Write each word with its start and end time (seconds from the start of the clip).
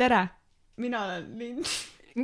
tere, 0.00 0.20
mina 0.80 1.02
olen 1.04 1.26
Lind. 1.38 1.64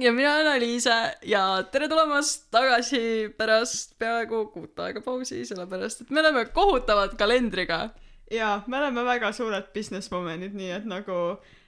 ja 0.04 0.12
mina 0.12 0.34
olen 0.34 0.48
Aliise 0.54 0.94
ja 1.28 1.42
tere 1.72 1.88
tulemast 1.92 2.48
tagasi 2.54 3.28
pärast 3.36 3.98
peaaegu 4.00 4.46
kuut 4.54 4.80
aega 4.80 5.02
pausi, 5.04 5.42
sellepärast 5.44 6.06
et 6.06 6.14
me 6.14 6.22
oleme 6.22 6.46
kohutavad 6.56 7.18
kalendriga. 7.20 7.90
ja 8.32 8.62
me 8.66 8.80
oleme 8.80 9.04
väga 9.04 9.32
suured 9.36 9.68
businesswoman'id, 9.76 10.56
nii 10.56 10.72
et 10.78 10.88
nagu 10.88 11.20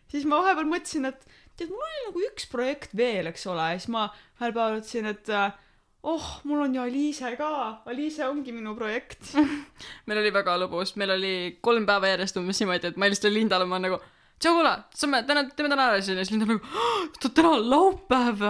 siis 0.09 0.25
ma 0.25 0.41
vahepeal 0.41 0.73
mõtlesin, 0.73 1.11
et 1.13 1.29
tead, 1.61 1.69
mul 1.69 1.85
oli 1.85 2.05
nagu 2.09 2.27
üks 2.33 2.49
projekt 2.49 2.97
veel, 2.97 3.29
eks 3.29 3.45
ole, 3.53 3.73
ja 3.75 3.79
siis 3.81 3.93
ma 3.93 4.09
ühel 4.41 4.57
päeval 4.57 4.81
ütlesin, 4.81 5.13
et 5.13 5.33
oh, 6.09 6.29
mul 6.49 6.65
on 6.65 6.79
ju 6.79 6.89
Aliise 6.89 7.37
ka, 7.37 7.55
Aliise 7.85 8.25
ongi 8.33 8.57
minu 8.57 8.73
projekt. 8.79 9.35
meil 10.09 10.25
oli 10.25 10.33
väga 10.33 10.57
lõbus, 10.65 10.97
meil 10.97 11.19
oli 11.21 11.35
kolm 11.61 11.85
päeva 11.85 12.17
järjest 12.17 12.41
umbes 12.41 12.65
niimoodi, 12.65 12.95
et 12.95 12.97
ma 12.97 13.11
helistasin 13.11 13.43
Lindale, 13.43 13.69
ma 13.69 13.83
nagu 13.83 14.01
tšau 14.39 14.55
kuule, 14.59 14.75
saame 14.95 15.23
täna, 15.27 15.45
teeme 15.57 15.71
täna 15.73 15.89
ära 15.91 16.03
siin 16.03 16.19
ja 16.19 16.27
siis 16.27 16.35
Linda 16.35 16.47
nagu 16.53 16.61
oota 17.09 17.31
täna 17.35 17.55
on 17.57 17.71
laupäev! 17.71 18.45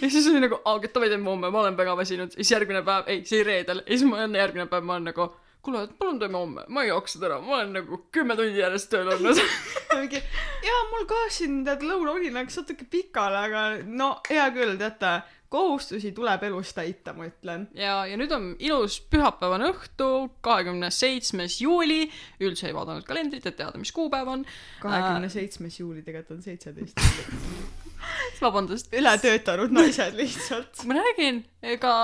Ja 0.00 0.10
siis 0.10 0.26
oli 0.30 0.40
nagu 0.44 0.60
aa 0.64 0.78
davai 0.84 1.10
teeme 1.12 1.30
homme 1.30 1.50
ma 1.50 1.60
olen 1.60 1.76
väga 1.76 1.96
väsinud. 1.96 2.32
Ja 2.32 2.42
siis 2.42 2.54
järgmine 2.56 2.82
päev 2.86 3.10
ei 3.12 3.24
see 3.28 3.42
oli 3.42 3.50
reedel. 3.50 3.82
Ja 3.84 3.98
siis 3.98 4.08
ma 4.08 4.24
enne 4.24 4.40
järgmine 4.40 4.66
päev 4.70 4.88
ma 4.88 4.96
olen 4.96 5.10
nagu 5.12 5.28
kuule 5.62 5.84
palun 5.98 6.18
teeme 6.18 6.38
homme 6.38 6.64
ma 6.68 6.82
ei 6.82 6.88
jaksa 6.88 7.20
täna 7.20 7.40
ma 7.44 7.58
olen 7.58 7.72
nagu 7.76 7.98
kümme 8.14 8.36
tundi 8.38 8.62
järjest 8.62 8.90
tööl 8.92 9.10
olnud. 9.14 9.42
Mingi, 9.98 10.22
jaa, 10.64 10.82
mul 10.92 11.04
ka 11.10 11.20
siin 11.34 11.60
tead 11.66 11.82
lõunauni 11.84 12.30
läks 12.32 12.60
natuke 12.60 12.86
pikale, 12.90 13.40
aga 13.48 13.62
no 13.84 14.10
hea 14.30 14.46
küll, 14.54 14.76
teate, 14.80 15.16
kohustusi 15.48 16.12
tuleb 16.12 16.42
elus 16.48 16.74
täita, 16.76 17.14
ma 17.16 17.28
ütlen. 17.28 17.66
ja, 17.76 18.02
ja 18.06 18.16
nüüd 18.20 18.32
on 18.36 18.50
ilus 18.60 18.98
pühapäevane 19.10 19.70
õhtu, 19.72 20.28
kahekümne 20.44 20.90
seitsmes 20.94 21.60
juuli, 21.64 22.06
üldse 22.44 22.68
ei 22.68 22.76
vaadanud 22.76 23.06
kalendrit, 23.08 23.46
et 23.48 23.56
teada, 23.56 23.80
mis 23.80 23.92
kuupäev 23.96 24.28
on. 24.28 24.46
kahekümne 24.84 25.30
seitsmes 25.32 25.80
juuli 25.80 26.04
tegelikult 26.04 26.38
on 26.38 26.42
seitseteist. 26.44 27.00
vabandust. 28.44 28.92
ületöötanud 28.94 29.72
naised 29.74 30.16
lihtsalt. 30.18 30.82
ma 30.88 30.98
räägin, 31.00 31.42
ega 31.62 31.94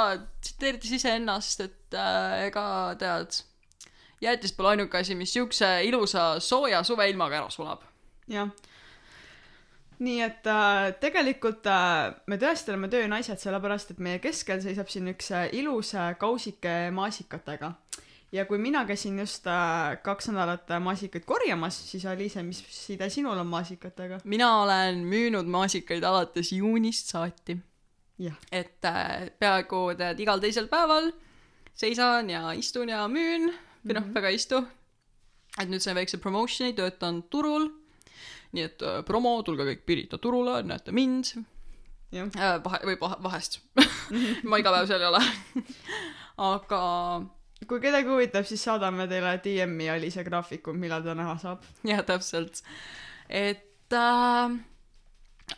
tsiteerides 0.40 0.94
iseennast, 0.98 1.64
et 1.68 1.98
äh, 1.98 2.46
ega 2.48 2.66
tead, 3.00 3.40
jäätis 4.24 4.54
pole 4.56 4.74
ainuke 4.74 5.00
asi, 5.00 5.16
mis 5.18 5.34
siukse 5.36 5.76
ilusa 5.88 6.34
sooja 6.44 6.82
suveilmaga 6.86 7.42
ära 7.42 7.50
sulab. 7.52 7.84
jah. 8.30 8.50
Nii 9.98 10.20
et 10.24 10.46
äh, 10.50 10.90
tegelikult 11.00 11.66
äh, 11.70 12.14
me 12.26 12.38
tõesti 12.40 12.72
oleme 12.72 12.90
töönaised, 12.92 13.38
sellepärast 13.40 13.94
et 13.94 14.02
meie 14.02 14.20
keskel 14.22 14.62
seisab 14.64 14.90
siin 14.90 15.10
üks 15.12 15.30
äh, 15.34 15.48
ilus 15.54 15.94
äh, 15.94 16.14
kausike 16.18 16.90
maasikatega. 16.94 17.72
ja 18.32 18.44
kui 18.44 18.58
mina 18.58 18.84
käisin 18.84 19.18
just 19.18 19.46
äh, 19.46 19.96
kaks 20.02 20.28
nädalat 20.28 20.70
äh, 20.70 20.80
maasikaid 20.80 21.24
korjamas, 21.24 21.78
siis 21.90 22.06
Aliise, 22.06 22.42
mis 22.42 22.64
side 22.70 23.10
sinul 23.10 23.38
on 23.38 23.46
maasikatega? 23.46 24.20
mina 24.24 24.62
olen 24.62 25.04
müünud 25.04 25.46
maasikaid 25.46 26.02
alates 26.02 26.52
juunist 26.52 27.14
saati. 27.14 27.58
et 28.52 28.84
äh, 28.84 29.30
peaaegu 29.38 29.94
tead 29.98 30.20
igal 30.20 30.40
teisel 30.40 30.68
päeval 30.68 31.12
seisan 31.74 32.30
ja 32.30 32.52
istun 32.52 32.88
ja 32.88 33.06
müün 33.08 33.50
või 33.84 33.94
noh 33.94 34.02
mm 34.02 34.10
-hmm., 34.10 34.14
väga 34.14 34.28
ei 34.28 34.34
istu. 34.34 34.64
et 35.60 35.68
nüüd 35.68 35.80
sain 35.80 35.96
väikse 35.96 36.18
promotion'i, 36.18 36.74
töötan 36.74 37.22
turul. 37.22 37.68
Nii 38.54 38.66
et 38.68 38.84
äh, 38.86 39.00
promo, 39.06 39.36
tulge 39.46 39.66
kõik 39.70 39.84
Pirita 39.86 40.18
turule, 40.22 40.60
näete 40.66 40.94
mind 40.94 41.32
äh,. 42.14 42.58
vahe, 42.64 42.82
või 42.86 42.98
vahe, 43.00 43.18
vahest 43.24 43.60
ma 44.48 44.60
iga 44.62 44.74
päev 44.74 44.90
seal 44.90 45.02
ei 45.02 45.10
ole. 45.10 45.22
aga 46.50 46.82
kui 47.68 47.80
kedagi 47.80 48.10
huvitab, 48.10 48.46
siis 48.48 48.62
saadame 48.66 49.08
teile 49.10 49.36
DM-i 49.44 49.88
Aliise 49.90 50.24
graafiku, 50.26 50.74
millal 50.76 51.04
ta 51.04 51.16
näha 51.16 51.36
saab. 51.42 51.64
jah, 51.86 52.04
täpselt. 52.06 52.62
et 53.28 53.92
äh, 53.92 54.56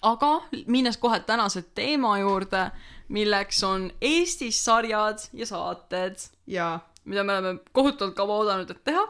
aga 0.02 0.32
minnes 0.66 0.96
kohe 1.02 1.20
tänase 1.26 1.62
teema 1.74 2.16
juurde, 2.22 2.70
milleks 3.08 3.62
on 3.64 3.90
Eestis 4.00 4.64
sarjad 4.64 5.28
ja 5.32 5.46
saated 5.46 6.18
ja, 6.46 6.78
mida 7.04 7.24
me 7.24 7.36
oleme 7.36 7.58
kohutavalt 7.72 8.16
kaua 8.16 8.40
oodanud, 8.40 8.70
et 8.70 8.84
teha 8.84 9.04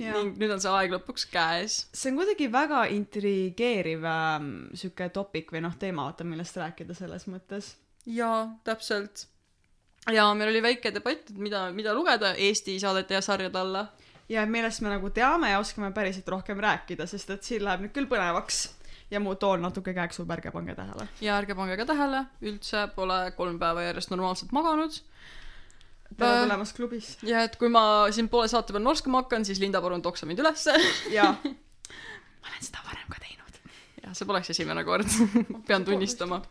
ning 0.00 0.36
nüüd 0.40 0.52
on 0.54 0.62
see 0.62 0.72
aeg 0.72 0.94
lõpuks 0.94 1.26
käes. 1.32 1.78
see 1.92 2.12
on 2.12 2.20
kuidagi 2.20 2.48
väga 2.52 2.84
intrigeeriv 2.94 4.06
ähm, 4.08 4.52
sihuke 4.78 5.08
topik 5.12 5.52
või 5.52 5.64
noh, 5.66 5.74
teema, 5.78 6.06
vaata, 6.08 6.24
millest 6.24 6.56
rääkida 6.56 6.96
selles 6.96 7.28
mõttes. 7.28 7.74
jaa, 8.06 8.46
täpselt. 8.64 9.26
ja 10.10 10.28
meil 10.34 10.52
oli 10.54 10.62
väike 10.64 10.94
debatt, 10.94 11.30
et 11.30 11.38
mida, 11.38 11.66
mida 11.76 11.94
lugeda 11.94 12.34
Eesti 12.34 12.78
saadete 12.80 13.18
ja 13.18 13.24
sarjade 13.24 13.58
alla. 13.58 13.86
ja 14.28 14.46
millest 14.46 14.80
me 14.80 14.94
nagu 14.94 15.10
teame 15.10 15.52
ja 15.52 15.60
oskame 15.60 15.92
päriselt 15.92 16.28
rohkem 16.28 16.60
rääkida, 16.60 17.06
sest 17.06 17.30
et 17.30 17.44
siin 17.44 17.64
läheb 17.64 17.84
nüüd 17.84 17.96
küll 17.96 18.08
põnevaks 18.08 18.68
ja 19.12 19.20
mu 19.20 19.34
toon 19.36 19.62
natuke 19.62 19.92
käeksul, 19.94 20.26
ärge 20.32 20.50
pange 20.50 20.74
tähele. 20.74 21.08
ja 21.20 21.36
ärge 21.36 21.54
pange 21.54 21.76
ka 21.76 21.86
tähele, 21.92 22.24
üldse 22.40 22.86
pole 22.96 23.32
kolm 23.36 23.58
päeva 23.60 23.84
järjest 23.90 24.10
normaalselt 24.14 24.52
maganud. 24.56 25.00
Tere 26.18 26.38
Äh. 26.38 26.42
tulemast 26.46 26.76
klubis. 26.76 27.16
ja 27.22 27.42
et 27.46 27.56
kui 27.60 27.68
ma 27.72 27.84
siin 28.10 28.28
poole 28.32 28.48
saate 28.48 28.72
peal 28.72 28.84
norskama 28.84 29.22
hakkan, 29.22 29.44
siis 29.44 29.60
Linda, 29.60 29.80
palun 29.82 30.02
toksa 30.02 30.26
mind 30.26 30.42
ülesse. 30.42 30.74
ja 31.10 31.30
ma 32.42 32.50
olen 32.50 32.60
seda 32.62 32.84
varem 32.88 33.08
ka 33.08 33.22
teinud. 33.22 33.62
jah, 34.02 34.12
see 34.16 34.28
poleks 34.28 34.50
esimene 34.54 34.84
kord, 34.84 35.08
pean 35.68 35.84
tunnistama. 35.84 36.42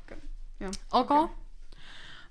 aga 0.92 1.22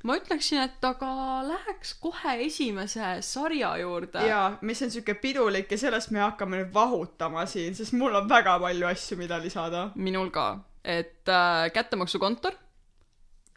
ma 0.05 0.17
ütleksin, 0.17 0.63
et 0.65 0.85
aga 0.85 1.11
läheks 1.45 1.93
kohe 2.01 2.37
esimese 2.47 3.19
sarja 3.27 3.75
juurde. 3.83 4.25
ja 4.27 4.57
mis 4.61 4.83
on 4.83 4.91
sihuke 4.91 5.15
pidulik 5.21 5.73
ja 5.73 5.79
sellest 5.79 6.11
me 6.15 6.23
hakkame 6.25 6.62
nüüd 6.62 6.75
vahutama 6.75 7.47
siin, 7.47 7.77
sest 7.77 7.93
mul 7.99 8.15
on 8.17 8.29
väga 8.29 8.59
palju 8.62 8.89
asju, 8.91 9.21
mida 9.21 9.39
lisada. 9.43 9.91
minul 9.95 10.31
ka, 10.35 10.49
et 10.85 11.29
äh, 11.29 11.69
kättemaksukontor 11.75 12.57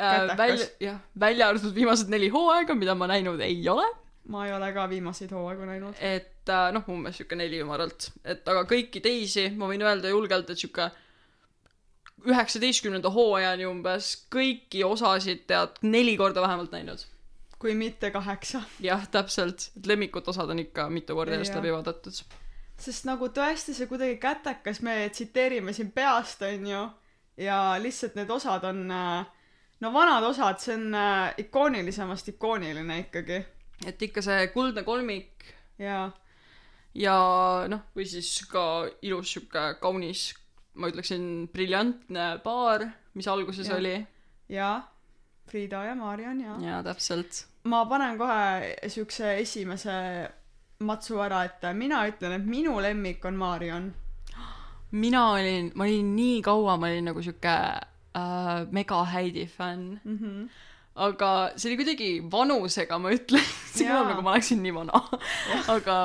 äh,. 0.04 0.38
Välja, 0.38 0.70
jah, 0.80 1.02
välja 1.20 1.50
arvatud 1.52 1.76
viimased 1.76 2.12
neli 2.14 2.30
hooaega, 2.34 2.76
mida 2.76 2.96
ma 2.96 3.08
näinud 3.12 3.42
ei 3.44 3.62
ole, 3.70 3.86
ma 4.32 4.46
ei 4.48 4.54
ole 4.56 4.72
ka 4.74 4.88
viimaseid 4.90 5.32
hooaegu 5.36 5.66
näinud. 5.68 5.96
et 6.00 6.50
äh, 6.50 6.68
noh, 6.76 6.86
umbes 6.90 7.18
sihuke 7.20 7.36
neli 7.40 7.60
ümaralt, 7.64 8.12
et 8.24 8.48
aga 8.48 8.66
kõiki 8.70 9.02
teisi 9.04 9.50
ma 9.58 9.68
võin 9.72 9.84
öelda 9.84 10.12
julgelt, 10.14 10.50
et 10.50 10.60
sihuke 10.60 10.90
üheksateistkümnenda 12.24 13.12
hooajani 13.12 13.66
umbes 13.68 14.14
kõiki 14.32 14.84
osasid 14.88 15.44
tead 15.50 15.82
neli 15.84 16.16
korda 16.20 16.44
vähemalt 16.46 16.72
näinud. 16.72 17.04
kui 17.60 17.76
mitte 17.76 18.12
kaheksa. 18.12 18.62
jah, 18.80 19.08
täpselt, 19.12 19.70
et 19.78 19.86
lemmikud 19.88 20.28
osad 20.28 20.50
on 20.50 20.60
ikka 20.60 20.90
mitu 20.90 21.16
korda 21.16 21.36
järjest 21.38 21.56
läbi 21.60 21.72
vaadatud. 21.76 22.24
sest 22.78 23.06
nagu 23.06 23.28
tõesti 23.28 23.76
see 23.76 23.88
kuidagi 23.88 24.18
kätekas, 24.18 24.82
me 24.82 25.10
tsiteerime 25.10 25.74
siin 25.74 25.92
peast, 25.92 26.42
onju, 26.42 26.90
ja 27.38 27.76
lihtsalt 27.80 28.16
need 28.16 28.30
osad 28.30 28.64
on 28.72 28.92
äh, 28.92 29.26
no 29.82 29.94
vanad 29.94 30.24
osad, 30.24 30.60
see 30.62 30.76
on 30.76 30.96
äh, 30.96 31.34
ikoonilisemast 31.38 32.30
ikooniline 32.36 33.00
ikkagi. 33.08 33.44
et 33.86 34.02
ikka 34.02 34.22
see 34.22 34.48
kuldne 34.54 34.84
kolmik 34.84 35.46
ja 35.80 36.12
ja 36.96 37.18
noh, 37.70 37.88
või 37.96 38.06
siis 38.08 38.46
ka 38.50 38.86
ilus 39.02 39.34
sihuke 39.34 39.66
kaunis, 39.82 40.32
ma 40.78 40.90
ütleksin 40.92 41.48
briljantne 41.54 42.38
paar, 42.44 42.86
mis 43.18 43.28
alguses 43.28 43.70
ja. 43.70 43.78
oli. 43.78 43.96
ja 44.50 44.74
Frieda 45.50 45.84
ja 45.90 45.96
Mariann 45.96 46.42
ja, 46.42 46.54
ja.. 46.54 46.70
jaa, 46.70 46.84
täpselt. 46.84 47.46
ma 47.70 47.84
panen 47.90 48.18
kohe 48.18 48.90
siukse 48.90 49.36
esimese 49.42 49.98
matsu 50.84 51.20
ära, 51.24 51.44
et 51.48 51.66
mina 51.78 52.04
ütlen, 52.10 52.38
et 52.38 52.46
minu 52.48 52.78
lemmik 52.82 53.26
on 53.26 53.36
Mariann. 53.40 53.92
mina 54.92 55.32
olin, 55.34 55.72
ma 55.76 55.84
olin 55.88 56.16
nii 56.16 56.42
kaua, 56.46 56.78
ma 56.78 56.92
olin 56.92 57.12
nagu 57.12 57.22
sihuke 57.26 57.58
äh, 58.16 58.68
mega 58.72 59.04
Heidi 59.14 59.48
fänn, 59.48 60.00
mm. 60.04 60.18
-hmm. 60.18 60.50
aga 60.96 61.32
see 61.56 61.72
oli 61.72 61.80
kuidagi 61.84 62.12
vanusega, 62.32 63.00
ma 63.00 63.12
ütlen, 63.16 63.44
see 63.74 63.88
kõlab 63.88 64.06
Jaa. 64.06 64.14
nagu 64.14 64.22
ma 64.22 64.36
oleksin 64.38 64.64
nii 64.64 64.76
vana, 64.76 65.04
aga 65.68 65.98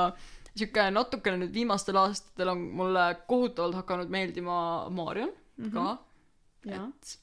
sihuke 0.54 0.90
natukene 0.90 1.44
nüüd 1.44 1.54
viimastel 1.54 1.96
aastatel 2.00 2.48
on 2.54 2.64
mulle 2.80 3.04
kohutavalt 3.26 3.74
hakanud 3.82 4.10
meeldima 4.10 4.88
Marion 4.90 5.30
Mhm. 5.58 5.74
ka 5.74 5.98
ja, 6.64 6.84
et 6.88 7.18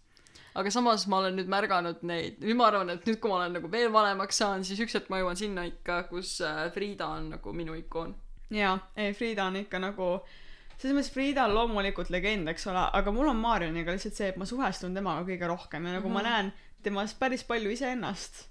aga 0.55 0.71
samas 0.71 1.05
ma 1.07 1.19
olen 1.21 1.35
nüüd 1.39 1.49
märganud 1.51 2.03
neid, 2.07 2.39
nüüd 2.43 2.57
ma 2.59 2.67
arvan, 2.69 2.89
et 2.93 3.05
nüüd, 3.07 3.19
kui 3.19 3.31
ma 3.31 3.41
olen 3.41 3.55
nagu 3.57 3.71
veel 3.71 3.91
vanemaks 3.93 4.39
saanud, 4.41 4.67
siis 4.67 4.79
üks 4.83 4.95
hetk 4.95 5.09
ma 5.11 5.19
jõuan 5.21 5.39
sinna 5.39 5.65
ikka, 5.67 6.03
kus 6.11 6.37
äh, 6.43 6.65
Frieda 6.75 7.07
on 7.17 7.29
nagu 7.35 7.53
minu 7.53 7.75
ikoon. 7.79 8.15
ja, 8.51 8.77
ei 8.95 9.13
Frieda 9.13 9.47
on 9.51 9.55
ikka 9.63 9.79
nagu 9.79 10.09
selles 10.77 10.95
mõttes 10.95 11.11
Frieda 11.13 11.45
on 11.47 11.55
loomulikult 11.55 12.09
legend, 12.13 12.49
eks 12.51 12.67
ole, 12.71 12.83
aga 12.99 13.13
mul 13.15 13.29
on 13.31 13.39
Marioniga 13.41 13.95
lihtsalt 13.95 14.17
see, 14.17 14.31
et 14.33 14.39
ma 14.39 14.47
suhestun 14.49 14.95
temaga 14.97 15.25
kõige 15.27 15.47
rohkem 15.49 15.85
ja 15.85 15.97
nagu 15.97 16.09
mm 16.09 16.15
-hmm. 16.15 16.23
ma 16.23 16.29
näen 16.29 16.53
temas 16.83 17.13
päris 17.13 17.43
palju 17.43 17.71
iseennast. 17.71 18.45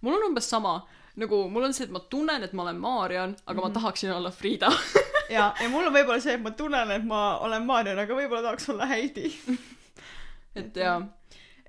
mul 0.00 0.14
on 0.14 0.26
umbes 0.30 0.50
sama, 0.50 0.86
nagu 1.16 1.48
mul 1.48 1.64
on 1.64 1.74
see, 1.74 1.84
et 1.84 1.90
ma 1.90 2.00
tunnen, 2.00 2.42
et 2.42 2.52
ma 2.52 2.62
olen 2.62 2.76
Marion, 2.76 3.36
aga 3.46 3.54
mm 3.54 3.58
-hmm. 3.58 3.68
ma 3.68 3.80
tahaksin 3.80 4.12
olla 4.12 4.30
Frieda. 4.30 4.72
ja, 5.36 5.54
ja 5.60 5.68
mul 5.68 5.86
on 5.86 5.92
võib-olla 5.92 6.20
see, 6.20 6.34
et 6.34 6.42
ma 6.42 6.50
tunnen, 6.50 6.90
et 6.90 7.04
ma 7.04 7.38
olen 7.38 7.66
Marion, 7.66 7.98
aga 7.98 8.14
võib-olla 8.14 8.42
tahaks 8.42 8.68
olla 8.68 8.86
Heidi. 8.86 9.38
et 10.54 10.76
jaa, 10.76 11.00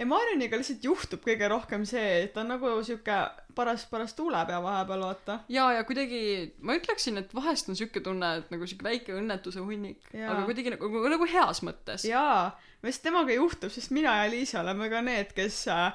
ei 0.01 0.09
Marioniga 0.09 0.57
lihtsalt 0.57 0.83
juhtub 0.85 1.21
kõige 1.25 1.49
rohkem 1.51 1.85
see 1.87 2.25
et 2.25 2.33
ta 2.33 2.41
on 2.41 2.51
nagu 2.55 2.73
siuke 2.85 3.19
paras 3.55 3.85
paras 3.91 4.15
tuulepea 4.17 4.61
vahepeal 4.63 5.05
vaata 5.05 5.37
ja, 5.51 5.67
ja 5.77 5.85
kuidagi 5.87 6.21
ma 6.65 6.75
ütleksin, 6.79 7.21
et 7.21 7.35
vahest 7.37 7.69
on 7.69 7.77
siuke 7.77 8.03
tunne, 8.03 8.33
et 8.41 8.51
nagu 8.53 8.67
siuke 8.69 8.87
väike 8.87 9.15
õnnetuse 9.19 9.63
hunnik, 9.63 10.03
aga 10.15 10.41
kuidagi 10.49 10.73
nagu, 10.75 10.91
nagu 11.15 11.29
heas 11.29 11.63
mõttes. 11.67 12.07
jaa 12.09 12.51
mis 12.85 12.99
temaga 13.01 13.35
juhtub 13.35 13.73
sest 13.73 13.93
mina 13.93 14.15
ja 14.23 14.29
Liisa 14.31 14.61
oleme 14.63 14.89
ka 14.91 15.01
need 15.05 15.35
kes 15.37 15.63
äh, 15.71 15.91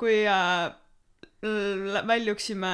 kui 0.00 0.22
äh, 0.24 0.72
väljuksime 2.08 2.72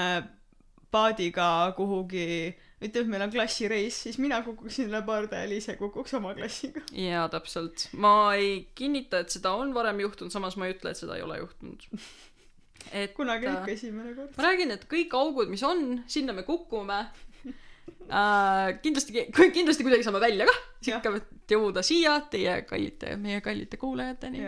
paadiga 0.94 1.73
kuhugi 1.77 2.55
ütleme, 2.76 3.06
et 3.06 3.11
meil 3.12 3.25
on 3.25 3.32
klassireis, 3.32 3.99
siis 4.05 4.19
mina 4.20 4.43
kukuksin 4.44 4.90
üle 4.90 5.00
parda 5.06 5.40
ja 5.43 5.49
Liisa 5.49 5.76
kukuks 5.81 6.14
oma 6.19 6.34
klassiga. 6.37 6.82
jaa, 6.93 7.26
täpselt. 7.32 7.88
ma 7.96 8.34
ei 8.37 8.67
kinnita, 8.76 9.23
et 9.25 9.32
seda 9.32 9.55
on 9.56 9.73
varem 9.76 10.02
juhtunud, 10.05 10.34
samas 10.34 10.58
ma 10.61 10.69
ei 10.69 10.76
ütle, 10.76 10.93
et 10.93 11.00
seda 11.00 11.17
ei 11.17 11.25
ole 11.25 11.40
juhtunud. 11.40 11.87
et 13.02 13.14
kunagi 13.17 13.49
äh, 13.49 13.61
ikka 13.61 13.73
esimene 13.73 14.12
kord. 14.19 14.37
ma 14.37 14.49
räägin, 14.50 14.75
et 14.76 14.84
kõik 14.90 15.17
augud, 15.17 15.52
mis 15.52 15.64
on, 15.67 16.02
sinna 16.11 16.37
me 16.37 16.44
kukume 16.46 17.00
äh,. 17.00 18.76
kindlasti, 18.84 19.26
kindlasti 19.32 19.87
kuidagi 19.87 20.05
saame 20.06 20.20
välja 20.23 20.49
kah, 20.50 20.62
Jah. 20.87 21.00
ikka 21.00 21.56
jõuda 21.56 21.84
siia 21.87 22.19
teie 22.31 22.61
kallite, 22.69 23.17
meie 23.20 23.40
kallite 23.44 23.81
kuulajateni. 23.81 24.44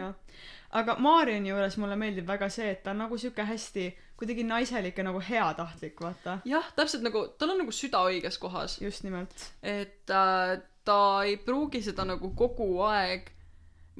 Aga 0.70 0.96
Marioni 0.98 1.48
juures 1.48 1.76
mulle 1.80 1.96
meeldib 1.96 2.26
väga 2.26 2.48
see, 2.52 2.70
et 2.70 2.82
ta 2.82 2.90
on 2.90 2.98
nagu 3.04 3.18
siuke 3.18 3.44
hästi 3.44 3.86
kuidagi 4.18 4.44
naiselik 4.44 4.98
ja 4.98 5.04
nagu 5.04 5.20
heatahtlik, 5.20 6.00
vaata. 6.00 6.38
jah, 6.44 6.72
täpselt 6.76 7.02
nagu, 7.06 7.26
tal 7.38 7.50
on 7.54 7.58
nagu 7.62 7.72
süda 7.72 8.02
õiges 8.10 8.38
kohas, 8.38 8.80
just 8.82 9.04
nimelt. 9.04 9.52
et 9.62 10.10
äh, 10.10 10.58
ta 10.84 11.22
ei 11.24 11.36
pruugi 11.36 11.82
seda 11.82 12.04
nagu 12.04 12.30
kogu 12.36 12.80
aeg 12.82 13.30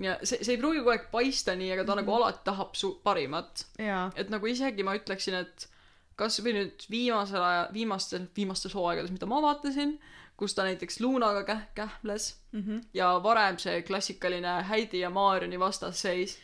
ja 0.02 0.18
see, 0.22 0.42
see 0.44 0.54
ei 0.56 0.60
pruugi 0.60 0.78
kogu 0.82 0.90
aeg 0.96 1.08
paista 1.12 1.54
nii, 1.56 1.72
aga 1.72 1.84
ta 1.84 1.94
mm 1.94 1.98
-hmm. 1.98 2.04
nagu 2.04 2.14
alati 2.16 2.44
tahab 2.44 2.74
su 2.74 3.00
parimat. 3.04 3.66
et 4.16 4.30
nagu 4.30 4.46
isegi 4.46 4.82
ma 4.82 4.94
ütleksin, 4.96 5.34
et 5.34 5.68
kas 6.16 6.40
või 6.42 6.52
nüüd 6.56 6.84
viimasel 6.90 7.42
ajal, 7.42 7.68
viimastel, 7.72 8.26
viimastes 8.36 8.74
hooaegades, 8.74 9.10
mida 9.10 9.26
ma 9.26 9.40
vaatasin, 9.42 10.00
kus 10.36 10.54
ta 10.54 10.64
näiteks 10.66 11.00
Lunaga 11.00 11.42
käh-, 11.42 11.66
kähples 11.74 12.36
Mhm. 12.52 12.78
ja 12.94 13.20
varem 13.22 13.58
see 13.58 13.82
klassikaline 13.82 14.64
Heidi 14.68 15.00
ja 15.00 15.10
Maarjani 15.10 15.58
vastasseis. 15.58 16.38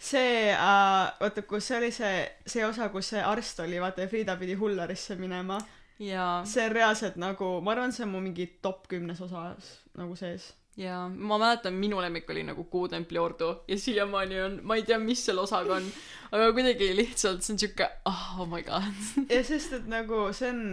See 0.00 0.52
äh,, 0.52 1.12
vaata, 1.20 1.42
kus 1.48 1.68
see 1.68 1.76
oli 1.78 1.90
see, 1.92 2.22
see 2.46 2.64
osa, 2.64 2.88
kus 2.92 3.12
see 3.12 3.24
arst 3.24 3.60
oli, 3.60 3.80
vaata 3.82 4.06
ja 4.06 4.08
Frieda 4.08 4.36
pidi 4.40 4.56
Hullarisse 4.56 5.16
minema. 5.20 5.60
see 6.48 6.64
on 6.64 6.72
reaalselt 6.72 7.18
nagu, 7.20 7.58
ma 7.60 7.74
arvan, 7.74 7.92
see 7.92 8.06
on 8.06 8.14
mu 8.14 8.22
mingi 8.24 8.46
top 8.64 8.88
kümnes 8.88 9.20
osa 9.20 9.50
nagu 9.98 10.16
sees. 10.16 10.54
ja 10.80 11.02
ma 11.08 11.36
mäletan, 11.38 11.76
minu 11.76 12.00
lemmik 12.00 12.30
oli 12.32 12.46
nagu 12.48 12.64
Kuutempli 12.72 13.18
ordu 13.18 13.50
ja 13.68 13.76
siiamaani 13.78 14.40
on, 14.40 14.56
ma 14.62 14.78
ei 14.80 14.86
tea, 14.88 14.98
mis 14.98 15.24
selle 15.26 15.44
osaga 15.44 15.76
on, 15.76 15.90
aga 16.32 16.48
kuidagi 16.56 16.94
lihtsalt 16.96 17.44
see 17.44 17.54
on 17.54 17.60
siuke, 17.66 17.90
oh 18.08 18.46
my 18.48 18.62
god. 18.64 19.04
ja 19.28 19.44
sest, 19.44 19.76
et 19.76 19.90
nagu 19.90 20.30
see 20.32 20.48
on, 20.54 20.64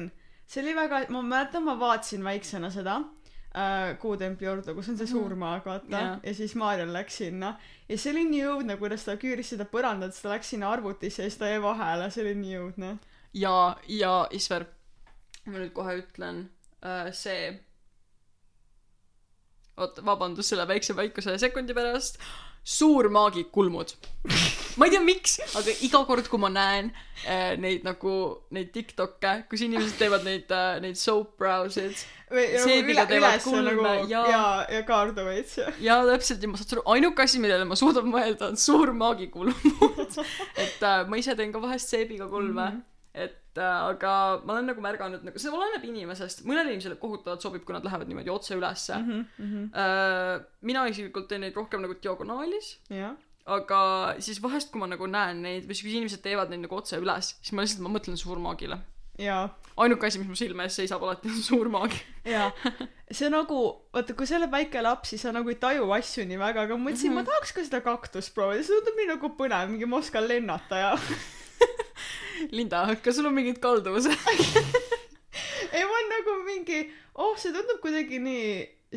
see 0.48 0.64
oli 0.64 0.78
väga, 0.78 1.04
ma 1.12 1.26
mäletan, 1.26 1.68
ma 1.68 1.76
vaatasin 1.80 2.24
väiksena 2.24 2.72
seda 2.72 3.02
Kuutempli 4.02 4.48
ordu, 4.48 4.74
kus 4.78 4.90
on 4.92 4.98
see 5.00 5.10
suur 5.10 5.36
maag, 5.40 5.66
vaata. 5.66 5.92
Jaa. 5.92 6.16
ja 6.24 6.34
siis 6.38 6.56
Maarjan 6.60 6.92
läks 6.94 7.20
sinna. 7.24 7.56
Ja 7.90 7.98
see 7.98 8.12
oli 8.14 8.26
nii 8.30 8.44
õudne, 8.52 8.78
kuidas 8.82 9.06
ta 9.08 9.18
küüris 9.20 9.54
seda 9.54 9.66
põrandat, 9.72 10.14
siis 10.14 10.26
ta 10.26 10.34
läks 10.34 10.52
sinna 10.54 10.72
arvutisse 10.72 11.24
ja 11.24 11.30
siis 11.30 11.40
ta 11.40 11.50
jäi 11.50 11.62
vahele, 11.64 12.10
see 12.14 12.26
oli 12.26 12.36
nii 12.42 12.60
õudne. 12.64 12.98
ja, 13.34 13.56
ja 13.88 14.14
Isver, 14.32 14.68
ma 15.46 15.58
nüüd 15.58 15.74
kohe 15.76 15.98
ütlen 16.02 16.44
äh,, 16.84 17.10
see, 17.16 17.54
oota, 19.78 20.06
vabandust 20.06 20.54
selle 20.54 20.68
väikse 20.70 20.96
väikuse 20.98 21.38
sekundi 21.42 21.76
pärast, 21.78 22.22
suur 22.68 23.08
maagik-kulmud. 23.14 23.94
ma 24.78 24.88
ei 24.88 24.92
tea, 24.92 25.02
miks, 25.02 25.38
aga 25.56 25.74
iga 25.88 26.02
kord, 26.08 26.28
kui 26.28 26.42
ma 26.42 26.50
näen 26.52 26.90
äh, 27.24 27.56
neid 27.62 27.88
nagu, 27.88 28.14
neid 28.54 28.74
Tiktok'e, 28.76 29.34
kus 29.50 29.64
inimesed 29.66 29.96
teevad 30.02 30.28
neid 30.28 30.52
äh,, 30.54 30.76
neid 30.84 31.00
soap 31.00 31.38
browse'id 31.40 31.96
või 32.28 32.44
See, 32.60 32.82
nagu 32.84 33.08
teevad 33.08 33.38
nagu 33.38 33.46
kulme, 33.48 33.94
ja 34.04 34.04
jaa., 34.12 34.26
ja, 34.34 34.44
ja 34.76 34.84
kaardu 34.90 35.26
veits 35.30 35.56
ja 35.62 35.72
ja 35.80 35.98
täpselt 36.10 36.44
ja 36.44 36.52
ma 36.52 36.60
saan 36.60 36.76
aru, 36.76 36.86
ainuke 36.98 37.24
asi, 37.24 37.40
millele 37.44 37.68
ma 37.70 37.80
suudan 37.80 38.12
mõelda, 38.12 38.52
on 38.52 38.60
suur 38.60 38.92
maagikulmud. 39.00 40.20
et 40.66 40.84
äh, 40.84 41.02
ma 41.08 41.24
ise 41.24 41.38
teen 41.40 41.56
ka 41.56 41.64
vahest 41.64 41.96
seebiga 41.96 42.28
kulme 42.28 42.68
mm. 42.68 42.76
-hmm. 42.76 43.24
et 43.24 43.40
aga 43.64 44.42
ma 44.46 44.54
olen 44.54 44.68
nagu 44.72 44.82
märganud 44.82 45.24
nagu 45.28 45.40
see 45.42 45.52
oleneb 45.54 45.86
inimesest, 45.88 46.44
mõnele 46.48 46.74
inimesele 46.74 46.98
kohutavalt 47.02 47.42
sobib, 47.42 47.64
kui 47.66 47.76
nad 47.76 47.86
lähevad 47.86 48.08
niimoodi 48.10 48.34
otse 48.34 48.56
ülesse 48.56 48.98
mm. 48.98 49.08
mm. 49.14 49.46
-hmm. 49.46 49.70
-hmm. 49.74 50.44
mina 50.62 50.88
isiklikult 50.88 51.28
teen 51.28 51.42
neid 51.42 51.56
rohkem 51.56 51.82
nagu 51.82 51.96
diagonaalis, 52.04 52.78
jah, 52.90 53.16
aga 53.46 53.80
siis 54.20 54.42
vahest, 54.44 54.72
kui 54.72 54.80
ma 54.82 54.88
nagu 54.92 55.08
näen 55.08 55.42
neid 55.42 55.66
või 55.68 55.78
siis 55.78 55.88
kui 55.88 55.96
inimesed 55.96 56.22
teevad 56.26 56.50
neid 56.52 56.66
nagu 56.66 56.76
otse 56.76 57.00
üles, 57.00 57.36
siis 57.42 57.54
ma 57.56 57.64
lihtsalt, 57.64 57.84
ma 57.86 57.94
mõtlen 57.96 58.18
suurmaagile. 58.20 58.78
jaa, 59.18 59.48
ainuke 59.82 60.06
asi, 60.08 60.20
mis 60.20 60.28
mu 60.30 60.36
silme 60.38 60.64
ees 60.68 60.76
seisab 60.78 61.04
alati, 61.04 61.30
on 61.30 61.42
suurmaagi. 61.52 62.02
jaa. 62.36 62.52
see 63.12 63.30
nagu, 63.34 63.62
vaata, 63.94 64.14
kui 64.14 64.28
sa 64.28 64.36
oled 64.38 64.52
väike 64.52 64.82
laps, 64.82 65.10
siis 65.10 65.22
sa 65.22 65.32
nagu 65.32 65.50
ei 65.50 65.56
taju 65.56 65.88
asju 65.96 66.26
nii 66.28 66.38
väga, 66.38 66.68
aga 66.68 66.78
ma 66.78 66.90
mõtlesin 66.90 67.10
mm, 67.10 67.16
Mhm. 67.16 67.24
-hmm. 67.24 67.32
ma 67.32 67.32
tahaks 67.32 67.52
ka 67.52 67.64
seda 67.64 67.82
kaktust 67.82 68.34
proovida, 68.36 68.64
see 68.64 68.76
tundub 68.76 69.00
nii 69.00 69.08
nagu 69.16 69.30
põnev, 69.40 69.70
mingi 69.72 69.86
ma 69.86 69.98
oskan 69.98 70.28
lennata 70.28 70.76
ja 70.78 70.92
Linda, 72.58 72.86
kas 73.04 73.18
sul 73.18 73.30
on 73.30 73.36
mingid 73.38 73.60
kalduvused? 73.64 74.14
ei, 75.74 75.84
ma 75.84 75.92
olen 75.92 76.10
nagu 76.14 76.36
mingi, 76.48 76.82
oh, 77.16 77.36
see 77.40 77.54
tundub 77.56 77.80
kuidagi 77.84 78.20
nii, 78.24 78.50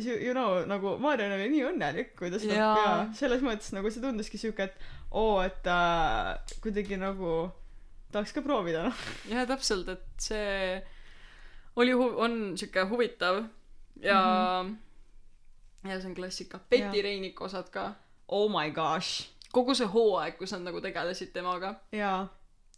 you 0.05 0.33
know, 0.35 0.61
nagu 0.69 0.95
Mariann 1.01 1.35
oli 1.37 1.49
nii 1.53 1.65
õnnelik, 1.71 2.13
kui 2.19 2.31
ta 2.33 2.39
seda 2.41 2.59
Jaa. 2.59 2.99
selles 3.17 3.43
mõttes 3.45 3.73
nagu 3.75 3.91
see 3.91 4.03
tunduski 4.03 4.39
siuke, 4.41 4.69
et 4.69 5.11
oo, 5.11 5.41
et 5.43 5.67
äh, 5.67 6.35
kuidagi 6.63 6.99
nagu 7.01 7.49
tahaks 8.11 8.35
ka 8.35 8.43
proovida, 8.45 8.85
noh. 8.89 9.03
jah, 9.31 9.47
täpselt, 9.49 9.89
et 9.91 10.29
see 10.29 10.79
oli 11.79 11.95
hu-, 11.95 12.15
on 12.19 12.57
siuke 12.59 12.85
huvitav 12.89 13.43
ja 14.03 14.21
mm, 14.63 14.71
-hmm. 14.71 15.89
ja 15.89 15.99
see 15.99 16.09
on 16.09 16.15
klassika. 16.15 16.59
Betty. 16.69 17.01
Reiniku 17.01 17.43
osad 17.43 17.69
ka. 17.69 17.93
Oh 18.27 18.49
my 18.51 18.71
gosh. 18.71 19.29
kogu 19.51 19.75
see 19.75 19.87
hooaeg, 19.87 20.37
kus 20.37 20.51
nad 20.51 20.61
nagu 20.61 20.81
tegelesid 20.81 21.33
temaga. 21.33 21.75
jaa. 21.91 22.27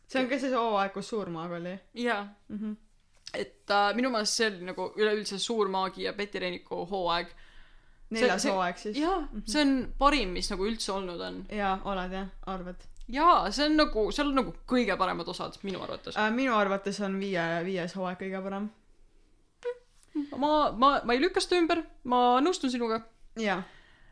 See 0.08 0.22
on 0.22 0.30
ka 0.30 0.40
see 0.40 0.54
hooaeg, 0.54 0.94
kus 0.96 1.10
Suurmaag 1.14 1.56
oli 1.60 1.74
jaa, 2.04 2.24
mm. 2.50 2.60
-hmm. 2.60 2.76
et 3.34 3.72
äh, 3.72 3.90
minu 3.96 4.12
meelest 4.14 4.40
see 4.40 4.48
oli 4.52 4.70
nagu 4.70 4.92
üleüldse 4.98 5.40
Suur 5.40 5.70
Maagi 5.70 6.04
ja 6.08 6.14
Betty 6.14 6.40
Reiniku 6.40 6.86
hooaeg. 6.90 7.28
neljas 8.10 8.46
hooaeg 8.46 8.78
siis. 8.78 8.98
jaa, 8.98 9.28
see 9.46 9.62
on 9.62 9.94
parim, 9.98 10.30
mis 10.30 10.50
nagu 10.52 10.68
üldse 10.70 10.92
olnud 10.92 11.22
on. 11.22 11.46
jaa, 11.52 11.80
oled 11.84 12.12
jah, 12.12 12.28
arvad 12.46 12.88
jaa, 13.08 13.52
see 13.52 13.66
on 13.66 13.78
nagu, 13.78 14.08
seal 14.12 14.32
on 14.32 14.42
nagu 14.42 14.56
kõige 14.68 14.98
paremad 14.98 15.28
osad 15.28 15.60
minu 15.64 15.82
arvates. 15.82 16.18
äh,? 16.18 16.32
minu 16.32 16.56
arvates 16.56 17.02
on 17.02 17.20
viie, 17.20 17.46
viies 17.66 17.96
hooaeg 17.96 18.20
kõige 18.20 18.44
parem. 18.44 18.70
ma, 20.38 20.72
ma, 20.72 21.00
ma 21.04 21.14
ei 21.14 21.22
lükka 21.22 21.42
seda 21.42 21.62
ümber, 21.62 21.84
ma 22.04 22.42
nõustun 22.42 22.72
sinuga, 22.72 23.02
jaa 23.40 23.64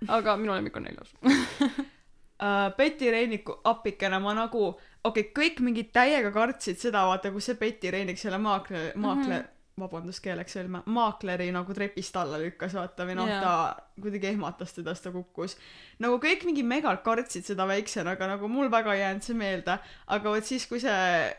aga 0.08 0.38
minu 0.38 0.54
lemmik 0.56 0.78
on 0.78 0.84
neljas. 0.84 1.14
uh,. 1.22 2.70
Betty 2.78 3.12
Reiniku 3.12 3.60
appikene 3.64 4.20
ma 4.20 4.34
nagu, 4.34 4.72
okei 5.04 5.24
okay,, 5.24 5.34
kõik 5.38 5.64
mingid 5.66 5.90
täiega 5.96 6.32
kartsid 6.34 6.80
seda, 6.82 7.06
vaata, 7.10 7.32
kus 7.34 7.50
see 7.50 7.60
Betty 7.60 7.92
Reinik 7.94 8.20
selle 8.22 8.40
maakler, 8.42 8.92
maakler 8.96 9.42
mm, 9.42 9.48
-hmm. 9.48 9.84
vabandust, 9.84 10.24
keeleks 10.24 10.56
veel, 10.56 10.70
maakleri 10.86 11.52
nagu 11.52 11.74
trepist 11.74 12.18
alla 12.22 12.40
lükkas, 12.42 12.76
vaata, 12.78 13.06
või 13.10 13.18
noh 13.20 13.30
yeah., 13.30 13.44
ta 13.44 14.02
kuidagi 14.02 14.32
ehmatas 14.34 14.74
teda, 14.78 14.96
siis 14.96 15.06
ta 15.06 15.14
kukkus. 15.16 15.58
nagu 16.00 16.20
kõik 16.22 16.46
mingi 16.46 16.64
megalt 16.64 17.04
kartsid 17.04 17.46
seda 17.46 17.68
väiksena, 17.68 18.18
aga 18.18 18.36
nagu 18.36 18.48
mul 18.48 18.72
väga 18.72 18.94
ei 18.94 19.06
jäänud 19.06 19.30
see 19.30 19.38
meelde, 19.38 19.80
aga 20.08 20.36
vot 20.36 20.46
siis, 20.46 20.68
kui 20.68 20.80
see 20.80 21.32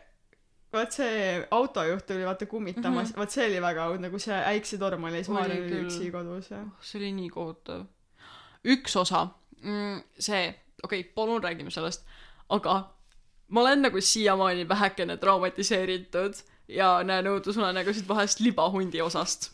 vot 0.73 0.91
see 0.91 1.47
autojuht 1.51 2.05
tuli 2.09 2.25
vaata 2.25 2.45
kummitamas 2.49 3.09
mm, 3.09 3.13
-hmm. 3.13 3.19
vot 3.19 3.31
see 3.31 3.45
oli 3.47 3.61
väga 3.61 3.87
õudne, 3.91 4.09
kui 4.09 4.19
see 4.19 4.39
äiksetorm 4.53 5.03
oli, 5.03 5.21
siis 5.21 5.29
Oli 5.29 5.37
Maarja 5.39 5.61
oli 5.61 5.69
küll. 5.69 5.85
üksi 5.85 6.11
kodus 6.11 6.51
ja 6.51 6.65
see 6.81 6.99
oli 6.99 7.11
nii 7.19 7.29
kohutav. 7.29 7.85
üks 8.65 8.95
osa 8.97 9.27
mm,, 9.61 10.01
see, 10.19 10.49
okei 10.83 10.99
okay,, 10.99 11.13
palun 11.15 11.43
räägime 11.43 11.71
sellest, 11.71 12.05
aga 12.49 12.92
ma 13.53 13.61
olen 13.61 13.85
nagu 13.85 14.01
siiamaani 14.01 14.67
vähekene 14.69 15.17
traumatiseeritud 15.21 16.39
ja 16.67 17.03
näen 17.05 17.27
õudusunenägusid 17.29 18.07
vahest 18.07 18.41
libahundi 18.41 19.01
osast. 19.01 19.51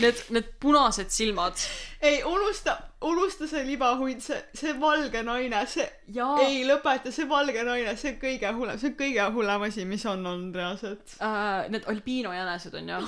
Need, 0.00 0.20
need 0.30 0.52
punased 0.62 1.10
silmad. 1.10 1.58
ei 2.00 2.22
unusta, 2.24 2.76
unusta 3.04 3.48
see 3.50 3.64
libahunt, 3.66 4.22
see, 4.22 4.38
see 4.54 4.74
valge 4.80 5.22
naine, 5.26 5.64
see 5.66 5.84
jaa. 6.14 6.36
ei 6.44 6.62
lõpeta, 6.68 7.10
see 7.12 7.26
valge 7.28 7.64
naine, 7.66 7.96
see 7.98 8.14
on 8.14 8.20
kõige 8.22 8.52
hullem, 8.54 8.78
see 8.78 8.92
on 8.92 8.96
kõige 9.02 9.26
hullem 9.34 9.66
asi, 9.66 9.84
mis 9.90 10.06
on 10.06 10.24
olnud 10.30 10.56
reaalselt. 10.56 11.16
Äh, 11.18 11.66
need 11.74 11.90
albiinojänesed 11.90 12.78
on 12.80 12.94
ju. 12.94 13.00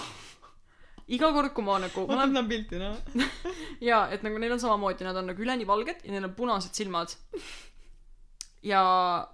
iga 1.16 1.30
kord, 1.32 1.54
kui 1.54 1.64
ma 1.64 1.78
nagu, 1.86 2.06
ma 2.10 2.18
vaata, 2.18 2.32
olen 2.34 2.50
pilti 2.50 2.82
näha. 2.82 3.28
jaa, 3.90 4.04
et 4.12 4.26
nagu 4.26 4.42
neil 4.42 4.58
on 4.58 4.64
samamoodi, 4.66 5.06
nad 5.06 5.22
on 5.22 5.30
nagu 5.30 5.46
üleni 5.46 5.68
valged 5.68 6.02
ja 6.02 6.16
neil 6.16 6.26
on 6.28 6.34
punased 6.36 6.74
silmad. 6.76 7.14
Ja 8.62 8.82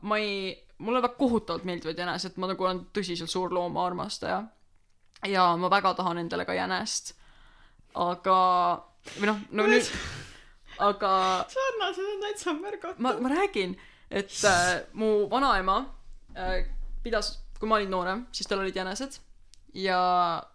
ma 0.02 0.18
ei, 0.18 0.52
mulle 0.78 1.02
väga 1.02 1.14
kohutavalt 1.18 1.66
meeldivad 1.68 1.98
jänesed, 1.98 2.36
ma 2.36 2.50
nagu 2.50 2.64
olen 2.64 2.84
tõsiselt 2.94 3.32
suur 3.32 3.52
loomaarmastaja. 3.54 4.42
ja 5.26 5.44
ma 5.56 5.70
väga 5.70 5.94
tahan 5.94 6.18
endale 6.18 6.44
ka 6.44 6.54
jänest. 6.54 7.14
aga, 7.94 8.38
või 9.18 9.30
noh, 9.32 9.40
no 9.50 9.66
nüüd, 9.66 9.90
aga 10.78 11.12
sarnased 11.48 12.10
on 12.14 12.20
täitsa 12.26 12.54
märgata. 12.54 13.02
ma, 13.02 13.14
ma 13.20 13.32
räägin, 13.34 13.76
et 14.10 14.32
äh, 14.44 14.82
mu 14.92 15.28
vanaema 15.30 15.80
äh, 16.36 16.64
pidas, 17.02 17.38
kui 17.58 17.68
ma 17.68 17.80
olin 17.80 17.90
noorem, 17.90 18.26
siis 18.32 18.46
tal 18.46 18.62
olid 18.62 18.76
jänesed 18.76 19.20
ja 19.74 20.00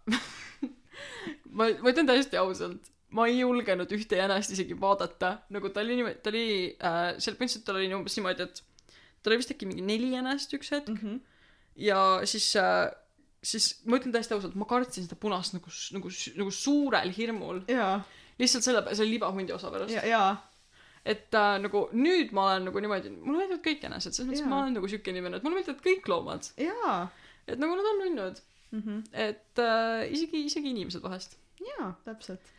ma, 1.57 1.67
ma 1.67 1.91
ütlen 1.91 2.07
täiesti 2.09 2.39
ausalt, 2.39 2.92
ma 3.13 3.27
ei 3.29 3.39
julgenud 3.39 3.91
ühte 3.93 4.17
jänest 4.17 4.55
isegi 4.55 4.75
vaadata, 4.79 5.35
nagu 5.53 5.69
ta 5.69 5.83
oli 5.83 5.99
niimoodi, 5.99 6.19
ta 6.23 6.33
oli 6.33 6.47
äh,, 6.73 7.03
seal 7.21 7.37
põhimõtteliselt 7.37 7.67
tal 7.67 7.79
oli 7.79 7.93
umbes 7.93 8.17
niimoodi, 8.17 8.47
et 8.49 8.63
tal 9.21 9.33
oli 9.33 9.41
vist 9.43 9.53
äkki 9.53 9.69
mingi 9.69 9.85
neli 9.85 10.11
jänest 10.15 10.53
üks 10.57 10.73
hetk 10.73 10.89
Mhm. 10.95 11.21
ja 11.75 11.99
siis 12.29 12.55
äh, 12.59 12.89
siis 13.43 13.67
ma 13.85 13.99
ütlen 13.99 14.13
täiesti 14.15 14.35
ausalt, 14.37 14.55
ma 14.59 14.67
kartsin 14.69 15.05
seda 15.05 15.17
punast 15.19 15.55
nagu, 15.57 15.71
nagu, 15.95 16.11
nagu 16.39 16.55
suurel 16.55 17.11
hirmul. 17.15 17.61
lihtsalt 18.39 18.65
selle, 18.65 18.83
selle 18.95 19.11
libahundi 19.11 19.53
osa 19.53 19.71
pärast. 19.73 19.93
et 21.05 21.35
äh, 21.35 21.57
nagu 21.59 21.87
nüüd 21.91 22.31
ma 22.35 22.47
olen 22.53 22.69
nagu 22.69 22.79
niimoodi, 22.83 23.11
mulle 23.19 23.43
meeldivad 23.43 23.63
kõik 23.65 23.83
jänesed, 23.83 24.15
selles 24.15 24.29
mõttes 24.31 24.47
ma 24.49 24.61
olen 24.63 24.77
nagu 24.79 24.87
siuke 24.91 25.11
inimene, 25.11 25.37
et 25.37 25.43
mulle 25.45 25.59
meeldivad 25.59 25.83
kõik 25.83 26.07
loomad. 26.11 26.49
et 27.47 27.59
nagu 27.59 27.75
nad 27.75 27.91
on 27.91 28.01
nunnud. 28.05 28.43
mhm. 28.71 29.01
et 29.11 29.59
äh, 29.59 30.07
isegi, 30.15 30.45
isegi 30.47 30.71
inimesed 30.71 31.03
vahest. 31.03 31.37
jaa, 31.59 31.93
täpselt. 32.07 32.53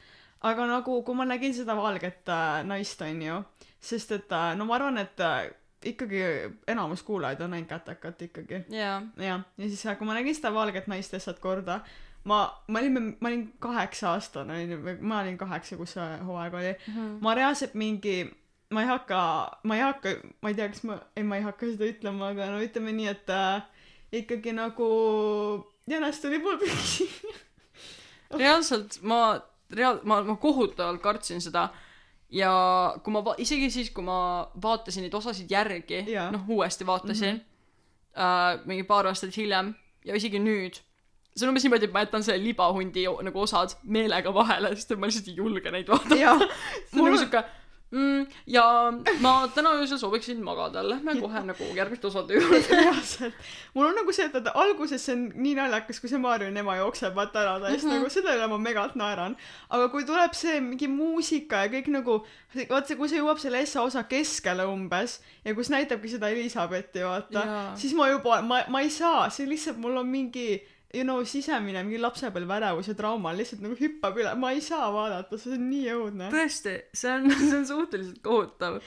Aga 0.44 0.68
nagu, 0.68 1.00
kui 1.06 1.16
ma 1.16 1.26
nägin 1.28 1.54
seda 1.56 1.76
valget 1.78 2.28
äh, 2.32 2.62
naist, 2.68 3.00
onju, 3.04 3.42
sest 3.80 4.12
et 4.16 4.32
äh, 4.32 4.54
no 4.58 4.66
ma 4.68 4.78
arvan, 4.78 4.98
et 5.00 5.20
äh, 5.24 5.50
ikkagi 5.84 6.22
enamus 6.68 7.02
kuulajaid 7.04 7.40
on 7.44 7.54
näinud 7.54 7.68
Kätekat 7.68 8.22
ikkagi. 8.28 8.64
jaa. 8.72 9.02
jah, 9.16 9.44
ja 9.58 9.68
siis 9.68 9.86
äh, 9.86 9.98
kui 9.98 10.08
ma 10.08 10.16
nägin 10.16 10.36
seda 10.36 10.52
valget 10.54 10.88
naist 10.90 11.12
lihtsalt 11.12 11.40
korda, 11.44 11.80
ma, 12.24 12.40
ma 12.68 12.80
olin, 12.80 13.14
ma 13.20 13.30
olin 13.30 13.44
kaheksa 13.62 14.14
aastane 14.14 14.62
onju, 14.62 14.80
või 14.84 14.96
ma 15.00 15.20
olin 15.24 15.38
kaheksa, 15.40 15.78
kus 15.80 15.96
see 15.96 16.08
hooaeg 16.28 16.58
oli. 16.60 16.74
ma 17.24 17.34
reaalselt 17.36 17.76
mingi, 17.78 18.24
ma 18.74 18.84
ei 18.84 18.90
hakka, 18.90 19.20
ma 19.64 19.78
ei 19.78 19.84
hakka, 19.84 20.16
ma 20.42 20.52
ei 20.52 20.58
tea, 20.58 20.68
kas 20.72 20.84
ma, 20.88 20.98
ei, 21.16 21.24
ma 21.26 21.40
ei 21.40 21.46
hakka 21.46 21.72
seda 21.72 21.88
ütlema, 21.88 22.32
aga 22.34 22.50
no 22.52 22.60
ütleme 22.64 22.94
nii, 22.96 23.10
et 23.12 23.32
äh, 23.32 23.88
ikkagi 24.20 24.54
nagu 24.56 24.90
jänes 25.90 26.20
tuli 26.22 26.40
mul 26.42 26.60
püksi. 26.62 27.08
reaalselt 28.34 29.00
ma, 29.02 29.40
reaal-, 29.72 30.00
ma, 30.04 30.22
ma 30.22 30.36
kohutavalt 30.40 31.02
kartsin 31.02 31.40
seda 31.40 31.68
ja 32.34 32.52
kui 33.04 33.14
ma 33.14 33.22
va-, 33.24 33.36
isegi 33.38 33.70
siis, 33.70 33.90
kui 33.94 34.04
ma 34.06 34.18
vaatasin 34.62 35.06
neid 35.06 35.14
osasid 35.14 35.50
järgi 35.50 36.04
noh, 36.34 36.48
uuesti 36.48 36.86
vaatasin 36.86 37.34
mm, 37.34 37.40
-hmm. 37.40 38.58
äh, 38.58 38.66
mingi 38.66 38.82
paar 38.88 39.06
aastat 39.06 39.36
hiljem 39.36 39.74
ja 40.04 40.16
isegi 40.16 40.38
nüüd, 40.38 40.80
see 41.34 41.46
on 41.46 41.52
umbes 41.52 41.64
niimoodi, 41.64 41.88
et 41.88 41.92
ma 41.92 42.04
jätan 42.04 42.22
selle 42.22 42.44
libahundi 42.44 43.06
nagu 43.28 43.40
osad 43.40 43.76
meelega 43.82 44.34
vahele, 44.34 44.74
sest 44.76 44.96
ma 44.96 45.06
lihtsalt 45.06 45.28
ei 45.28 45.36
julge 45.36 45.70
neid 45.70 45.88
vaadata. 45.88 46.48
see 46.90 47.00
on 47.00 47.08
nagu 47.08 47.18
siuke 47.18 47.44
mm, 47.92 48.26
ja 48.46 48.64
ma 49.20 49.32
täna 49.54 49.70
öösel 49.78 49.98
sooviksin 50.00 50.40
magada, 50.44 50.82
lähme 50.88 51.14
kohe 51.20 51.42
nagu 51.46 51.68
järgmiste 51.76 52.06
osade 52.08 52.34
juurde. 52.38 53.30
mul 53.74 53.86
on 53.86 53.94
nagu 54.00 54.12
see, 54.12 54.26
et 54.26 54.34
vaata 54.34 54.52
alguses 54.54 55.04
see 55.04 55.14
on 55.14 55.24
nii 55.36 55.54
naljakas, 55.58 56.00
kui 56.00 56.08
see 56.10 56.18
Marioni 56.18 56.58
ema 56.62 56.76
jookseb 56.80 57.14
vaata 57.14 57.42
ära 57.44 57.54
ta 57.60 57.70
eest 57.70 57.84
Mhm. 57.84 57.94
nagu 57.98 58.10
selle 58.10 58.34
üle 58.38 58.48
ma 58.50 58.58
megalt 58.58 58.96
naeran. 58.96 59.36
aga 59.70 59.88
kui 59.92 60.04
tuleb 60.04 60.34
see 60.34 60.60
mingi 60.60 60.88
muusika 60.88 61.64
ja 61.64 61.68
kõik 61.76 61.88
nagu, 61.94 62.18
vaat 62.70 62.86
see, 62.88 62.96
kui 62.96 63.08
see 63.08 63.18
jõuab 63.22 63.38
selle 63.38 63.60
Essa 63.62 63.82
osa 63.82 64.02
keskele 64.10 64.66
umbes 64.66 65.20
ja 65.44 65.54
kus 65.54 65.70
näitabki 65.70 66.08
seda 66.08 66.28
Elizabethi 66.34 67.04
vaata, 67.04 67.46
siis 67.76 67.94
ma 67.94 68.08
juba, 68.10 68.42
ma, 68.42 68.62
ma 68.68 68.80
ei 68.80 68.90
saa, 68.90 69.28
see 69.30 69.46
lihtsalt 69.46 69.76
mul 69.78 69.96
on 70.02 70.06
mingi 70.08 70.62
you 70.94 71.04
know 71.04 71.22
sisemine 71.28 71.82
mingi 71.84 72.00
lapsepõlve 72.00 72.56
ärevus 72.58 72.88
ja 72.90 72.96
trauma 72.98 73.32
lihtsalt 73.36 73.62
nagu 73.64 73.76
hüppab 73.78 74.18
üle, 74.20 74.34
ma 74.40 74.52
ei 74.54 74.62
saa 74.64 74.90
vaadata, 74.94 75.38
see 75.40 75.56
on 75.56 75.64
nii 75.70 75.88
õudne. 75.94 76.28
tõesti, 76.34 76.74
see 76.96 77.12
on, 77.12 77.30
see 77.48 77.56
on 77.58 77.66
suhteliselt 77.70 78.20
kohutav. 78.24 78.78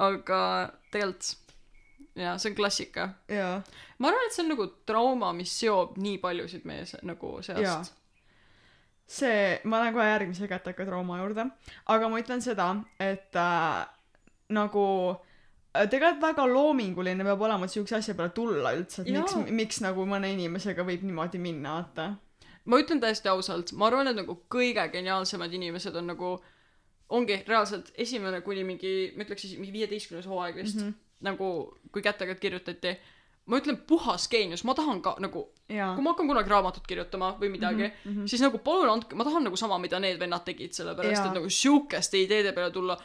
aga 0.00 0.40
tegelikult 0.92 1.36
jaa, 2.20 2.34
see 2.40 2.50
on 2.52 2.58
klassika. 2.58 3.08
ma 3.30 4.10
arvan, 4.10 4.26
et 4.28 4.36
see 4.36 4.44
on 4.44 4.52
nagu 4.54 4.68
trauma, 4.88 5.32
mis 5.36 5.54
seob 5.62 5.96
nii 6.00 6.18
paljusid 6.22 6.68
meie 6.68 6.84
se- 6.88 7.00
nagu 7.06 7.38
seast. 7.46 7.96
see, 9.10 9.56
ma 9.64 9.80
lähen 9.82 9.96
kohe 9.96 10.06
järgmise 10.06 10.50
käteka 10.50 10.86
trauma 10.86 11.18
juurde, 11.22 11.48
aga 11.90 12.12
ma 12.12 12.20
ütlen 12.22 12.44
seda, 12.44 12.72
et 13.00 13.34
äh, 13.38 13.82
nagu 14.54 14.86
äh, 15.16 15.29
tegelikult 15.72 16.22
väga 16.22 16.46
loominguline 16.50 17.26
peab 17.26 17.44
olema, 17.46 17.66
et 17.66 17.74
siukse 17.74 17.98
asja 18.00 18.14
peale 18.18 18.32
tulla 18.34 18.72
üldse, 18.76 19.04
et 19.04 19.12
miks 19.14 19.36
Jaa., 19.36 19.54
miks 19.60 19.82
nagu 19.84 20.06
mõne 20.08 20.32
inimesega 20.34 20.86
võib 20.86 21.04
niimoodi 21.06 21.40
minna, 21.42 21.76
vaata. 21.78 22.08
ma 22.64 22.80
ütlen 22.82 23.02
täiesti 23.02 23.30
ausalt, 23.30 23.72
ma 23.78 23.86
arvan, 23.90 24.10
et 24.10 24.18
nagu 24.18 24.40
kõige 24.50 24.88
geniaalsemad 24.92 25.54
inimesed 25.60 25.96
on 26.00 26.10
nagu, 26.10 26.32
ongi 27.14 27.38
reaalselt 27.46 27.92
esimene 27.98 28.42
kuni 28.46 28.66
mingi, 28.66 28.96
ma 29.14 29.26
ütleks 29.26 29.46
siis 29.46 29.56
mingi 29.60 29.72
viieteistkümnes 29.78 30.28
hooaeg 30.30 30.58
vist 30.58 30.82
mm. 30.82 30.90
-hmm. 30.90 31.08
nagu 31.26 31.48
kui 31.92 32.02
kätega 32.02 32.34
kirjutati. 32.34 32.98
ma 33.46 33.58
ütlen 33.58 33.76
puhas 33.86 34.28
geenius, 34.28 34.64
ma 34.64 34.74
tahan 34.74 35.02
ka 35.02 35.16
nagu, 35.18 35.48
kui. 35.66 36.02
ma 36.02 36.10
hakkan 36.10 36.26
kunagi 36.26 36.50
raamatut 36.50 36.86
kirjutama 36.86 37.36
või 37.40 37.48
midagi 37.50 37.86
mm. 37.86 38.16
-hmm. 38.16 38.26
siis 38.26 38.42
nagu 38.42 38.58
palun 38.58 38.90
andke, 38.90 39.14
ma 39.14 39.24
tahan 39.24 39.44
nagu 39.44 39.56
sama, 39.56 39.78
mida 39.78 40.00
need 40.00 40.18
vennad 40.18 40.44
tegid, 40.44 40.72
sellepärast 40.72 41.22
Jaa. 41.22 41.26
et 41.26 41.34
nagu 41.34 41.50
siukeste 41.50 42.18
ideede 42.18 42.52
peale 42.52 42.70
tulla 42.70 42.98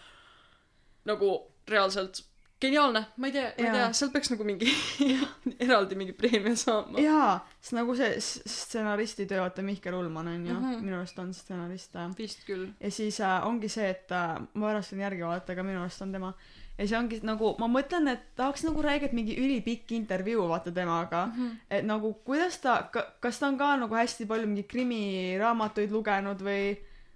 nagu 1.05 1.51
reaalselt 1.67 2.25
geniaalne, 2.65 3.05
ma 3.21 3.29
ei 3.29 3.35
tea, 3.35 3.45
ma 3.59 3.67
ei 3.67 3.77
tea, 3.77 3.87
sealt 3.99 4.13
peaks 4.15 4.33
nagu 4.33 4.47
mingi 4.47 4.69
eraldi 5.65 5.97
mingi 5.99 6.15
preemia 6.17 6.55
saama. 6.59 6.99
jaa, 7.01 7.37
sest 7.59 7.77
nagu 7.77 7.95
see 7.97 8.11
stsenaristi 8.19 9.27
töö, 9.29 9.43
vaata 9.45 9.65
Mihkel 9.65 9.97
Ullmann 9.97 10.33
on 10.33 10.45
ju 10.45 10.53
mm. 10.53 10.65
-hmm. 10.65 10.83
minu 10.83 10.99
arust 10.99 11.19
on 11.19 11.33
stsenarist 11.33 11.97
vist 12.17 12.45
küll. 12.49 12.67
ja 12.79 12.91
siis 12.91 13.21
äh, 13.21 13.47
ongi 13.47 13.69
see, 13.69 13.89
et 13.89 14.11
äh, 14.11 14.37
ma 14.53 14.67
pärast 14.71 14.93
võin 14.93 15.07
järgi 15.07 15.27
vaadata, 15.27 15.53
aga 15.53 15.63
minu 15.63 15.81
arust 15.81 16.01
on 16.01 16.11
tema 16.11 16.33
ja 16.77 16.87
see 16.87 16.97
ongi 16.97 17.19
nagu 17.23 17.53
ma 17.59 17.69
mõtlen, 17.71 18.09
et 18.11 18.25
tahaks 18.35 18.65
nagu 18.67 18.83
räiget 18.83 19.13
mingi 19.15 19.37
ülipikk 19.39 19.93
intervjuu 19.95 20.47
vaata 20.49 20.71
temaga 20.75 21.25
mm, 21.25 21.37
-hmm. 21.37 21.57
et 21.69 21.85
nagu 21.85 22.13
kuidas 22.25 22.59
ta, 22.59 22.89
kas 23.19 23.39
ta 23.39 23.47
on 23.47 23.57
ka 23.57 23.75
nagu 23.75 23.95
hästi 23.95 24.25
palju 24.25 24.47
mingi 24.47 24.63
krimiraamatuid 24.63 25.91
lugenud 25.91 26.41
või 26.41 26.75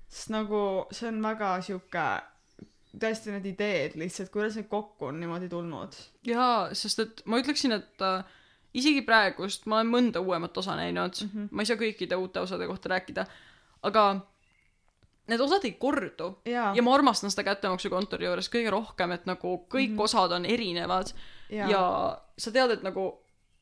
sest 0.09 0.29
nagu 0.29 0.85
see 0.91 1.09
on 1.11 1.21
väga 1.23 1.61
sihuke 1.61 2.07
tõesti 2.97 3.33
need 3.33 3.45
ideed 3.51 3.95
lihtsalt, 3.99 4.31
kuidas 4.33 4.57
need 4.57 4.69
kokku 4.71 5.09
on 5.11 5.19
niimoodi 5.21 5.49
tulnud. 5.49 5.95
jaa, 6.25 6.69
sest 6.73 7.03
et 7.03 7.21
ma 7.29 7.39
ütleksin, 7.41 7.75
et 7.77 8.05
äh, 8.05 8.23
isegi 8.73 9.03
praegust 9.05 9.67
ma 9.69 9.79
olen 9.79 9.93
mõnda 9.93 10.23
uuemat 10.23 10.57
osa 10.57 10.75
näinud 10.79 11.21
mm. 11.21 11.29
-hmm. 11.29 11.47
ma 11.51 11.61
ei 11.61 11.69
saa 11.69 11.79
kõikide 11.79 12.17
uute 12.17 12.41
osade 12.41 12.67
kohta 12.67 12.89
rääkida, 12.95 13.25
aga 13.83 14.05
need 15.29 15.41
osad 15.45 15.65
ei 15.69 15.75
kordu 15.77 16.31
jaa 16.49 16.73
ja 16.75 16.81
ma 16.81 16.93
armastan 16.95 17.31
seda 17.31 17.45
kättemaksukontori 17.51 18.25
juures 18.25 18.49
kõige 18.49 18.73
rohkem, 18.73 19.11
et 19.11 19.25
nagu 19.29 19.57
kõik 19.69 19.89
mm. 19.89 19.97
-hmm. 19.97 20.03
osad 20.09 20.31
on 20.31 20.45
erinevad 20.45 21.13
ja. 21.49 21.69
ja 21.69 21.83
sa 22.37 22.51
tead, 22.51 22.71
et 22.71 22.83
nagu 22.83 23.11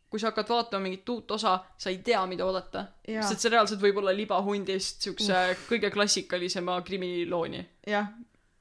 kui 0.09 0.19
sa 0.19 0.31
hakkad 0.31 0.49
vaatama 0.49 0.83
mingit 0.83 1.09
uut 1.09 1.31
osa, 1.31 1.57
sa 1.77 1.89
ei 1.89 1.97
tea, 1.97 2.21
mida 2.31 2.45
oodata. 2.45 2.85
Sest 3.27 3.43
see 3.43 3.51
reaalselt 3.51 3.81
võib 3.81 3.99
olla 3.99 4.13
libahundist 4.15 5.03
siukse 5.03 5.57
kõige 5.67 5.91
klassikalisema 5.91 6.79
krimilooni. 6.87 7.65
jah, 7.87 8.07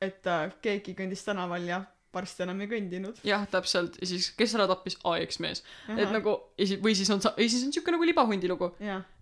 et 0.00 0.26
äh, 0.26 0.48
keegi 0.62 0.94
kõndis 0.98 1.24
tänaval 1.24 1.68
ja 1.68 1.82
varsti 2.16 2.44
enam 2.46 2.60
ei 2.64 2.70
kõndinud. 2.70 3.20
jah, 3.26 3.44
täpselt, 3.50 3.98
ja 4.00 4.08
siis 4.08 4.30
kes 4.38 4.54
ära 4.56 4.66
tappis, 4.70 4.98
aa, 5.04 5.18
eksmees. 5.24 5.62
et 5.96 6.12
nagu, 6.12 6.36
või 6.84 6.94
siis 6.96 7.10
on 7.12 7.22
või 7.26 7.48
siis 7.52 7.64
on 7.66 7.74
siuke 7.76 7.94
nagu 7.94 8.08
libahundi 8.08 8.50
lugu, 8.50 8.72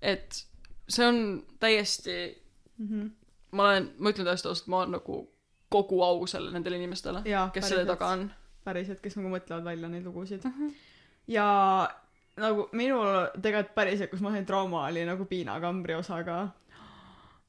et 0.02 0.40
see 0.88 1.06
on 1.06 1.20
täiesti, 1.60 2.16
mm 2.78 2.88
-hmm. 2.88 3.10
ma 3.58 3.68
olen, 3.70 3.90
ma 3.98 4.14
ütlen 4.14 4.28
täiesti 4.28 4.48
ausalt, 4.48 4.70
ma 4.72 4.82
olen 4.82 4.96
nagu 4.98 5.20
kogu 5.74 6.02
au 6.06 6.26
selle 6.30 6.52
nendele 6.54 6.78
inimestele, 6.78 7.24
kes 7.52 7.68
selle 7.68 7.86
taga 7.86 8.12
on. 8.14 8.28
päriselt, 8.64 9.00
kes 9.00 9.16
nagu 9.18 9.32
mõtlevad 9.32 9.64
välja 9.64 9.88
neid 9.88 10.04
lugusid 10.04 10.44
mm. 10.44 10.52
-hmm. 10.52 10.72
ja 11.28 11.48
nagu 12.36 12.68
minul 12.72 13.26
tegelikult 13.42 13.74
päriselt, 13.74 14.10
kus 14.10 14.22
ma 14.24 14.32
sain 14.34 14.46
trauma, 14.46 14.86
oli 14.88 15.04
nagu 15.04 15.24
piinakambri 15.24 15.94
osaga. 15.94 16.48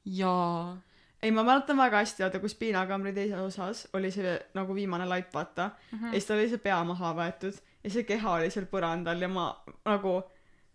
jaa. 0.05 0.77
ei, 1.25 1.32
ma 1.34 1.44
mäletan 1.44 1.77
väga 1.79 2.03
hästi, 2.03 2.24
vaata, 2.24 2.39
kus 2.44 2.55
piinakambri 2.60 3.13
teises 3.15 3.41
osas 3.41 3.88
oli 3.98 4.12
see 4.13 4.36
nagu 4.58 4.75
viimane 4.77 5.08
laip, 5.10 5.34
vaata 5.34 5.72
mm. 5.74 5.98
-hmm. 5.98 6.13
ja 6.13 6.20
siis 6.20 6.29
tal 6.29 6.38
oli 6.41 6.51
see 6.51 6.62
pea 6.62 6.84
maha 6.84 7.13
võetud 7.17 7.58
ja 7.84 7.94
see 7.94 8.05
keha 8.12 8.38
oli 8.39 8.51
seal 8.53 8.67
põrandal 8.70 9.22
ja 9.22 9.29
ma 9.32 9.50
nagu, 9.86 10.15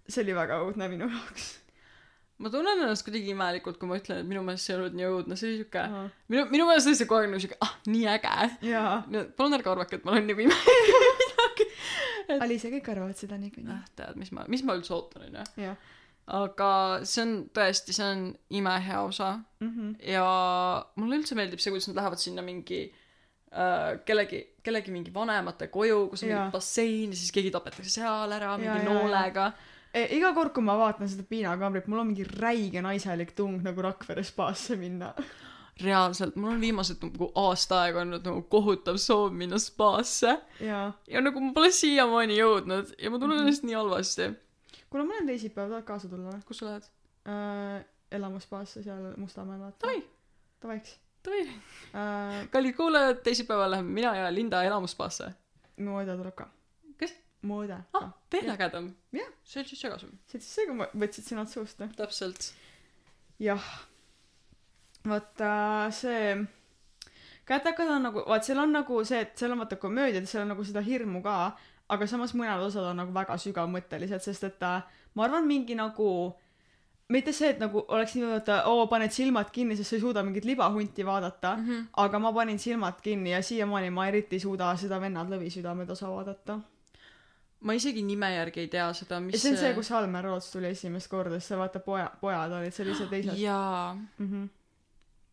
see 0.09 0.25
oli 0.25 0.37
väga 0.37 0.61
õudne 0.65 0.89
minu 0.91 1.09
jaoks. 1.11 1.49
ma 2.41 2.51
tunnen 2.51 2.83
ennast 2.83 3.07
kuidagi 3.07 3.35
imelikult, 3.35 3.79
kui 3.79 3.91
ma 3.91 4.01
ütlen, 4.01 4.25
et 4.25 4.29
minu 4.29 4.43
meelest 4.47 4.67
see 4.67 4.75
ei 4.75 4.81
olnud 4.81 4.99
nii 4.99 5.09
õudne, 5.13 5.39
see 5.39 5.51
oli 5.51 5.63
siuke, 5.63 5.87
jaa, 5.95 6.05
minu, 6.35 6.47
minu 6.55 6.67
meelest 6.71 6.91
oli 6.91 7.01
see 7.01 7.11
kogu 7.11 7.21
aeg 7.21 7.35
nagu 7.35 7.45
siuke, 7.47 7.61
ah, 7.67 7.77
nii 7.87 8.07
äge. 8.17 8.35
palun 9.39 9.59
ärge 9.59 9.73
arvake, 9.75 10.01
et 10.01 10.09
ma 10.09 10.17
olen 10.17 10.31
nagu 10.33 10.47
imelik 10.47 10.93
midagi. 11.23 11.71
Alice, 12.41 12.71
kõik 12.73 12.93
arvavad 12.93 13.19
seda 13.19 13.39
niikuinii. 13.39 13.75
ah, 13.75 13.87
tead, 13.99 14.19
mis 14.19 14.31
ma, 14.35 14.47
mis 14.49 14.65
ma 14.67 14.79
üldse 14.79 14.95
ootan, 14.97 15.29
onju. 15.29 15.47
jah. 15.67 15.91
Aga 16.31 16.71
see 17.05 17.23
on 17.25 17.31
tõesti, 17.57 17.93
see 17.97 18.07
on 18.07 18.21
imehea 18.61 19.01
osa 19.03 19.31
Mhm. 19.61 19.95
ja 20.07 20.25
mulle 20.97 21.19
üldse 21.19 21.35
meeldib 21.37 21.59
see, 21.61 21.73
kuidas 21.75 21.89
nad 21.91 21.97
lähevad 22.01 22.19
sinna 22.23 22.43
mingi 22.43 22.79
äh, 23.53 23.99
kellegi, 24.07 24.41
kellegi 24.63 24.93
mingi 24.95 25.11
vanemate 25.15 25.67
koju, 25.75 26.09
kus 26.13 26.23
on 26.23 26.29
Jaa. 26.31 26.39
mingi 26.45 26.53
bassein 26.55 27.11
ja 27.11 27.17
siis 27.19 27.33
keegi 27.35 27.51
tapetakse 27.51 27.91
seal 27.99 28.33
ära 28.33 28.55
mingi 28.57 28.71
Jaa, 28.71 28.85
jaa, 28.85 28.89
noolega. 28.95 29.53
E, 29.93 30.05
iga 30.17 30.31
kord, 30.37 30.53
kui 30.55 30.63
ma 30.63 30.77
vaatan 30.79 31.09
seda 31.11 31.25
piinakambrit, 31.27 31.89
mul 31.91 31.99
on 32.05 32.13
mingi 32.13 32.23
räige 32.25 32.79
naiselik 32.83 33.33
tung 33.35 33.57
nagu 33.65 33.83
Rakvere 33.83 34.23
spaasse 34.23 34.77
minna. 34.79 35.13
reaalselt, 35.83 36.37
mul 36.37 36.53
on 36.53 36.61
viimased 36.61 37.01
nagu 37.03 37.31
aasta 37.41 37.79
aega 37.87 38.03
olnud 38.05 38.25
nagu 38.29 38.43
kohutav 38.53 38.99
soov 39.01 39.33
minna 39.33 39.57
spaasse 39.59 40.35
ja 41.09 41.21
nagu 41.25 41.41
ma 41.41 41.53
pole 41.57 41.71
siiamaani 41.73 42.37
jõudnud 42.37 42.91
ja 43.01 43.11
ma 43.11 43.19
tunnen 43.19 43.41
ennast 43.41 43.65
nii 43.65 43.75
halvasti. 43.79 44.27
kuule, 44.91 45.07
ma 45.07 45.19
olen 45.19 45.31
teisipäev, 45.33 45.71
tahad 45.71 45.87
kaasa 45.89 46.09
tulla 46.09 46.35
või 46.35 46.47
kus 46.47 46.63
sa 46.63 46.71
lähed? 46.71 46.91
äh,? 47.29 47.85
elamuspaasse 48.11 48.83
seal 48.83 49.13
Mustamäel, 49.23 49.61
vaata. 49.63 49.87
Davai, 49.87 50.03
Davaiks 50.63 50.97
davai. 51.25 51.43
äh,. 51.95 52.49
kallid 52.51 52.75
kuulajad, 52.75 53.23
teisipäeval 53.23 53.71
läheme 53.71 53.93
mina 54.01 54.17
ja 54.17 54.35
Linda 54.35 54.63
elamuspaasse. 54.63 55.33
mu 55.77 56.01
õde 56.01 56.17
tuleb 56.17 56.35
ka. 56.35 56.49
kes? 56.99 57.15
mu 57.43 57.63
õde 57.65 57.79
ah 57.95 58.11
veel 58.33 58.47
Jah. 58.47 58.55
ägedam. 58.55 58.95
Jah. 59.13 59.29
see 59.45 59.61
oli 59.61 59.69
siis 59.69 59.81
segasem. 59.81 60.11
see 60.27 60.39
oli 60.39 60.45
siis 60.47 60.55
see, 60.55 60.67
kui 60.69 60.79
ma 60.81 60.89
võtsid 61.05 61.29
sõnad 61.29 61.53
suust, 61.53 61.79
noh. 61.83 61.93
täpselt. 61.97 62.53
jah. 63.43 63.69
vaata 65.07 65.53
see, 65.97 66.37
kätekad 67.49 67.91
on 67.97 68.09
nagu, 68.09 68.25
vaat 68.29 68.47
seal 68.47 68.63
on 68.63 68.73
nagu 68.77 69.03
see, 69.05 69.21
et 69.27 69.37
seal 69.39 69.55
on 69.55 69.65
vaata 69.65 69.81
komöödiad, 69.81 70.29
seal 70.31 70.45
on 70.47 70.55
nagu 70.55 70.65
seda 70.67 70.85
hirmu 70.85 71.23
ka, 71.27 71.37
aga 71.91 72.07
samas 72.07 72.35
mõned 72.39 72.63
osad 72.67 72.87
on 72.93 72.97
nagu 73.03 73.13
väga 73.15 73.37
sügavmõttelised, 73.41 74.23
sest 74.25 74.45
et 74.49 74.63
äh, 74.63 74.83
ma 75.15 75.27
arvan, 75.27 75.47
mingi 75.47 75.75
nagu 75.79 76.11
mitte 77.11 77.33
see, 77.35 77.51
et 77.55 77.61
nagu 77.63 77.83
oleks 77.91 78.15
nii, 78.15 78.33
et 78.39 78.51
oo, 78.71 78.87
paned 78.91 79.13
silmad 79.15 79.51
kinni, 79.55 79.77
sest 79.79 79.91
sa 79.93 79.97
ei 79.99 80.03
suuda 80.05 80.23
mingit 80.27 80.47
libahunti 80.47 81.07
vaadata 81.07 81.57
mm, 81.57 81.65
-hmm. 81.69 81.87
aga 82.05 82.19
ma 82.19 82.33
panin 82.33 82.59
silmad 82.59 83.01
kinni 83.03 83.33
ja 83.33 83.43
siiamaani 83.43 83.91
ma 83.91 84.07
eriti 84.09 84.37
ei 84.37 84.41
suuda 84.41 84.77
seda 84.77 85.01
Vennad 85.01 85.33
Lõvisüdamed 85.33 85.91
osa 85.91 86.11
vaadata. 86.11 86.61
ma 87.61 87.73
isegi 87.73 88.03
nime 88.03 88.35
järgi 88.35 88.61
ei 88.61 88.69
tea 88.69 88.93
seda, 88.93 89.15
ja 89.15 89.21
mis 89.21 89.43
see 89.43 89.51
on 89.53 89.59
see, 89.59 89.75
kus 89.75 89.91
Almer 89.93 90.25
Roots 90.25 90.51
tuli 90.53 90.67
esimest 90.67 91.11
korda, 91.11 91.41
siis 91.41 91.49
sa 91.49 91.59
vaata 91.59 91.81
poja, 91.81 92.11
pojad 92.21 92.53
olid 92.53 92.73
seal 92.73 92.89
ise 92.89 93.07
teised. 93.07 93.37
jaa, 93.39 93.95
Mm 94.19 94.29
-hmm. 94.31 94.49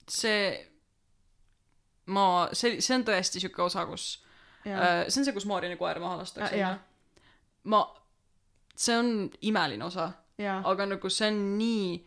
see, 0.09 0.67
ma, 2.05 2.49
see, 2.53 2.81
see 2.81 2.95
on 2.95 3.03
tõesti 3.03 3.39
siuke 3.39 3.61
osa, 3.61 3.85
kus 3.85 4.07
ja, 4.13 4.26
see 5.09 5.21
on 5.21 5.25
see, 5.25 5.33
kus 5.33 5.45
Maarini 5.49 5.77
koer 5.79 5.99
maha 6.03 6.17
lastakse 6.21 6.57
Ja- 6.57 6.67
jaa.. 6.67 6.77
ma, 7.63 7.81
see 8.75 8.97
on 8.97 9.29
imeline 9.41 9.83
osa, 9.85 10.11
aga 10.63 10.85
nagu 10.85 11.09
see 11.09 11.27
on 11.31 11.41
nii 11.57 12.05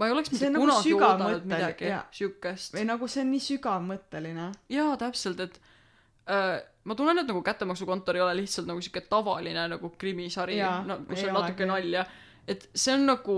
ma 0.00 0.06
ei 0.08 0.12
oleks 0.14 0.30
mitte 0.32 0.48
nagu 0.50 0.64
kunagi 0.66 0.94
oodanud 0.96 1.44
midagi 1.50 1.84
siukest. 2.16 2.74
Või 2.74 2.84
nagu 2.88 3.08
see 3.08 3.20
on 3.24 3.30
nii 3.34 3.42
sügavmõtteline. 3.44 4.46
jaa 4.72 4.96
täpselt 4.96 5.40
et 5.44 5.58
äh, 6.30 6.62
ma 6.84 6.94
tunnen 6.98 7.18
et 7.22 7.28
nagu 7.28 7.42
kättemaksukontor 7.44 8.16
ei 8.16 8.22
ole 8.24 8.36
lihtsalt 8.40 8.66
nagu 8.70 8.80
siuke 8.82 9.00
tavaline 9.10 9.68
nagu 9.68 9.90
krimisari 9.98 10.56
no 10.88 10.98
kus 11.08 11.24
on 11.28 11.34
natuke 11.40 11.66
nalja. 11.68 12.06
Et 12.48 12.64
see 12.74 12.94
on 12.96 13.04
nagu 13.06 13.36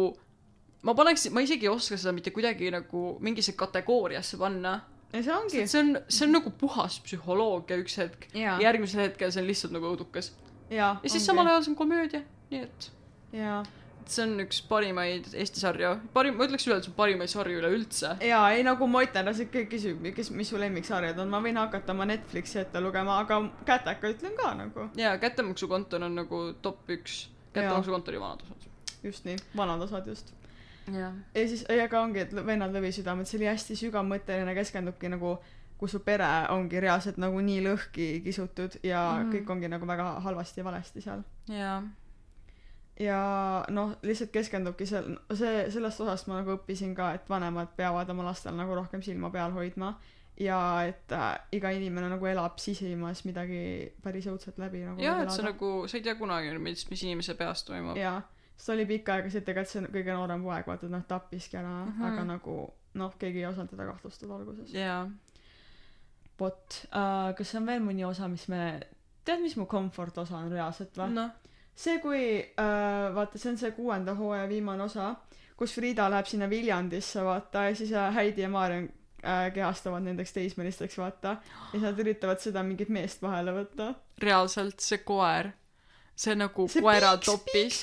ma 0.86 0.94
paneks 0.94 1.26
ma 1.34 1.42
isegi 1.44 1.66
ei 1.66 1.72
oska 1.72 1.96
seda 2.00 2.12
mitte 2.16 2.30
kuidagi 2.30 2.70
nagu 2.72 3.02
mingisse 3.20 3.52
kategooriasse 3.58 4.38
panna 4.40 4.78
ja 5.14 5.24
see 5.24 5.34
ongi. 5.38 5.64
See 5.70 5.80
on 5.80 5.96
see 6.10 6.28
on 6.28 6.36
nagu 6.40 6.52
puhas 6.60 7.00
psühholoogia 7.06 7.80
üks 7.80 7.96
hetk. 8.02 8.28
Jaa, 8.36 8.58
järgmisel 8.62 9.06
hetkel 9.06 9.32
see 9.32 9.42
on 9.44 9.50
lihtsalt 9.50 9.74
nagu 9.78 9.94
õudukas. 9.94 10.34
Ja 10.72 10.96
siis 11.06 11.24
samal 11.26 11.48
ajal 11.48 11.64
see 11.64 11.74
on 11.74 11.80
komöödia 11.80 12.24
nii 12.54 12.62
et 12.66 12.90
jaa, 13.34 13.62
see 14.06 14.24
on 14.26 14.34
üks 14.44 14.60
parimaid 14.68 15.30
Eesti 15.32 15.62
sarju 15.62 15.94
parim 16.16 16.36
ma 16.38 16.46
ütleks 16.48 16.66
üle 16.68 16.78
et 16.78 16.86
see 16.86 16.92
on 16.92 16.98
parimaid 16.98 17.32
sarju 17.32 17.60
üleüldse 17.62 18.14
jaa, 18.28 18.42
ei 18.56 18.64
nagu 18.66 18.88
ma 18.90 19.04
ütlen, 19.06 19.30
see 19.36 19.48
kõik 19.52 19.70
küsib, 19.72 20.04
kes, 20.16 20.30
mis 20.36 20.52
su 20.52 20.60
lemmiksarjad 20.60 21.20
on, 21.24 21.32
ma 21.32 21.40
võin 21.44 21.58
hakata 21.60 21.94
oma 21.96 22.06
Netflixi 22.10 22.60
ette 22.64 22.82
lugema, 22.84 23.18
aga 23.24 23.40
käteka 23.68 24.12
ütlen 24.14 24.36
ka 24.40 24.52
nagu. 24.60 24.88
jaa 25.00 25.16
kättemaksukontor 25.22 26.08
on 26.08 26.20
nagu 26.20 26.44
top 26.64 26.90
üks. 26.98 27.24
Kättemaksukontori 27.54 28.18
vanad 28.18 28.42
osad. 28.42 28.70
Just 29.04 29.26
nii, 29.28 29.36
vanad 29.56 29.82
osad 29.86 30.08
just. 30.10 30.34
Ja 30.92 31.10
siis, 31.34 31.64
ei 31.68 31.80
aga 31.80 32.00
ongi, 32.02 32.24
et 32.26 32.34
Vennad 32.34 32.74
Lõvisüdamed, 32.76 33.28
see 33.28 33.38
oli 33.40 33.50
hästi 33.50 33.76
sügavmõtteline, 33.80 34.54
keskendubki 34.54 35.08
nagu 35.12 35.38
kus 35.78 35.96
su 35.96 36.00
pere 36.06 36.28
ongi 36.54 36.80
reaalselt 36.80 37.18
nagu 37.20 37.40
nii 37.40 37.64
lõhki 37.64 38.08
kisutud 38.24 38.78
ja 38.82 39.00
mm. 39.00 39.18
-hmm. 39.18 39.32
kõik 39.34 39.52
ongi 39.56 39.68
nagu 39.68 39.86
väga 39.86 40.14
halvasti 40.24 40.60
ja 40.60 40.64
valesti 40.64 41.00
seal. 41.00 41.22
jaa 41.48 41.82
ja 43.00 43.20
noh, 43.74 43.96
lihtsalt 44.06 44.30
keskendubki 44.30 44.86
seal, 44.86 45.16
see, 45.34 45.64
sellest 45.74 46.00
osast 46.04 46.28
ma 46.30 46.40
nagu 46.40 46.54
õppisin 46.54 46.94
ka, 46.94 47.12
et 47.18 47.30
vanemad 47.30 47.72
peavad 47.76 48.10
oma 48.14 48.28
lastel 48.28 48.54
nagu 48.54 48.74
rohkem 48.74 49.02
silma 49.02 49.30
peal 49.34 49.54
hoidma 49.54 49.96
ja 50.40 50.58
et 50.86 51.12
äh, 51.14 51.34
iga 51.54 51.70
inimene 51.74 52.08
nagu 52.10 52.26
elab 52.26 52.58
sisimas 52.62 53.24
midagi 53.26 53.90
päris 54.02 54.26
õudset 54.30 54.58
läbi 54.58 54.82
nagu. 54.86 55.02
jaa 55.02 55.20
et 55.22 55.34
see 55.34 55.46
nagu 55.46 55.72
sa 55.90 55.98
ei 55.98 56.06
tea 56.06 56.14
kunagi 56.18 56.54
mis 56.58 56.86
mis 56.90 57.04
inimese 57.06 57.36
peas 57.38 57.62
toimub 57.66 57.98
jaa, 57.98 58.20
sest 58.56 58.74
oli 58.74 58.86
pikka 58.86 59.18
aega 59.18 59.28
et 59.28 59.44
tegelikult 59.44 59.72
see 59.72 59.92
kõige 59.98 60.16
noorem 60.16 60.42
poeg, 60.46 60.66
vaata, 60.66 60.86
et 60.86 60.94
noh, 60.94 61.04
tappiski 61.08 61.60
ära 61.60 61.76
mm. 61.84 61.92
-hmm. 61.92 62.10
aga 62.10 62.24
nagu 62.32 62.58
noh, 62.94 63.14
keegi 63.18 63.42
ei 63.42 63.46
osanud 63.46 63.70
teda 63.70 63.86
kahtlustada 63.92 64.34
alguses. 64.34 64.74
jaa 64.74 65.08
vot 66.38 66.80
uh,, 66.90 67.30
kas 67.36 67.54
on 67.54 67.66
veel 67.66 67.82
mõni 67.82 68.04
osa, 68.06 68.28
mis 68.28 68.48
me, 68.48 68.80
tead, 69.24 69.40
mis 69.42 69.56
mu 69.56 69.66
comfort 69.66 70.18
osa 70.18 70.36
on 70.36 70.52
reaalselt 70.52 70.96
või? 70.98 71.12
noh 71.14 71.30
see, 71.74 71.98
kui 72.02 72.24
äh, 72.40 73.14
vaata, 73.14 73.38
see 73.38 73.52
on 73.52 73.58
see 73.58 73.72
kuuenda 73.76 74.14
hooaja 74.18 74.46
viimane 74.50 74.86
osa, 74.86 75.14
kus 75.58 75.74
Frida 75.74 76.06
läheb 76.10 76.28
sinna 76.30 76.48
Viljandisse, 76.50 77.24
vaata, 77.26 77.68
ja 77.68 77.74
siis 77.78 77.92
äh, 77.92 78.14
Heidi 78.14 78.44
ja 78.44 78.50
Maarja 78.50 78.84
äh, 78.84 79.48
kehastavad 79.54 80.06
nendeks 80.06 80.32
teismelisteks, 80.36 80.98
vaata. 80.98 81.36
ja 81.40 81.72
siis 81.72 81.86
nad 81.88 82.00
üritavad 82.04 82.42
seda 82.42 82.62
mingit 82.66 82.92
meest 82.94 83.22
vahele 83.22 83.56
võtta. 83.58 83.92
reaalselt 84.22 84.80
see 84.84 85.02
koer 85.06 85.52
see 86.16 86.36
nagu 86.38 86.68
see 86.70 86.82
koera 86.84 87.14
piiks, 87.16 87.26
topis 87.26 87.80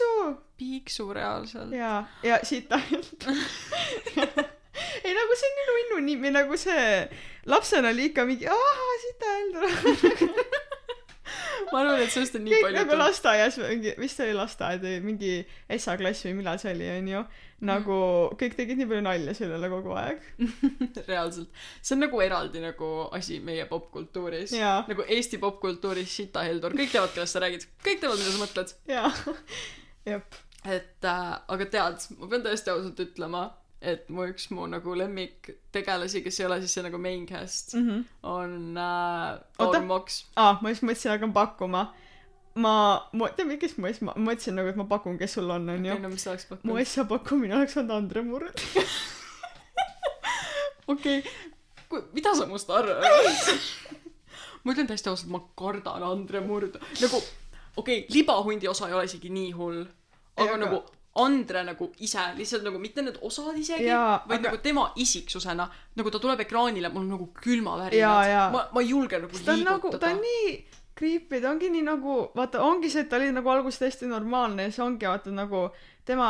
piiksu. 0.57 1.07
reaalselt 1.13 1.73
jaa, 1.75 2.05
ja 2.23 2.39
siit 2.47 2.71
ainult. 2.71 3.27
ei 5.05 5.13
nagu 5.17 5.37
see 5.37 5.51
on 5.51 5.57
nii 5.59 5.69
nunnu 5.69 6.01
nimi, 6.07 6.33
nagu 6.33 6.57
see 6.59 7.07
lapsena 7.51 7.91
oli 7.91 8.09
ikka 8.11 8.25
mingi 8.29 8.47
aa, 8.47 8.91
siit 9.05 9.27
ainult. 9.35 10.35
ma 11.71 11.81
arvan 11.81 12.01
et 12.03 12.11
sellest 12.11 12.35
on 12.37 12.45
nii 12.45 12.55
kõik 12.55 12.67
palju 12.67 12.81
nagu 12.81 12.99
lasteaias 12.99 13.57
mingi, 13.61 13.95
vist 14.01 14.19
oli 14.23 14.35
lasteaed 14.35 14.83
või 14.85 14.97
mingi 15.05 15.33
Essa 15.71 15.95
klass 15.99 16.25
või 16.27 16.37
millal 16.41 16.59
see 16.61 16.73
oli, 16.75 16.89
onju. 16.97 17.23
nagu 17.71 17.97
kõik 18.39 18.57
tegid 18.57 18.79
nii 18.79 18.89
palju 18.89 19.05
nalja 19.05 19.35
selle 19.37 19.59
üle 19.59 19.69
kogu 19.71 19.95
aeg. 19.99 20.21
reaalselt 21.11 21.63
see 21.81 21.95
on 21.95 22.03
nagu 22.05 22.21
eraldi 22.23 22.63
nagu 22.63 22.91
asi 23.17 23.39
meie 23.43 23.67
popkultuuris 23.69 24.55
nagu 24.57 25.07
Eesti 25.07 25.41
popkultuuris 25.41 26.17
Sita 26.21 26.45
Heldur 26.47 26.75
kõik 26.77 26.93
teavad 26.93 27.13
kellest 27.15 27.37
sa 27.37 27.43
räägid 27.43 27.67
kõik 27.85 28.03
teavad 28.03 28.21
mida 28.21 28.35
sa 28.35 28.43
mõtled 28.43 28.75
jaa, 28.91 29.11
jep. 30.11 30.39
et 30.65 31.09
äh, 31.13 31.33
aga 31.55 31.71
tead 31.73 32.07
ma 32.19 32.31
pean 32.31 32.45
tõesti 32.45 32.73
ausalt 32.73 33.03
ütlema 33.05 33.47
et 33.81 34.09
mu 34.13 34.27
üks 34.29 34.51
mu 34.53 34.67
nagu 34.69 34.93
lemmiktegelasi 34.97 36.21
kes 36.25 36.39
ei 36.39 36.47
ole 36.47 36.59
siis 36.61 36.75
see 36.77 36.85
nagu 36.85 36.99
main 37.01 37.25
cast 37.29 37.73
mm. 37.73 37.87
-hmm. 37.87 38.03
on 38.23 38.77
äh, 38.77 39.39
Oota. 39.57 39.77
Taur 39.77 39.85
Moks 39.85 40.25
aa, 40.35 40.59
ma 40.61 40.69
just 40.69 40.85
mõtlesin, 40.85 41.15
hakkan 41.15 41.33
pakkuma. 41.33 41.91
ma, 42.55 42.73
ma, 43.13 43.29
tead, 43.35 43.47
miks 43.47 43.77
ma 43.77 43.91
siis, 43.91 44.01
ma 44.03 44.15
mõtlesin 44.17 44.57
nagu, 44.57 44.71
et 44.71 44.79
ma 44.79 44.85
pakun, 44.89 45.17
kes 45.19 45.37
sul 45.37 45.49
on, 45.53 45.69
onju. 45.75 45.97
no 46.01 46.09
mis 46.11 46.23
sa 46.25 46.33
oleks 46.33 46.47
mu 46.49 46.55
pakkunud 46.57 46.81
asja 46.83 47.05
pakkumine 47.09 47.55
oleks 47.59 47.77
olnud 47.79 47.95
Andre 47.95 48.23
Murd. 48.27 48.61
okei. 50.93 51.21
Mida 52.15 52.31
sa 52.35 52.47
must 52.47 52.69
arvad? 52.71 53.03
Ma 54.61 54.73
ütlen 54.75 54.85
täiesti 54.89 55.09
ausalt 55.09 55.31
ma 55.33 55.39
kardan 55.57 56.03
Andre 56.05 56.39
Murda. 56.45 56.79
Nagu 57.01 57.17
okei 57.17 58.03
okay, 58.03 58.07
libahundi 58.13 58.67
osa 58.69 58.89
ei 58.89 58.93
ole 58.97 59.07
isegi 59.09 59.31
nii 59.33 59.51
hull. 59.57 59.79
Aga, 60.37 60.51
aga- 60.51 60.59
nagu 60.65 60.81
Andre 61.21 61.63
nagu 61.67 61.89
ise 61.99 62.21
lihtsalt 62.37 62.63
nagu 62.63 62.79
mitte 62.79 63.01
need 63.03 63.17
osad 63.27 63.57
isegi 63.59 63.89
vaid 63.89 64.37
aga- 64.37 64.43
nagu 64.45 64.57
tema 64.63 64.85
isiksusena. 64.95 65.65
Nagu 65.97 66.13
ta 66.13 66.21
tuleb 66.23 66.39
ekraanile 66.45 66.87
mul 66.93 67.03
on 67.03 67.09
nagu 67.17 67.27
külmavärinad 67.41 68.53
ma 68.53 68.61
ma 68.71 68.79
ei 68.85 68.89
julge 68.93 69.19
nagu 69.19 69.33
ta 69.45 69.51
on 69.57 69.65
nagu, 69.65 69.89
ta 69.91 69.97
liigutada. 69.97 70.13
on 70.13 70.21
nii 70.21 70.65
ta 71.41 71.51
ongi 71.51 71.69
nii 71.73 71.85
nagu, 71.85 72.17
vaata, 72.35 72.63
ongi 72.65 72.89
see, 72.91 73.05
et 73.05 73.09
ta 73.09 73.19
oli 73.19 73.31
nagu 73.33 73.49
alguses 73.49 73.79
täiesti 73.81 74.09
normaalne 74.09 74.67
ja 74.67 74.73
siis 74.73 74.83
ongi 74.85 75.07
vaata 75.07 75.31
nagu 75.33 75.69
tema, 76.05 76.27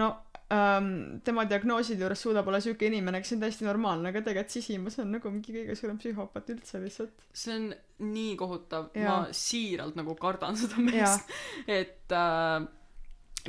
no 0.00 0.10
ähm, 0.52 1.20
tema 1.24 1.46
diagnooside 1.48 2.04
juures 2.04 2.24
suudab 2.26 2.48
olla 2.50 2.60
siuke 2.60 2.88
inimene, 2.90 3.22
kes 3.22 3.36
on 3.36 3.44
täiesti 3.44 3.68
normaalne, 3.68 4.10
aga 4.10 4.24
tegelikult 4.26 4.56
sisimas 4.56 4.98
on 5.02 5.14
nagu 5.14 5.32
mingi 5.32 5.54
kõige 5.54 5.78
suurem 5.78 6.00
psühhopaat 6.00 6.52
üldse 6.56 6.82
lihtsalt. 6.82 7.24
see 7.32 7.56
on 7.56 7.70
nii 8.10 8.34
kohutav. 8.40 8.90
Ma 8.96 9.22
siiralt 9.36 9.96
nagu 10.00 10.16
kardan 10.20 10.58
seda 10.58 10.82
meest. 10.82 11.32
Et 11.80 12.16
äh, 12.16 12.66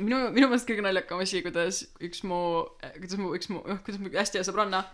minu 0.00 0.18
minu 0.32 0.48
meelest 0.48 0.68
kõige 0.68 0.84
naljakam 0.84 1.20
asi 1.24 1.42
kuidas 1.44 1.82
üks 2.00 2.22
mu 2.28 2.38
kuidas 2.96 3.18
mu 3.20 3.32
üks 3.36 3.50
mu 3.52 3.64
kuidas 3.66 4.00
mu 4.00 4.12
hästi 4.14 4.40
hea 4.40 4.46
sõbranna 4.48 4.84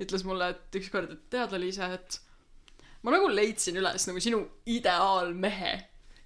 ütles 0.00 0.24
mulle 0.28 0.52
et 0.54 0.78
ükskord 0.80 1.12
et 1.12 1.26
tead 1.32 1.52
Liise 1.60 1.88
et 1.96 2.20
ma 3.02 3.14
nagu 3.14 3.28
leidsin 3.32 3.76
üles 3.80 4.08
nagu 4.08 4.22
sinu 4.22 4.42
ideaalmehe 4.66 5.74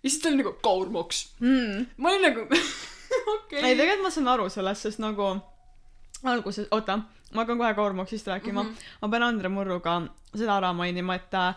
ja 0.02 0.08
siis 0.08 0.20
ta 0.22 0.28
oli 0.28 0.42
nagu 0.42 0.52
Kaur 0.62 0.90
Moks 0.90 1.26
mm.. 1.40 1.86
ma 1.96 2.12
olin 2.12 2.28
nagu 2.28 2.46
okei 3.34 3.62
ei, 3.62 3.76
tegelikult 3.76 4.06
ma 4.06 4.14
saan 4.14 4.28
aru 4.34 4.48
sellest, 4.52 4.86
sest 4.86 5.02
nagu 5.02 5.32
alguses, 6.24 6.68
oota, 6.70 7.00
ma 7.34 7.44
hakkan 7.44 7.58
kohe 7.58 7.74
Kaurmoksist 7.74 8.26
rääkima 8.26 8.62
mm. 8.62 8.68
-hmm. 8.68 8.96
ma 9.02 9.08
pean 9.08 9.22
Andre 9.22 9.48
Murruga 9.48 10.00
seda 10.34 10.56
ära 10.56 10.72
mainima, 10.72 11.14
et 11.14 11.34
äh, 11.34 11.54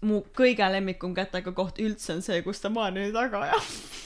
mu 0.00 0.22
kõige 0.36 0.66
lemmikum 0.72 1.14
kätega 1.14 1.52
koht 1.52 1.78
üldse 1.78 2.16
on 2.16 2.22
see, 2.22 2.42
kus 2.42 2.60
ta 2.60 2.70
maani 2.70 3.12
taga 3.12 3.40
ajab. 3.48 3.70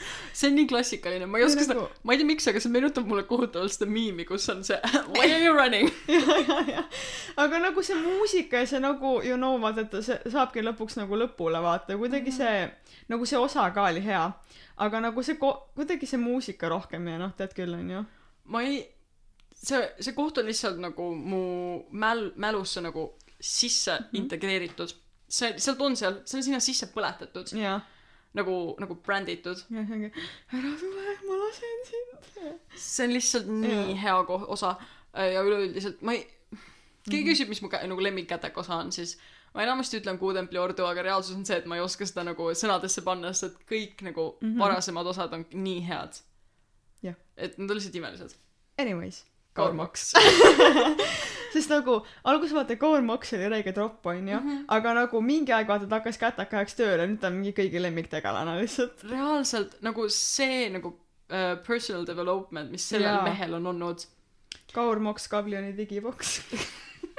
see 0.36 0.50
on 0.50 0.56
nii 0.58 0.66
klassikaline, 0.70 1.26
ma 1.30 1.40
ei 1.40 1.46
oska 1.46 1.64
seda 1.64 1.76
nagu-, 1.78 2.02
ma 2.02 2.14
ei 2.14 2.20
tea, 2.20 2.28
miks, 2.28 2.48
aga 2.50 2.62
see 2.62 2.72
meenutab 2.72 3.06
mulle 3.08 3.24
kohutavalt 3.28 3.74
seda 3.74 3.88
miimi, 3.90 4.26
kus 4.28 4.48
on 4.52 4.64
see 4.66 4.78
Why 5.14 5.30
are 5.32 5.42
you 5.42 5.54
running? 5.56 5.90
aga 7.36 7.60
nagu 7.62 7.84
see 7.86 7.96
muusika 8.00 8.62
ja 8.62 8.70
see 8.72 8.82
nagu 8.82 9.16
you 9.26 9.38
know 9.40 9.56
vaata, 9.62 9.86
et 9.86 9.96
see 10.06 10.34
saabki 10.34 10.64
lõpuks 10.64 10.98
nagu 11.00 11.20
lõpule 11.20 11.62
vaata, 11.64 11.98
kuidagi 12.00 12.34
see, 12.34 12.66
nagu 13.12 13.28
see 13.28 13.40
osa 13.40 13.68
ka 13.76 13.88
oli 13.90 14.04
hea. 14.04 14.26
aga 14.84 15.00
nagu 15.08 15.24
see 15.26 15.38
ko-, 15.40 15.58
kuidagi 15.76 16.08
see 16.08 16.20
muusika 16.20 16.70
rohkem 16.72 17.08
ja 17.08 17.18
noh, 17.22 17.34
tead 17.36 17.56
küll, 17.56 17.74
onju. 17.78 18.04
ma 18.52 18.64
ei, 18.66 18.82
see, 19.56 19.82
see 20.00 20.16
koht 20.16 20.38
on 20.42 20.50
lihtsalt 20.50 20.80
nagu 20.82 21.10
mu 21.16 21.42
mäl-, 21.92 22.32
mälusse 22.36 22.84
nagu 22.84 23.12
sisse 23.40 23.98
mm 23.98 24.04
-hmm. 24.04 24.18
integreeritud. 24.22 24.94
see, 25.28 25.54
sealt 25.58 25.80
on 25.80 25.96
seal, 25.96 26.20
see 26.24 26.38
on 26.38 26.42
sinna 26.44 26.60
sisse 26.60 26.86
põletatud, 26.94 27.50
jah, 27.58 27.82
nagu, 28.36 28.56
nagu 28.82 28.96
bränditud. 29.06 29.62
ära 29.72 30.72
tule, 30.80 31.16
ma 31.28 31.38
lasen 31.42 31.86
sind. 31.90 32.60
see 32.76 33.06
on 33.06 33.14
lihtsalt 33.16 33.48
nii 33.62 33.96
hea 34.02 34.16
ko-, 34.28 34.44
osa 34.56 34.76
ja 35.16 35.42
üleüldiselt 35.46 36.02
ma 36.04 36.16
ei, 36.16 36.26
keegi 37.08 37.30
küsib, 37.32 37.48
mis 37.52 37.62
mu 37.64 37.72
kä- 37.72 37.82
nagu 37.88 38.02
lemmikkätek 38.02 38.58
osa 38.58 38.80
on, 38.82 38.92
siis 38.92 39.16
ma 39.54 39.64
enamasti 39.64 40.00
ütlen 40.02 40.18
Kuutempli 40.20 40.60
ordu, 40.60 40.84
aga 40.84 41.02
reaalsus 41.06 41.36
on 41.36 41.46
see, 41.48 41.56
et 41.56 41.66
ma 41.66 41.78
ei 41.78 41.84
oska 41.84 42.06
seda 42.08 42.26
nagu 42.28 42.50
sõnadesse 42.52 43.04
panna, 43.06 43.32
sest 43.32 43.54
et 43.54 43.68
kõik 43.70 44.04
nagu 44.04 44.26
mm 44.40 44.48
-hmm. 44.48 44.58
varasemad 44.60 45.06
osad 45.06 45.32
on 45.32 45.46
nii 45.52 45.80
head. 45.88 46.20
Et 47.36 47.58
nad 47.58 47.70
on 47.70 47.76
lihtsalt 47.76 47.94
imelised. 47.94 48.36
Anyways, 48.78 49.24
Kaurmaks. 49.56 50.12
sest 51.56 51.72
nagu 51.72 51.98
alguses 52.28 52.54
vaata 52.56 52.76
Kaurmaks 52.80 53.32
oli 53.36 53.48
räige 53.52 53.72
tropp 53.76 54.06
onju 54.06 54.36
mm, 54.36 54.46
-hmm. 54.48 54.64
aga 54.76 54.94
nagu 55.00 55.20
mingi 55.24 55.52
aeg 55.56 55.68
vaata 55.68 55.88
ta 55.88 56.00
hakkas 56.00 56.20
kätakajaks 56.20 56.76
tööle, 56.78 57.06
nüüd 57.06 57.20
ta 57.20 57.30
on 57.32 57.40
mingi 57.40 57.54
kõigi 57.56 57.82
lemmiktegelane 57.82 58.58
lihtsalt. 58.60 59.04
reaalselt 59.10 59.78
nagu 59.86 60.08
see 60.12 60.68
nagu 60.70 60.92
uh, 61.30 61.56
personal 61.66 62.06
development, 62.06 62.70
mis 62.70 62.88
sellel 62.88 63.14
Jaa. 63.14 63.24
mehel 63.24 63.54
on 63.58 63.66
olnud. 63.72 64.06
Kaurmaks, 64.72 65.28
Kablioni 65.28 65.72
digiboks. 65.76 66.40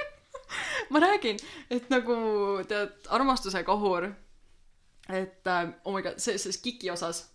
ma 0.92 1.00
räägin, 1.02 1.38
et 1.70 1.88
nagu 1.92 2.14
tead, 2.68 2.94
armastuse 3.14 3.62
kahur, 3.66 4.10
et 5.08 5.46
uh, 5.46 5.72
oh 5.84 5.96
my 5.96 6.02
god, 6.02 6.20
see, 6.22 6.38
selles 6.38 6.60
Kiki 6.62 6.90
osas, 6.92 7.26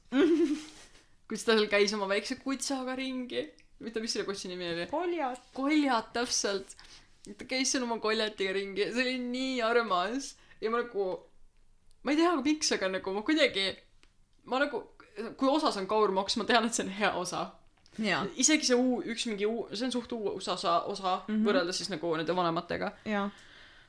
kus 1.30 1.46
ta 1.46 1.58
seal 1.58 1.70
käis 1.72 1.94
oma 1.98 2.08
väikse 2.10 2.40
kutsaga 2.42 2.96
ringi, 2.98 3.46
mitte, 3.84 4.04
mis 4.04 4.16
selle 4.16 4.28
kutsi 4.28 4.52
nimi 4.52 4.70
oli? 4.72 4.88
koljad. 4.92 5.42
koljat, 5.54 6.14
täpselt. 6.16 6.76
ta 7.38 7.48
käis 7.50 7.72
seal 7.72 7.86
oma 7.88 8.00
koljatiga 8.04 8.56
ringi, 8.56 8.90
see 8.92 9.06
oli 9.06 9.18
nii 9.24 9.62
armas 9.66 10.34
ja 10.62 10.72
ma 10.72 10.84
nagu, 10.84 11.10
ma 12.04 12.14
ei 12.14 12.20
tea, 12.20 12.36
miks, 12.44 12.72
aga 12.76 12.92
nagu 12.98 13.16
ma 13.16 13.26
kuidagi, 13.28 13.68
ma 14.52 14.64
nagu, 14.64 14.86
kui 15.40 15.52
osas 15.52 15.78
on 15.80 15.88
Kaur 15.88 16.12
Moks, 16.16 16.40
ma 16.40 16.48
tean, 16.50 16.66
et 16.68 16.76
see 16.76 16.88
on 16.88 16.96
hea 16.98 17.12
osa 17.20 17.50
isegi 18.36 18.66
see 18.66 18.78
uu-, 18.78 19.04
üks 19.14 19.28
mingi 19.30 19.46
uu-, 19.46 19.68
see 19.74 19.86
on 19.86 19.94
suht 19.94 20.12
uus 20.18 20.48
osa, 20.48 20.82
osa 20.90 21.22
mm. 21.28 21.36
-hmm. 21.36 21.48
võrreldes 21.48 21.78
siis 21.78 21.90
nagu 21.90 22.16
nende 22.18 22.36
vanematega, 22.36 22.92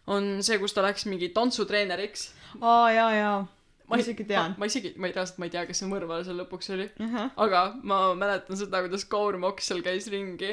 on 0.07 0.43
see, 0.43 0.59
kus 0.59 0.75
ta 0.75 0.83
läks 0.83 1.07
mingi 1.07 1.29
tantsutreeneriks. 1.29 2.33
aa 2.61 2.91
jaa, 2.93 3.13
jaa. 3.15 3.47
Ma 3.91 3.99
isegi 4.01 4.25
tean. 4.29 4.55
ma 4.59 4.69
isegi, 4.71 4.95
ma 4.97 5.09
ei 5.09 5.17
reaalselt, 5.17 5.41
ma 5.43 5.49
ei 5.49 5.55
tea, 5.55 5.65
kes 5.69 5.83
see 5.83 5.89
mõrvar 5.91 6.25
seal 6.27 6.39
lõpuks 6.41 6.71
oli. 6.77 6.87
ahah, 7.07 7.33
aga 7.47 7.65
ma 7.83 7.99
mäletan 8.19 8.59
seda, 8.61 8.81
kuidas 8.85 9.05
Kaur 9.11 9.39
Moks 9.41 9.69
seal 9.71 9.83
käis 9.85 10.09
ringi 10.13 10.53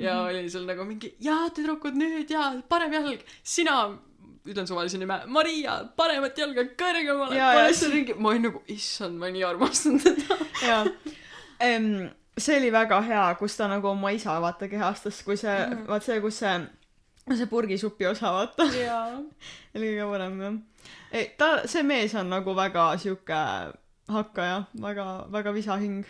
ja 0.00 0.14
mm 0.14 0.20
-hmm. 0.20 0.28
oli 0.28 0.50
seal 0.50 0.68
nagu 0.68 0.84
mingi 0.88 1.14
jaa, 1.20 1.50
tüdrukud 1.56 1.98
nüüd 1.98 2.30
ja 2.32 2.52
parem 2.68 2.92
jalg, 2.92 3.24
sina, 3.42 3.76
ütlen 4.46 4.66
suvalise 4.66 4.98
nime, 4.98 5.20
Maria, 5.26 5.80
paremat 5.96 6.38
jalga 6.38 6.64
kõrgemale, 6.64 7.36
Jaa, 7.36 7.52
paned 7.54 7.74
jaa. 7.74 7.76
seal 7.82 7.92
ringi, 7.92 8.16
ma 8.16 8.32
olin 8.32 8.48
nagu, 8.48 8.62
issand, 8.68 9.18
ma 9.20 9.30
nii 9.30 9.44
armastan 9.44 10.00
teda. 10.00 10.38
jaa. 10.64 10.84
see 12.40 12.56
oli 12.56 12.72
väga 12.72 13.00
hea, 13.04 13.34
kus 13.38 13.56
ta 13.56 13.68
nagu 13.68 13.88
oma 13.88 14.10
isa 14.16 14.40
vaata 14.40 14.68
kehastas, 14.68 15.22
kui 15.22 15.36
see 15.36 15.56
mm, 15.58 15.72
-hmm. 15.72 15.86
vaat 15.88 16.02
see, 16.08 16.20
kus 16.20 16.38
see, 16.38 16.56
see 17.36 17.46
purgisupi 17.46 18.06
osa 18.06 18.32
vaata, 18.32 18.64
jaa. 18.72 19.20
oli 19.76 19.92
kõige 19.92 20.10
parem 20.14 20.40
jah. 20.46 20.60
ei, 21.12 21.30
ta, 21.38 21.52
see 21.70 21.84
mees 21.86 22.14
on 22.18 22.32
nagu 22.32 22.56
väga 22.56 22.90
sihuke 23.02 23.38
hakkaja, 24.10 24.64
väga, 24.82 25.06
väga 25.30 25.54
visahing, 25.54 26.02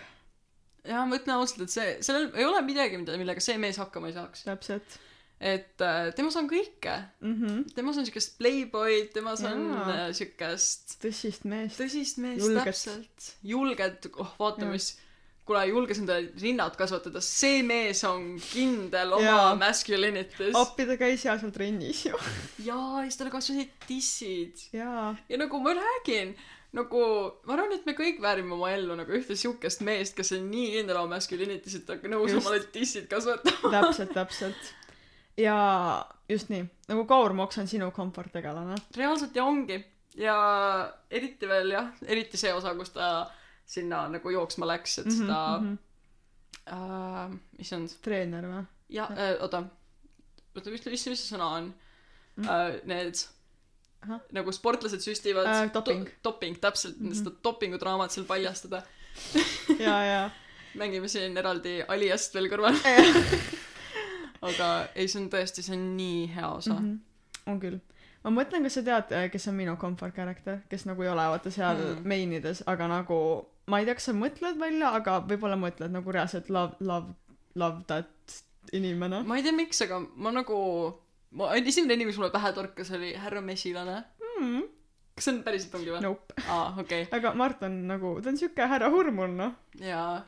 jaa, 0.89 1.05
ma 1.07 1.21
ütlen 1.21 1.37
ausalt, 1.37 1.67
et 1.67 1.75
see, 1.75 1.93
sellel 2.05 2.31
ei 2.35 2.49
ole 2.49 2.63
midagi, 2.65 3.01
mida, 3.01 3.19
millega 3.21 3.45
see 3.45 3.59
mees 3.61 3.81
hakkama 3.81 4.11
ei 4.11 4.17
saaks. 4.17 4.45
täpselt 4.49 5.01
et 5.41 5.81
äh, 5.81 6.11
temas 6.13 6.37
on 6.37 6.49
kõike. 6.51 6.95
mm. 7.21 7.37
-hmm. 7.37 7.61
temas 7.75 7.99
on 7.99 8.07
siukest 8.07 8.37
playboy'd, 8.39 9.13
temas 9.15 9.41
on 9.49 9.63
Jaa. 9.71 9.85
äh, 9.89 10.03
siukest 10.13 10.99
tõsist 11.01 11.47
meest. 11.49 11.81
tõsist 11.81 12.21
meest, 12.21 12.51
täpselt. 12.65 13.31
julget, 13.43 14.11
oh 14.21 14.35
vaata 14.39 14.69
mis, 14.69 14.99
kuule 15.51 15.65
julges 15.67 15.99
endale 15.99 16.31
rinnad 16.39 16.77
kasvatada, 16.79 17.21
see 17.25 17.65
mees 17.67 18.05
on 18.07 18.37
kindel 18.53 19.17
oma 19.17 19.27
Jaa. 19.27 19.51
masculinity's. 19.59 20.55
appi 20.59 20.87
ta 20.87 20.97
käis 21.01 21.25
seal 21.25 21.41
seal 21.43 21.51
trennis 21.55 22.05
ju. 22.07 22.21
jaa, 22.63 23.01
ja 23.01 23.09
siis 23.09 23.19
talle 23.19 23.35
kasvasid 23.35 23.73
tissid. 23.89 24.63
jaa. 24.77 25.11
ja 25.29 25.41
nagu 25.41 25.59
ma 25.65 25.75
räägin, 25.75 26.37
nagu 26.77 27.03
ma 27.49 27.57
arvan, 27.57 27.75
et 27.75 27.89
me 27.89 27.97
kõik 27.99 28.21
väärime 28.23 28.55
oma 28.55 28.71
ellu 28.77 28.95
nagu 29.01 29.17
ühte 29.19 29.35
siukest 29.39 29.83
meest, 29.87 30.15
kes 30.19 30.37
on 30.39 30.47
nii 30.53 30.69
kindel 30.77 31.01
oma 31.03 31.17
masculinity's, 31.17 31.81
et 31.81 31.89
ta 31.89 31.99
on 31.99 32.15
nõus 32.15 32.37
omale 32.39 32.63
tissid 32.71 33.11
kasvatama. 33.11 33.75
täpselt, 33.75 34.15
täpselt. 34.15 34.71
ja 35.41 35.59
just 36.31 36.53
nii, 36.55 36.63
nagu 36.93 37.09
Kaur 37.11 37.35
Moks 37.35 37.59
on 37.59 37.67
sinu 37.71 37.91
komfort 37.97 38.31
tegelane. 38.39 38.79
reaalselt 38.97 39.35
ja 39.35 39.51
ongi. 39.51 39.83
ja 40.15 40.39
eriti 41.11 41.51
veel 41.51 41.75
jah, 41.75 41.91
eriti 42.07 42.39
see 42.39 42.55
osa, 42.55 42.77
kus 42.79 42.95
ta 42.95 43.11
sinna 43.71 44.05
nagu 44.11 44.33
jooksma 44.35 44.67
läks, 44.67 44.99
et 45.03 45.07
Mhm, 45.07 45.17
seda 45.21 45.41
mhm. 45.61 45.79
äh,, 46.67 47.37
issand, 47.63 47.93
treener 48.05 48.47
või? 48.51 48.65
ja 48.91 49.05
äh, 49.15 49.37
oota, 49.45 49.63
oota, 50.57 50.71
mis, 50.75 50.85
mis, 50.87 51.07
mis 51.13 51.23
see 51.23 51.35
sõna 51.37 51.53
on 51.59 51.71
Mhm. 52.37 52.49
äh,? 52.49 52.81
Need 52.87 53.27
Ahah. 54.03 54.21
nagu 54.33 54.53
sportlased 54.53 55.03
süstivad 55.05 55.47
Äh, 55.47 55.73
doping. 55.75 56.07
to,. 56.07 56.13
doping, 56.25 56.57
täpselt 56.61 56.97
mm. 57.01 57.09
-hmm. 57.11 57.15
seda 57.19 57.31
dopingudraamat 57.45 58.11
seal 58.11 58.25
paljastada. 58.27 58.83
ja, 59.79 59.97
ja. 60.05 60.31
mängime 60.75 61.09
siin 61.09 61.37
eraldi 61.37 61.83
Aliast 61.89 62.35
veel 62.35 62.49
kõrval. 62.49 62.75
aga 64.49 64.89
ei, 64.95 65.09
see 65.09 65.21
on 65.23 65.29
tõesti, 65.33 65.63
see 65.63 65.77
on 65.77 65.97
nii 65.99 66.27
hea 66.35 66.49
osa 66.49 66.75
mm. 66.75 66.87
Mhm. 66.87 66.99
on 67.53 67.61
küll. 67.61 67.79
ma 68.25 68.31
mõtlen, 68.31 68.63
kas 68.63 68.75
sa 68.79 68.83
tead, 68.83 69.13
kes 69.33 69.49
on 69.49 69.55
minu 69.59 69.77
comfort 69.81 70.15
character, 70.15 70.61
kes 70.71 70.87
nagu 70.89 71.03
ei 71.03 71.09
ole 71.09 71.27
vaata 71.35 71.51
seal 71.51 71.77
Hmm. 71.77 71.99
mm. 72.01 72.09
main 72.09 72.33
ides, 72.33 72.63
aga 72.67 72.89
nagu 72.89 73.47
ma 73.69 73.81
ei 73.81 73.87
tea, 73.89 73.97
kas 73.99 74.09
sa 74.11 74.15
mõtled 74.17 74.59
välja, 74.61 74.95
aga 74.99 75.21
võib-olla 75.27 75.59
mõtled 75.61 75.93
nagu 75.95 76.15
reaalselt 76.15 76.51
love, 76.53 76.79
love, 76.81 77.15
love 77.61 77.85
that 77.91 78.41
inimene. 78.77 79.23
ma 79.27 79.39
ei 79.39 79.47
tea, 79.47 79.55
miks, 79.57 79.83
aga 79.87 80.01
ma 80.01 80.33
nagu, 80.35 80.59
ma, 81.37 81.53
esimene 81.59 81.97
nimi, 81.97 82.11
mis 82.11 82.21
mulle 82.21 82.33
pähe 82.35 82.53
torkas, 82.57 82.93
oli 82.97 83.15
härra 83.19 83.43
Mesilane. 83.45 84.03
Mm. 84.41 84.69
kas 85.15 85.27
see 85.27 85.35
on 85.35 85.41
päriselt 85.45 85.75
ongi 85.77 85.93
või? 85.93 86.03
Nope. 86.05 86.37
aa, 86.47 86.75
okei 86.81 87.05
okay., 87.05 87.19
aga 87.19 87.35
Mart 87.37 87.65
on 87.67 87.81
nagu, 87.91 88.15
ta 88.25 88.33
on 88.33 88.39
siuke 88.41 88.69
härra 88.73 88.89
Hurmul 88.93 89.35
noh. 89.37 89.57
jaa. 89.85 90.23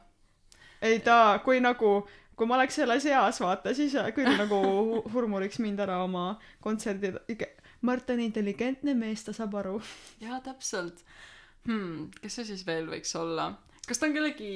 ei 0.85 1.01
ta, 1.05 1.39
kui 1.45 1.63
nagu, 1.65 1.95
kui 2.37 2.49
ma 2.51 2.59
oleks 2.59 2.77
selles 2.81 3.07
eas 3.09 3.41
vaata, 3.41 3.75
siis 3.79 3.97
küll 4.17 4.37
nagu 4.43 4.61
hu- 4.63 5.03
hurmuriks 5.15 5.63
mind 5.65 5.81
ära 5.81 6.03
oma 6.05 6.37
kontserdil. 6.65 7.21
Mart 7.83 8.11
on 8.15 8.21
intelligentne 8.23 8.95
mees, 8.95 9.25
ta 9.27 9.33
saab 9.35 9.57
aru. 9.59 9.81
jaa, 10.23 10.39
täpselt 10.45 11.03
hmm,. 11.67 12.11
kes 12.23 12.39
see 12.39 12.49
siis 12.53 12.67
veel 12.67 12.89
võiks 12.91 13.15
olla? 13.19 13.51
kas 13.87 13.99
ta 13.99 14.07
on 14.09 14.17
kellegi 14.17 14.53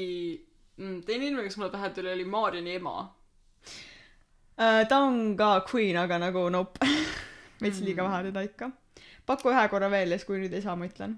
mm,, 0.79 1.03
teine 1.07 1.29
inimene, 1.29 1.47
kes 1.49 1.59
mulle 1.61 1.73
pähe 1.75 1.91
tuli, 1.95 2.13
oli 2.13 2.25
Maarjani 2.25 2.75
ema. 2.79 2.97
Äh, 4.57 4.83
ta 4.89 4.99
on 5.05 5.37
ka 5.37 5.61
queen, 5.69 5.97
aga 6.01 6.19
nagu 6.23 6.49
nope. 6.53 6.81
veits 7.63 7.81
liiga 7.81 8.05
Mm. 8.05 8.11
vähe 8.11 8.23
teda 8.31 8.43
ikka. 8.47 8.71
paku 9.27 9.51
ühe 9.51 9.69
korra 9.69 9.89
veel 9.91 10.11
ja 10.13 10.19
siis, 10.19 10.27
kui 10.27 10.39
nüüd 10.39 10.53
ei 10.55 10.63
saa, 10.63 10.77
ma 10.77 10.87
ütlen. 10.87 11.17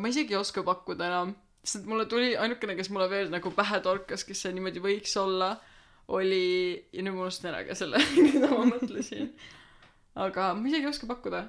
ma 0.00 0.08
isegi 0.08 0.34
ei 0.34 0.40
oska 0.40 0.62
pakkuda 0.62 1.06
enam, 1.06 1.34
sest 1.64 1.86
mulle 1.86 2.06
tuli 2.06 2.36
ainukene, 2.36 2.76
kes 2.76 2.90
mulle 2.90 3.08
veel 3.10 3.30
nagu 3.30 3.50
pähe 3.54 3.80
torkas, 3.84 4.24
kes 4.24 4.42
see 4.42 4.52
niimoodi 4.56 4.82
võiks 4.82 5.14
olla, 5.20 5.52
oli, 6.08 6.88
ja 6.92 7.02
nüüd 7.02 7.14
ma 7.16 7.26
unustasin 7.26 7.50
ära 7.52 7.64
ka 7.68 7.74
selle, 7.78 8.00
keda 8.32 8.50
ma 8.52 8.64
mõtlesin. 8.72 9.32
aga 10.26 10.52
ma 10.54 10.68
isegi 10.68 10.86
ei 10.86 10.92
oska 10.92 11.06
pakkuda, 11.10 11.44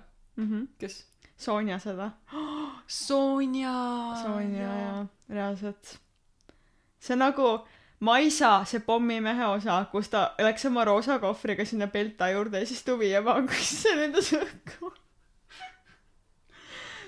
kes? 0.80 1.04
Sonja 1.40 1.80
seda. 1.80 2.12
Sonja. 2.90 3.74
Sonja 4.24 4.70
ja 4.82 5.06
reaalselt. 5.30 6.00
see 7.00 7.16
nagu 7.16 7.60
Maisa, 8.00 8.64
see 8.66 8.80
pommimehe 8.80 9.46
osa, 9.46 9.82
kus 9.92 10.08
ta 10.10 10.32
läks 10.40 10.66
oma 10.70 10.86
roosa 10.88 11.20
kohvriga 11.20 11.66
sinna 11.68 11.88
Belta 11.92 12.30
juurde 12.32 12.62
ja 12.64 12.66
siis 12.68 12.82
tuvi 12.84 13.12
ja 13.12 13.22
vangus 13.26 13.70
see 13.84 13.96
lendas 13.96 14.32
õhku. 14.34 14.94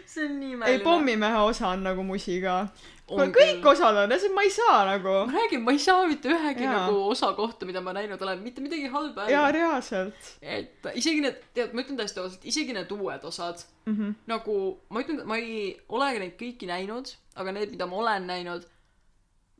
see 0.05 0.25
on 0.27 0.39
nii 0.39 0.49
ei, 0.51 0.55
imeline. 0.57 0.83
pommimehe 0.83 1.43
osa 1.47 1.71
on 1.71 1.83
nagu 1.87 2.03
musi 2.03 2.41
ka. 2.43 2.67
Kuule 3.11 3.27
kõik 3.35 3.67
osad 3.71 3.99
on 4.03 4.13
ja 4.15 4.31
ma 4.35 4.45
ei 4.47 4.51
saa 4.53 4.79
nagu. 4.87 5.13
Ma 5.27 5.37
räägin, 5.37 5.63
ma 5.65 5.75
ei 5.75 5.81
saa 5.83 6.07
mitte 6.09 6.31
ühegi 6.31 6.65
Jaa. 6.65 6.73
nagu 6.77 7.03
osa 7.11 7.31
kohta, 7.37 7.67
mida 7.69 7.83
ma 7.85 7.93
näinud 7.97 8.21
olen, 8.25 8.41
mitte 8.45 8.63
midagi 8.63 8.89
halba 8.93 9.27
jaa 9.31 9.51
reaalselt. 9.55 10.31
Et 10.41 10.89
isegi 10.95 11.23
need, 11.25 11.39
tead, 11.57 11.75
ma 11.75 11.85
ütlen 11.85 11.99
täiesti 11.99 12.23
ausalt, 12.23 12.47
isegi 12.53 12.75
need 12.77 12.91
uued 12.95 13.27
osad, 13.27 13.63
mm 13.85 13.95
-hmm. 13.97 14.17
nagu 14.31 14.57
ma 14.89 15.03
ütlen, 15.05 15.23
ma 15.29 15.37
ei 15.41 15.77
ole 15.89 16.11
neid 16.23 16.35
kõiki 16.39 16.69
näinud, 16.71 17.13
aga 17.35 17.55
need, 17.59 17.75
mida 17.75 17.87
ma 17.91 18.01
olen 18.01 18.27
näinud, 18.31 18.67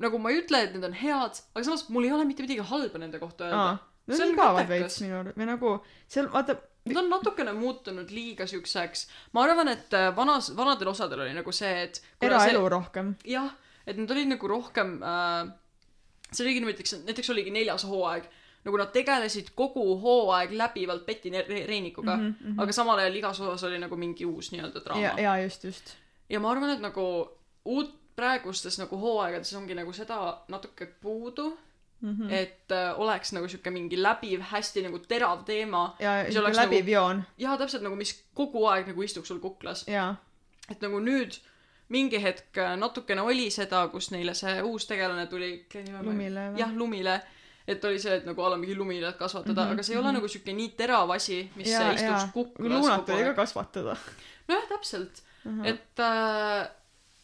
nagu 0.02 0.18
ma 0.18 0.34
ei 0.34 0.42
ütle, 0.42 0.66
et 0.66 0.76
need 0.76 0.88
on 0.88 0.98
head, 0.98 1.46
aga 1.54 1.64
samas 1.68 1.88
mul 1.90 2.10
ei 2.10 2.14
ole 2.16 2.26
mitte 2.26 2.44
midagi 2.48 2.70
halba 2.74 3.04
nende 3.04 3.20
kohta 3.22 3.50
öelda. 3.50 3.72
Need 4.08 4.20
on 4.20 4.28
on 4.28 4.34
igavad 4.34 4.70
veits 4.70 5.02
minu 5.04 5.20
arust 5.20 5.38
või 5.38 5.48
nagu 5.48 5.72
seal 6.10 6.28
vaata 6.34 6.56
Nad 6.86 6.98
on 6.98 7.10
natukene 7.10 7.54
muutunud 7.54 8.10
liiga 8.10 8.48
siukseks, 8.50 9.08
ma 9.38 9.44
arvan, 9.46 9.70
et 9.70 9.94
äh, 9.94 10.08
vanas, 10.16 10.50
vanadel 10.58 10.90
osadel 10.90 11.20
oli 11.28 11.34
nagu 11.38 11.52
see, 11.54 11.84
et 11.84 12.02
kuna 12.20 12.40
see- 12.40 12.50
eraelu 12.50 12.70
rohkem. 12.74 13.16
Jah, 13.26 13.52
et 13.86 14.00
nad 14.02 14.12
olid 14.12 14.32
nagu 14.34 14.50
rohkem 14.50 14.96
äh,, 15.06 15.52
see 16.32 16.46
oligi 16.46 16.64
näiteks, 16.66 16.96
näiteks 17.06 17.30
oligi 17.30 17.54
neljas 17.54 17.86
hooaeg, 17.86 18.26
nagu 18.66 18.82
nad 18.82 18.90
tegelesid 18.94 19.54
kogu 19.58 19.86
hooaeg 20.02 20.54
läbivalt 20.58 21.06
Betty 21.06 21.30
Reinikuga 21.68 22.16
mm, 22.18 22.28
-hmm, 22.28 22.48
mhm. 22.48 22.60
aga 22.60 22.74
samal 22.74 23.00
ajal 23.00 23.16
igas 23.16 23.40
osas 23.42 23.64
oli 23.70 23.80
nagu 23.82 23.96
mingi 23.96 24.26
uus 24.26 24.52
nii-öelda 24.52 24.82
draama. 24.86 25.02
Ja, 25.02 25.14
ja 25.20 25.38
just 25.44 25.64
just. 25.64 25.96
Ja 26.30 26.40
ma 26.40 26.52
arvan, 26.52 26.70
et 26.70 26.80
nagu 26.82 27.06
uut 27.66 27.94
praegustes 28.16 28.78
nagu 28.80 28.98
hooaegades 28.98 29.54
ongi 29.54 29.76
nagu 29.76 29.94
seda 29.94 30.18
natuke 30.48 30.86
puudu 30.86 31.58
mm. 32.02 32.10
mm. 32.10 32.18
-hmm. 32.18 32.34
et 32.34 32.72
äh, 32.72 33.00
oleks 33.00 33.34
nagu 33.34 33.48
sihuke 33.48 33.72
mingi 33.72 34.02
läbiv, 34.02 34.42
hästi 34.42 34.82
nagu 34.88 35.00
terav 35.00 35.46
teema 35.46 35.96
ja 36.00 36.24
siuke 36.26 36.40
oleks 36.40 36.58
läbiv 36.58 36.86
nagu- 36.86 36.92
joon 36.92 37.24
ja 37.38 37.58
täpselt 37.58 37.84
nagu, 37.84 37.96
mis 37.96 38.24
kogu 38.34 38.66
aeg 38.66 38.88
nagu 38.88 39.02
istuks 39.02 39.28
sul 39.28 39.40
kuklas. 39.40 39.88
jaa 39.88 40.16
et 40.72 40.82
nagu 40.84 41.02
nüüd 41.04 41.38
mingi 41.92 42.22
hetk 42.24 42.58
äh, 42.62 42.74
natukene 42.80 43.24
oli 43.26 43.50
seda, 43.54 43.84
kus 43.92 44.12
neile 44.14 44.36
see 44.38 44.62
uus 44.64 44.88
tegelane 44.90 45.28
tuli. 45.32 45.54
lumile 46.02 46.52
või 46.54 46.64
jah, 46.64 46.76
lumile. 46.76 47.22
et 47.68 47.84
oli 47.86 48.00
see, 48.02 48.16
et 48.22 48.28
nagu 48.28 48.42
ala 48.44 48.58
mingi 48.58 48.76
lumile 48.76 49.14
kasvatada 49.20 49.54
mm, 49.54 49.68
-hmm, 49.68 49.74
aga 49.74 49.84
see 49.84 49.96
ei 49.96 50.00
ole 50.00 50.08
mhm. 50.08 50.20
nagu 50.20 50.28
siuke 50.28 50.54
nii 50.54 50.70
terav 50.78 51.12
asi, 51.16 51.44
mis 51.56 51.70
ja 51.70 51.82
ja, 51.82 51.94
istuks 51.94 52.24
ja 52.24 52.30
kuklas 52.34 52.78
luunat 52.78 53.10
oli 53.10 53.24
ka 53.24 53.34
kasvatada 53.34 53.98
nojah, 54.48 54.68
täpselt. 54.70 55.24
Mhm. 55.44 55.66
et 55.66 56.00
äh, 56.00 56.70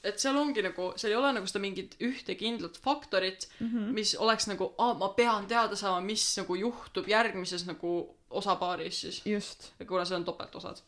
et 0.08 0.20
seal 0.24 0.38
ongi 0.39 0.63
nagu, 0.65 0.91
seal 0.96 1.12
ei 1.13 1.17
ole 1.20 1.34
nagu 1.36 1.48
seda 1.50 1.62
mingit 1.63 1.96
ühte 2.04 2.36
kindlat 2.39 2.78
faktorit, 2.84 3.48
Mhm. 3.60 3.91
mis 3.93 4.15
oleks 4.15 4.48
nagu, 4.48 4.72
aa, 4.78 4.93
ma 5.00 5.10
pean 5.17 5.48
teada 5.48 5.76
saama, 5.76 6.02
mis 6.02 6.24
nagu 6.38 6.56
juhtub 6.56 7.08
järgmises 7.08 7.65
nagu 7.67 7.93
osapaaris 8.30 9.02
siis, 9.02 9.22
just 9.26 9.72
kuna 9.88 10.06
see 10.06 10.15
on 10.17 10.26
topeltosad. 10.26 10.82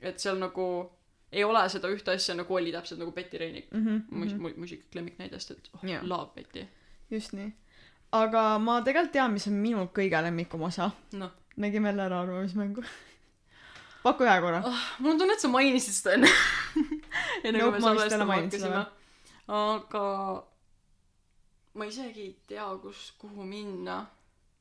et 0.00 0.18
seal 0.20 0.38
nagu 0.38 0.90
ei 1.32 1.44
ole 1.44 1.68
seda 1.68 1.88
ühte 1.90 2.12
asja 2.14 2.34
nagu 2.38 2.54
oli 2.54 2.72
täpselt 2.72 3.00
nagu 3.00 3.12
Betty 3.12 3.38
Reinik 3.38 3.70
mm. 3.72 3.84
-hmm. 3.86 4.02
mu 4.10 4.24
mu 4.42 4.50
mu 4.56 4.64
isiklik 4.64 4.94
lemmiknäidest, 4.94 5.50
et 5.50 5.70
oh, 5.74 5.80
love 6.02 6.30
Betty. 6.34 6.66
just 7.10 7.32
nii 7.32 7.52
aga 8.12 8.58
ma 8.58 8.80
tegelikult 8.82 9.12
tean 9.12 9.32
mis 9.32 9.46
on 9.46 9.52
minu 9.52 9.88
kõige 9.94 10.22
lemmikum 10.22 10.62
osa 10.62 10.90
noh, 11.12 11.30
nägime 11.56 11.88
jälle 11.88 12.02
ära 12.02 12.20
arvamismängu 12.20 12.84
paku 14.06 14.26
ühe 14.26 14.36
korra 14.44 14.62
oh, 14.70 14.82
mul 15.02 15.14
on 15.14 15.22
tunne, 15.22 15.36
et 15.36 15.44
sa 15.44 15.50
mainisid 15.52 15.96
seda 15.96 16.16
enne 16.16 16.30
enne 17.46 17.58
Nope, 17.58 17.70
kui 17.70 17.78
me 17.78 17.84
salvestama 17.86 18.38
hakkasime. 18.40 18.82
aga 19.60 20.04
ma 21.76 21.88
isegi 21.90 22.26
ei 22.28 22.34
tea, 22.52 22.68
kus, 22.82 23.10
kuhu 23.20 23.46
minna. 23.48 23.98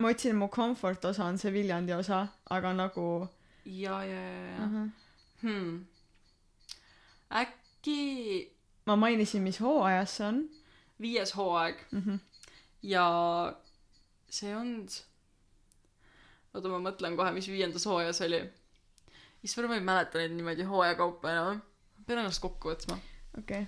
ma 0.04 0.12
otsin 0.14 0.36
mu 0.42 0.50
comfort 0.60 1.06
osa 1.12 1.30
on 1.30 1.40
see 1.42 1.54
Viljandi 1.56 1.96
osa 1.98 2.26
aga 2.58 2.74
nagu 2.74 3.08
ja, 3.66 4.02
ja, 4.04 4.22
ja, 4.22 4.44
ja 4.50 4.66
uh. 4.66 4.74
-huh. 4.74 4.90
hmm.. 5.42 5.86
äkki 7.42 8.02
ma 8.86 8.96
mainisin 8.96 9.42
mis 9.42 9.62
hooajas 9.62 10.18
see 10.18 10.28
on 10.28 10.44
viies 11.02 11.36
hooaeg 11.36 11.78
mm 11.92 12.02
-hmm. 12.02 12.20
ja 12.82 13.06
see 14.30 14.56
on, 14.56 14.88
oota 16.54 16.72
ma 16.72 16.80
mõtlen 16.90 17.16
kohe, 17.20 17.32
mis 17.36 17.48
viiendas 17.52 17.86
hooajas 17.88 18.22
oli. 18.26 18.42
issand, 19.46 19.70
ma 19.70 19.80
ei 19.80 19.86
mäleta 19.86 20.22
neid 20.22 20.36
niimoodi 20.36 20.68
hooaja 20.70 20.96
kaupa 21.00 21.32
enam. 21.32 21.64
pean 22.06 22.22
ennast 22.22 22.44
kokku 22.44 22.72
võtma. 22.74 22.98
okei 23.40 23.66
okay. 23.66 23.68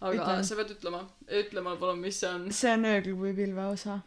aga 0.00 0.18
Ütle. 0.18 0.42
sa 0.48 0.58
pead 0.60 0.74
ütlema, 0.76 1.00
ütle 1.40 1.64
mulle 1.64 1.80
palun, 1.82 2.02
mis 2.02 2.20
see 2.22 2.30
on. 2.32 2.46
see 2.60 2.74
on 2.76 2.86
ööklubi 2.92 3.32
pilve 3.40 3.66
osa 3.72 4.00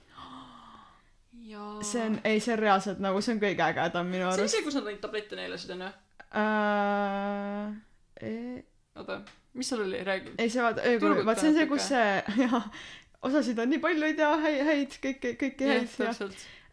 jaa. 1.50 1.74
see 1.92 2.06
on 2.06 2.20
ei 2.24 2.40
see 2.44 2.54
on 2.56 2.64
reaalselt 2.64 3.04
nagu 3.04 3.22
see 3.26 3.36
on 3.36 3.44
kõige 3.44 3.68
ägedam 3.68 4.10
minu 4.12 4.26
see 4.26 4.34
oli 4.34 4.46
arust 4.46 4.58
see, 4.58 4.66
kus 4.68 4.80
nad 4.80 4.90
neid 4.92 5.02
tablette 5.04 5.40
neelasid 5.40 5.76
onju. 5.76 5.92
uh, 6.44 7.66
ei, 8.22 8.64
oota, 9.00 9.22
mis 9.58 9.70
seal 9.72 9.84
oli, 9.88 10.04
räägi. 10.08 10.36
ei 10.38 10.54
see 10.54 10.64
vaata 10.66 10.88
ööklubi 10.94 11.28
vaat 11.28 11.44
see 11.44 11.52
on 11.52 11.60
see 11.60 11.70
kus 11.74 11.92
see 11.94 12.10
jaa 12.46 12.64
osasid 13.26 13.60
on 13.60 13.70
nii 13.74 13.82
palju 13.84 14.08
ei 14.08 14.16
tea 14.20 14.32
häid 14.46 14.64
häid 14.70 14.98
kõiki 15.04 15.36
kõiki 15.42 15.68
jah, 15.68 15.84
häid 15.84 16.00
ja 16.06 16.30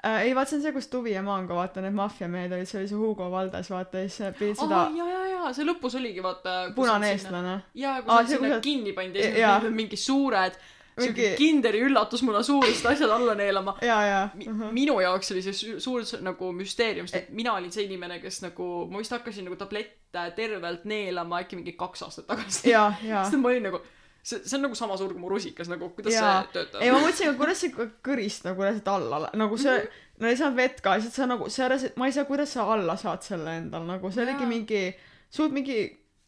uh, 0.06 0.20
ei 0.22 0.34
vaat 0.36 0.48
see 0.48 0.56
on 0.58 0.62
see 0.62 0.72
kus 0.76 0.86
Tuvi 0.92 1.12
ja 1.16 1.22
Maango 1.26 1.54
vaata 1.58 1.82
need 1.84 1.94
maffiamehed 1.96 2.52
olid 2.56 2.68
see 2.70 2.80
oli 2.80 2.88
see 2.92 2.98
Hugo 3.00 3.26
Valdes 3.32 3.70
vaata 3.70 3.98
ja 4.04 4.08
siis 4.08 4.36
pidid 4.38 4.56
seda, 4.60 4.86
ja, 4.96 5.08
ja, 5.12 5.26
ja 5.34 5.52
see 5.56 5.66
lõpus 5.68 5.98
oligi 5.98 6.22
vaata. 6.22 6.56
punane. 6.76 7.10
eestlane 7.16 7.58
jaa, 7.74 8.00
kui 8.02 8.12
Aa, 8.14 8.22
nad 8.22 8.30
sinna 8.32 8.54
kus 8.54 8.64
kinni 8.70 8.92
pandi 8.96 9.18
ja 9.40 9.58
siis 9.60 9.72
mingi 9.74 9.96
suured, 10.00 10.56
mingi 10.96 11.26
kinderi 11.36 11.80
üllatusmuna 11.84 12.40
suurest 12.42 12.86
asjad 12.86 13.10
alla 13.10 13.34
neelama. 13.34 13.76
jaa 13.82 14.30
Mi- 14.34 14.48
uh 14.48 14.54
-huh. 14.54 14.72
minu 14.72 15.00
jaoks 15.00 15.32
oli 15.32 15.42
see 15.42 15.52
su- 15.52 15.80
suur 15.80 16.02
nagu 16.20 16.52
müsteerium, 16.52 17.06
sest 17.06 17.22
et 17.22 17.30
mina 17.30 17.52
olin 17.54 17.72
see 17.72 17.84
inimene, 17.84 18.18
kes 18.20 18.42
nagu, 18.42 18.86
ma 18.90 18.98
vist 18.98 19.12
hakkasin 19.12 19.44
nagu 19.44 19.56
tablette 19.56 20.32
tervelt 20.36 20.84
neelama 20.84 21.40
äkki 21.42 21.56
mingi 21.56 21.72
kaks 21.72 22.02
aastat 22.02 22.26
tagasi. 22.26 22.70
sest 23.24 23.36
ma 23.42 23.48
olin 23.48 23.62
nagu, 23.62 23.80
see, 24.26 24.40
see 24.42 24.56
on 24.58 24.64
nagu 24.66 24.74
sama 24.78 24.96
suur 25.00 25.12
kui 25.14 25.22
mu 25.22 25.28
rusikas 25.32 25.68
nagu, 25.70 25.88
kuidas 25.96 26.16
Jaa. 26.16 26.32
see 26.42 26.52
töötab 26.56 26.82
ei 26.82 26.90
ma 26.94 26.98
mõtlesin 27.04 27.36
kuidas 27.38 27.60
see 27.62 27.88
kõrist 28.08 28.46
nagu 28.48 28.64
lased 28.66 28.88
alla 28.94 29.30
nagu 29.42 29.58
see 29.62 29.76
Mhm. 29.76 30.02
no 30.22 30.30
ei 30.32 30.36
saanud 30.40 30.56
vett 30.62 30.80
ka 30.84 30.96
lihtsalt 30.96 31.14
sa 31.20 31.26
nagu 31.30 31.50
sa 31.52 31.66
ära 31.68 31.76
ma 32.00 32.06
ei 32.10 32.14
saa 32.16 32.24
kuidas 32.28 32.52
sa 32.56 32.64
alla 32.74 32.96
saad 33.00 33.22
selle 33.26 33.56
endal 33.60 33.84
nagu 33.88 34.10
see 34.14 34.24
oligi 34.26 34.46
mingi 34.54 34.82
suht 35.30 35.52
mingi 35.52 35.78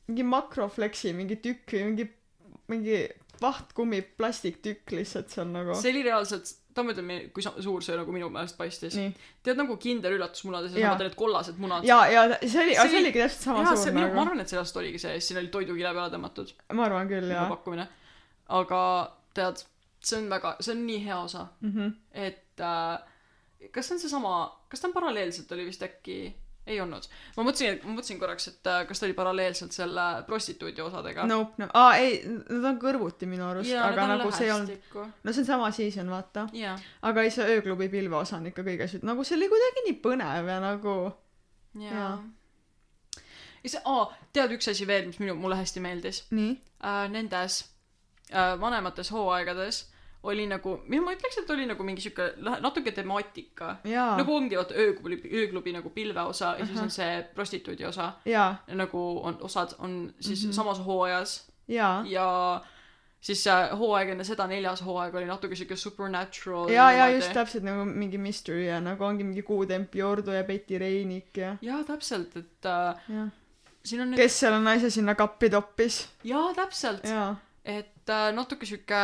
mingi 0.08 0.24
makrofleksi 0.34 1.12
mingi 1.16 1.36
tükk 1.44 1.74
või 1.74 1.84
mingi 1.90 2.06
mingi 2.68 2.98
vahtkummi 3.40 4.00
plastiktükk 4.18 4.90
lihtsalt 4.98 5.30
seal 5.34 5.46
nagu 5.52 5.74
see 5.78 5.92
oli 5.94 6.02
reaalselt, 6.08 6.50
ta 6.78 6.84
ma 6.86 6.94
ütlen, 6.94 7.12
kui 7.34 7.44
suur 7.44 7.84
see 7.84 7.96
nagu 7.98 8.14
minu 8.14 8.30
meelest 8.32 8.58
paistis. 8.58 8.96
tead 9.42 9.58
nagu 9.58 9.76
kinder 9.82 10.14
üllatusmunades 10.14 10.76
ja 10.76 10.84
Jaa. 10.84 10.94
vaata 10.94 11.08
need 11.08 11.18
kollased 11.18 11.58
munad. 11.62 11.86
ja 11.88 12.00
ja 12.12 12.24
see 12.44 12.62
oli 12.64 12.78
See 12.78 13.00
oligi 13.02 13.22
täpselt 13.24 13.48
sama 13.48 13.64
jaa, 13.64 13.74
suur 13.74 13.84
see, 13.84 13.94
minu, 13.96 14.06
ma 14.06 14.14
nagu 14.14 14.24
arvan, 14.26 14.44
et 14.44 14.54
sellest 14.54 14.80
oligi 14.82 15.02
see, 15.02 15.18
siin 15.24 15.42
oli 15.42 15.50
toidukile 15.54 15.92
peale 15.96 16.12
tõmmatud 16.14 16.54
ma 16.78 16.86
arvan 16.86 17.10
küll 17.10 17.26
nagu 17.26 17.36
jaa 17.36 17.48
pakkumine. 17.52 17.88
aga 18.60 18.82
tead, 19.36 19.64
see 20.00 20.22
on 20.22 20.30
väga, 20.32 20.56
see 20.62 20.74
on 20.76 20.84
nii 20.86 21.04
hea 21.06 21.20
osa, 21.28 21.46
mhm 21.66 21.94
et 22.28 22.62
äh, 22.64 23.70
kas 23.74 23.88
see 23.88 23.96
on 23.96 24.00
seesama, 24.02 24.34
kas 24.70 24.80
ta 24.82 24.88
on 24.88 24.94
paralleelselt 24.96 25.52
oli 25.56 25.66
vist 25.68 25.82
äkki, 25.86 26.18
ei 26.68 26.80
olnud. 26.84 27.06
ma 27.36 27.44
mõtlesin, 27.46 27.78
ma 27.84 27.94
mõtlesin 27.96 28.20
korraks, 28.20 28.48
et 28.52 28.70
äh, 28.70 28.80
kas 28.88 29.00
ta 29.00 29.06
oli 29.08 29.16
paralleelselt 29.18 29.72
selle 29.76 30.06
prostituudi 30.26 30.82
osadega. 30.84 31.26
nope 31.30 31.62
no 31.62 31.68
aa 31.74 31.96
ei 32.00 32.18
nad 32.28 32.64
on 32.72 32.80
kõrvuti 32.82 33.26
minu 33.30 33.46
arust 33.48 33.72
aga 33.82 34.06
nagu 34.14 34.30
see 34.36 34.50
olnud. 34.52 34.88
no 35.24 35.32
see 35.32 35.42
on 35.44 35.50
sama 35.52 35.70
season 35.74 36.10
vaata 36.12 36.46
jaa, 36.56 36.76
aga 37.10 37.24
ei 37.26 37.30
see 37.34 37.46
ööklubi 37.56 37.88
pilve 37.92 38.16
osa 38.20 38.36
on 38.40 38.46
ikka 38.52 38.62
kõige 38.66 38.88
süd- 38.92 39.06
nagu 39.08 39.24
see 39.24 39.36
oli 39.40 39.48
kuidagi 39.52 39.86
nii 39.88 39.98
põnev 40.04 40.52
ja 40.54 40.58
nagu 40.64 40.96
jaa 41.78 41.94
Jaa.. 41.94 42.16
ja 43.64 43.70
see, 43.74 43.82
aa, 43.84 44.06
tead 44.32 44.54
üks 44.56 44.70
asi 44.72 44.86
veel, 44.88 45.06
mis 45.10 45.18
minu, 45.22 45.34
mulle 45.38 45.58
hästi 45.60 45.82
meeldis 45.84 46.24
nii 46.30 46.52
äh, 46.84 47.04
nendes 47.12 47.60
äh, 48.32 48.54
vanemates 48.60 49.10
hooaegades 49.14 49.86
oli 50.22 50.46
nagu, 50.50 50.74
ma 50.88 51.12
ütleks, 51.14 51.38
et 51.42 51.50
oli 51.50 51.66
nagu 51.68 51.84
mingi 51.86 52.02
sihuke 52.02 52.32
natuke 52.60 52.92
temaatika. 52.92 53.76
nagu 53.84 54.34
ongi 54.34 54.56
vaata 54.58 54.74
ööklubi, 54.74 55.30
ööklubi 55.42 55.72
nagu 55.72 55.90
pilve 55.90 56.20
osa 56.20 56.56
ja 56.58 56.66
siis 56.66 56.78
Ahah. 56.78 56.88
on 56.88 56.90
see 56.90 57.22
prostituudi 57.34 57.84
osa. 57.84 58.12
Nagu 58.74 59.04
on 59.22 59.38
osad 59.40 59.76
on 59.78 60.14
siis 60.20 60.44
mm. 60.44 60.50
-hmm. 60.50 60.54
samas 60.54 60.84
hooajas. 60.86 61.52
Jaa. 61.68 62.04
Ja 62.06 62.60
siis 63.20 63.42
see 63.44 63.56
hooaeg 63.80 64.12
enne 64.14 64.24
seda 64.24 64.46
neljas 64.46 64.82
hooaeg 64.86 65.14
oli 65.14 65.26
natuke 65.26 65.56
siuke 65.58 65.76
supernatural 65.76 66.70
ja 66.70 66.90
ja 66.92 67.08
just 67.10 67.32
täpselt 67.34 67.66
nagu 67.66 67.84
mingi 67.84 68.18
mystery 68.18 68.68
ja 68.68 68.80
nagu 68.80 69.04
ongi 69.04 69.24
mingi 69.24 69.42
kuutempi 69.42 70.02
ordu 70.02 70.30
ja 70.36 70.44
Betty 70.44 70.78
Reinik 70.78 71.36
ja 71.36 71.56
jaa 71.62 71.82
täpselt 71.84 72.36
et 72.36 72.70
äh, 72.70 73.26
siin 73.84 74.04
on 74.04 74.12
nüüd 74.12 74.22
kes 74.22 74.40
selle 74.44 74.62
naise 74.62 74.90
sinna 74.90 75.14
kappi 75.18 75.50
toppis? 75.50 76.00
Jaa 76.24 76.54
täpselt 76.54 77.04
et 77.68 78.08
äh, 78.10 78.30
natuke 78.32 78.66
sihuke 78.66 79.00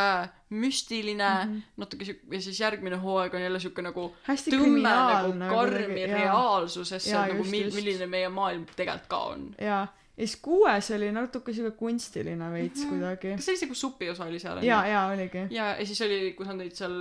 müstiline 0.49 1.27
mm. 1.45 1.51
-hmm. 1.51 1.61
natuke 1.77 2.05
sihuke 2.05 2.35
ja 2.35 2.41
siis 2.41 2.59
järgmine 2.59 2.95
hooaeg 3.03 3.33
on 3.33 3.41
jälle 3.41 3.59
sihuke 3.59 3.81
nagu 3.85 4.07
hästi 4.29 4.51
tõmme 4.55 4.81
nagu 4.81 5.33
karmi 5.55 6.01
jaa 6.01 6.17
reaalsusesse 6.17 7.11
Jaa, 7.11 7.27
nagu 7.27 7.43
mil- 7.43 7.73
milline 7.75 8.07
meie 8.07 8.29
maailm 8.29 8.65
tegelikult 8.75 9.07
ka 9.13 9.17
on 9.35 9.45
jaa 9.61 9.83
ja 10.17 10.25
siis 10.27 10.35
kuues 10.41 10.91
oli 10.95 11.11
natuke 11.11 11.53
siuke 11.53 11.71
kunstiline 11.77 12.51
veits 12.51 12.81
Mhm. 12.85 12.89
kuidagi 12.89 13.35
kas 13.35 13.45
see 13.45 13.51
oli 13.53 13.59
see 13.59 13.67
kus 13.69 13.81
supi 13.85 14.09
osa 14.09 14.25
oli 14.25 14.39
seal 14.39 14.63
jaa 14.63 14.83
jaa 14.87 15.07
oligi 15.13 15.47
ja 15.49 15.71
ja 15.79 15.85
siis 15.85 16.01
oli 16.01 16.33
kus 16.37 16.47
nad 16.47 16.55
olid 16.65 16.71
seal 16.81 16.97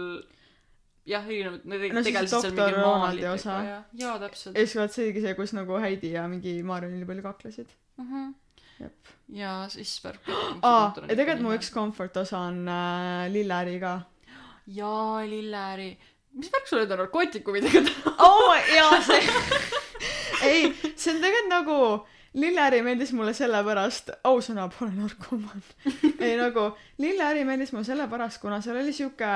jah 1.06 1.26
erinevad 1.28 1.60
nad 1.64 1.78
No 1.94 2.02
tegelesid 2.02 2.40
seal 2.40 2.52
mingi 2.52 2.80
maalidega 2.80 3.32
osa. 3.32 3.50
ja 3.72 3.82
jaa 4.04 4.18
täpselt 4.18 4.56
ja 4.58 4.66
siis 4.66 4.76
vaat 4.76 4.92
see 4.92 5.04
oligi 5.04 5.20
see 5.20 5.34
kus 5.40 5.52
nagu 5.52 5.80
Heidi 5.80 6.12
ja 6.12 6.28
mingi 6.28 6.62
Maarja 6.62 6.90
nii 6.90 7.04
palju 7.10 7.22
kaklesid 7.22 7.66
mm 7.96 8.04
-hmm. 8.10 8.34
Ja 9.34 9.52
siis 9.68 9.92
värk. 10.04 10.24
aa 10.62 10.92
ja 10.96 11.06
tegelikult 11.16 11.44
mu 11.44 11.54
üks 11.56 11.70
comfort 11.74 12.16
osa 12.16 12.46
on 12.50 12.64
äh, 12.68 13.28
lilleäri 13.32 13.78
ka. 13.82 14.00
Jaa, 14.66 15.20
lilleäri. 15.28 15.92
mis 16.34 16.50
värk 16.52 16.66
sul 16.68 16.82
nende 16.82 16.96
narkootikumidega 16.98 17.84
oh 18.26 18.50
my 18.50 18.60
jaa 18.76 19.00
see 19.06 19.22
ei 20.42 20.74
see 20.96 21.14
on 21.14 21.20
tegelikult 21.22 21.50
nagu 21.52 21.78
lilleäri 22.34 22.82
meeldis 22.82 23.12
mulle 23.14 23.34
sellepärast 23.36 24.10
ausõna 24.26 24.66
pole 24.72 24.90
narkomaan. 24.96 25.62
Ei 26.24 26.34
nagu 26.38 26.72
lilleäri 26.98 27.44
meeldis 27.46 27.72
mulle 27.72 27.86
sellepärast 27.86 28.40
kuna 28.42 28.60
seal 28.64 28.80
oli 28.80 28.92
siuke 28.92 29.30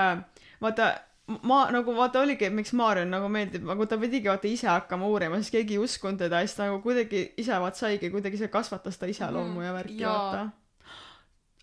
vaata 0.62 0.88
ma 1.28 1.58
nagu 1.72 1.92
vaata 1.96 2.22
oligi 2.24 2.48
miks 2.50 2.72
Maarjon 2.76 3.10
nagu 3.12 3.28
meeldib 3.32 3.66
nagu 3.68 3.86
ta 3.86 3.98
pidigi 4.00 4.30
vaata 4.30 4.48
ise 4.48 4.68
hakkama 4.70 5.08
uurima 5.12 5.40
sest 5.40 5.52
keegi 5.52 5.76
ei 5.76 5.82
uskunud 5.84 6.20
teda 6.22 6.40
ja 6.40 6.48
siis 6.48 6.56
ta 6.56 6.68
nagu 6.68 6.80
kuidagi 6.84 7.24
ise 7.36 7.58
vaat 7.64 7.76
saigi 7.76 8.10
kuidagi 8.14 8.40
see 8.40 8.48
kasvatas 8.52 8.96
ta 8.98 9.10
iseloomu 9.10 9.62
ja 9.62 9.74
värki 9.76 10.00
Jaa. 10.00 10.14
vaata 10.14 10.48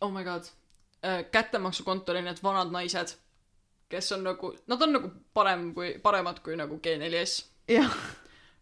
oh 0.02 0.12
my 0.14 0.24
god. 0.24 0.52
kättemaksukontori 1.32 2.22
need 2.26 2.42
vanad 2.44 2.72
naised, 2.74 3.16
kes 3.90 4.12
on 4.12 4.24
nagu, 4.26 4.54
nad 4.68 4.82
on 4.82 4.94
nagu 4.94 5.10
parem 5.34 5.68
kui, 5.74 5.98
paremad 6.02 6.40
kui 6.46 6.56
nagu 6.58 6.80
G4S. 6.84 7.44
jah 7.70 7.92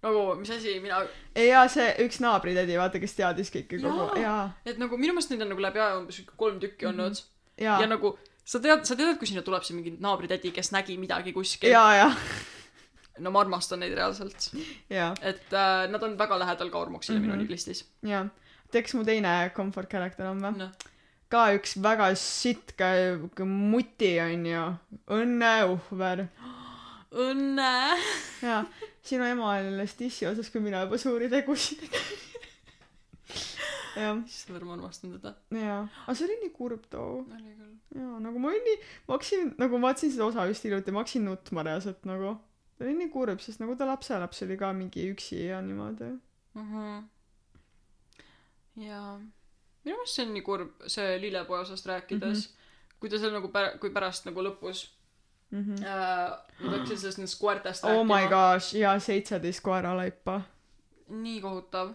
nagu, 0.04 0.36
mis 0.36 0.52
asi, 0.52 0.80
mina, 0.84 1.00
ja 1.40 1.64
see 1.72 1.88
üks 2.04 2.20
naabritädi 2.24 2.76
vaata 2.80 3.00
kes 3.00 3.16
teadis 3.20 3.52
kõike 3.52 3.80
kogu 3.84 4.10
Jaa. 4.20 4.52
et 4.66 4.80
nagu 4.80 5.00
minu 5.00 5.16
meelest 5.16 5.32
neid 5.32 5.44
on 5.46 5.54
nagu 5.56 5.64
läbi 5.68 5.84
aja 5.84 6.00
umbes 6.00 6.24
kolm 6.36 6.60
tükki 6.64 6.88
olnud 6.92 7.16
mm. 7.16 7.64
jaa 7.64 7.82
ja 7.84 7.92
nagu 7.92 8.18
sa 8.46 8.60
tead, 8.60 8.84
sa 8.88 8.98
tead, 9.00 9.18
kui 9.20 9.30
sinna 9.30 9.44
tuleb 9.46 9.64
see 9.64 9.78
mingi 9.78 9.96
naabritädi, 10.04 10.52
kes 10.56 10.74
nägi 10.76 10.98
midagi 11.02 11.34
kuskil. 11.36 11.72
jaa 11.72 11.96
jaa 11.96 12.12
no 13.22 13.34
ma 13.34 13.44
armastan 13.44 13.84
neid 13.84 13.94
reaalselt. 13.98 14.50
et 14.90 15.54
äh, 15.54 15.86
nad 15.92 16.04
on 16.04 16.18
väga 16.18 16.40
lähedal 16.40 16.70
Kaurmoksile 16.70 17.20
mm 17.20 17.24
-hmm. 17.24 17.28
Mhm. 17.28 17.38
minu 17.38 17.44
niglistis 17.44 17.86
jaa 18.02 18.26
tead 18.72 18.84
kes 18.84 18.94
mu 18.94 19.04
teine 19.06 19.52
comfort 19.56 19.90
character 19.90 20.28
on 20.28 20.42
või 20.42 20.58
no.. 20.58 20.72
ka 21.30 21.54
üks 21.58 21.78
väga 21.82 22.16
sitka 22.16 22.90
muti 23.46 24.20
onju 24.20 24.66
õnne 25.08 25.54
uhver 25.70 26.28
õnne. 27.12 27.98
jaa 28.42 28.66
sinu 29.04 29.24
ema 29.24 29.56
oli 29.56 29.68
alles 29.68 29.96
dissi 30.00 30.28
osas 30.28 30.50
kui 30.50 30.62
mina 30.62 30.86
juba 30.86 30.98
suuri 30.98 31.30
tegusid 31.30 31.80
tegin 31.80 32.33
issand, 33.96 34.64
ma 34.68 34.74
armastan 34.74 35.12
teda. 35.18 35.34
jaa 35.52 35.82
aga 36.06 36.16
see 36.18 36.26
oli 36.28 36.40
nii 36.44 36.54
kurb 36.60 36.84
too 36.90 37.12
oli 37.20 37.54
küll. 37.60 37.76
jaa 38.00 38.20
nagu 38.26 38.40
ma 38.40 38.50
olin 38.54 38.66
nii 38.70 38.78
ma 39.08 39.14
hakkasin 39.16 39.54
nagu 39.62 39.78
ma 39.78 39.88
vaatasin 39.88 40.12
seda 40.16 40.26
osa 40.26 40.46
just 40.52 40.64
hiljuti 40.68 40.92
ma 40.92 41.04
hakkasin 41.04 41.26
nutma 41.30 41.64
reaalselt 41.68 42.06
nagu 42.10 42.36
ta 42.78 42.86
oli 42.86 42.94
nii 43.02 43.10
kurb 43.18 43.40
sest 43.46 43.60
nagu 43.64 43.76
ta 43.76 43.86
lapselaps 43.92 44.44
oli 44.48 44.58
ka 44.58 44.74
mingi 44.74 45.10
üksi 45.14 45.46
ja 45.48 45.62
niimoodi 45.62 46.12
Mhm. 46.54 47.04
jaa. 48.88 49.20
minu 49.86 49.96
meelest 49.98 50.16
see 50.16 50.26
on 50.26 50.34
nii 50.34 50.42
kurb, 50.50 50.74
see 50.88 51.16
lillepoja 51.22 51.62
osast 51.62 51.86
rääkides 51.86 52.44
mm, 52.48 52.52
-hmm. 52.52 53.00
kui 53.00 53.10
ta 53.10 53.20
seal 53.20 53.34
nagu 53.34 53.48
pär-, 53.56 53.78
kui 53.80 53.90
pärast 53.90 54.26
nagu 54.26 54.42
lõpus 54.48 54.84
mm 55.52 55.64
-hmm. 55.64 55.86
äh, 55.86 56.30
nad 56.60 56.72
hakkasid 56.78 56.98
sellest 56.98 57.18
nendest 57.18 57.40
koertest 57.42 57.84
oh 57.84 58.04
my 58.06 58.28
gosh 58.36 58.76
jaa 58.76 59.00
seitseteist 59.00 59.62
koeralaipa 59.64 60.42
nii 61.10 61.42
kohutav. 61.42 61.94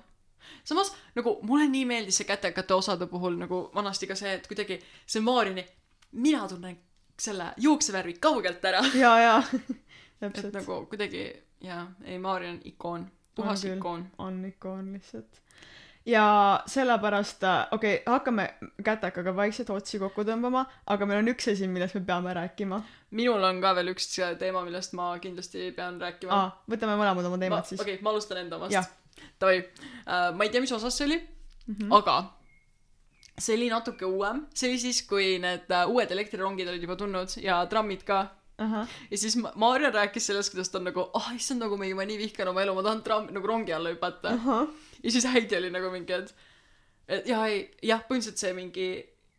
Samas 0.64 0.92
nagu 1.14 1.38
mulle 1.42 1.68
nii 1.68 1.84
meeldis 1.84 2.20
see 2.20 2.28
kätekate 2.28 2.74
osade 2.74 3.06
puhul 3.06 3.38
nagu 3.40 3.70
vanasti 3.74 4.06
ka 4.06 4.14
see, 4.18 4.34
et 4.38 4.46
kuidagi 4.46 4.80
see 5.06 5.22
Maarini, 5.22 5.66
mina 6.12 6.48
tunnen 6.48 6.78
selle 7.18 7.52
juuksevärvi 7.56 8.18
kaugelt 8.20 8.64
ära. 8.64 8.82
jaa 8.94 9.42
et 10.22 10.32
täpselt. 10.32 10.54
Nagu 10.54 10.86
kuidagi 10.90 11.24
jaa, 11.60 11.86
ei 12.04 12.18
Maari 12.18 12.48
on 12.48 12.60
ikoon, 12.64 13.10
puhas 13.34 13.64
On 13.64 13.76
ikoon. 13.76 14.06
on 14.18 14.44
ikoon 14.44 14.92
lihtsalt. 14.92 15.42
Ja 16.06 16.60
sellepärast 16.66 17.42
äh, 17.44 17.66
okei 17.70 17.94
okay, 17.94 18.12
hakkame 18.12 18.54
kätekaga 18.84 19.34
vaikselt 19.36 19.70
otsi 19.70 19.98
kokku 19.98 20.22
tõmbama 20.24 20.62
aga 20.86 21.06
meil 21.06 21.18
on 21.20 21.28
üks 21.34 21.50
asi 21.52 21.68
millest 21.68 21.98
me 21.98 22.00
peame 22.00 22.32
rääkima. 22.34 22.78
Minul 23.10 23.44
on 23.44 23.60
ka 23.60 23.74
veel 23.76 23.92
üks 23.92 24.08
teema, 24.38 24.62
millest 24.64 24.94
ma 24.96 25.10
kindlasti 25.20 25.68
pean 25.76 26.00
rääkima. 26.00 26.38
Võtame 26.70 26.96
mõlemad 26.96 27.28
oma 27.28 27.36
ma, 27.36 27.42
teemad 27.42 27.68
siis. 27.68 27.80
okei 27.80 27.98
okay,, 27.98 28.04
ma 28.04 28.14
alustan 28.14 28.40
enda 28.44 28.56
omast. 28.56 28.96
Davai 29.40 29.60
uh,, 29.62 30.34
ma 30.36 30.44
ei 30.44 30.50
tea, 30.50 30.64
mis 30.64 30.72
osas 30.72 30.96
see 30.98 31.06
oli 31.08 31.18
mm. 31.18 31.74
-hmm. 31.74 31.94
aga 31.98 32.18
see 33.38 33.54
oli 33.56 33.68
natuke 33.70 34.06
uuem, 34.06 34.42
see 34.54 34.70
oli 34.70 34.80
siis, 34.82 35.02
kui 35.06 35.36
need 35.42 35.70
uh, 35.70 35.86
uued 35.92 36.10
elektrirongid 36.14 36.68
olid 36.70 36.82
juba 36.82 36.96
tulnud 36.98 37.38
ja 37.42 37.60
trammid 37.70 38.04
ka. 38.08 38.26
ahah 38.58 38.88
ja 39.10 39.18
siis 39.18 39.36
Ma- 39.38 39.52
Maarja 39.54 39.90
rääkis 39.94 40.26
sellest, 40.26 40.50
kuidas 40.50 40.70
ta 40.70 40.78
on 40.78 40.88
nagu, 40.90 41.04
ah 41.14 41.28
oh, 41.28 41.36
issand, 41.36 41.62
nagu 41.62 41.76
mingi 41.78 41.94
ma 41.94 42.06
nii 42.08 42.18
vihkan 42.18 42.50
oma 42.50 42.64
elu, 42.64 42.74
ma 42.74 42.82
tahan 42.82 43.02
tramm, 43.06 43.28
nagu 43.34 43.46
rongi 43.46 43.72
alla 43.72 43.92
hüpata. 43.94 44.34
ahah 44.34 44.66
ja 45.02 45.10
siis 45.10 45.26
Heidi 45.32 45.56
oli 45.56 45.70
nagu 45.70 45.92
mingi, 45.94 46.12
et, 46.12 46.34
et 47.08 47.30
jaa, 47.30 47.46
ei, 47.46 47.62
jah, 47.82 48.02
põhimõtteliselt 48.08 48.42
see 48.42 48.52
mingi 48.56 48.88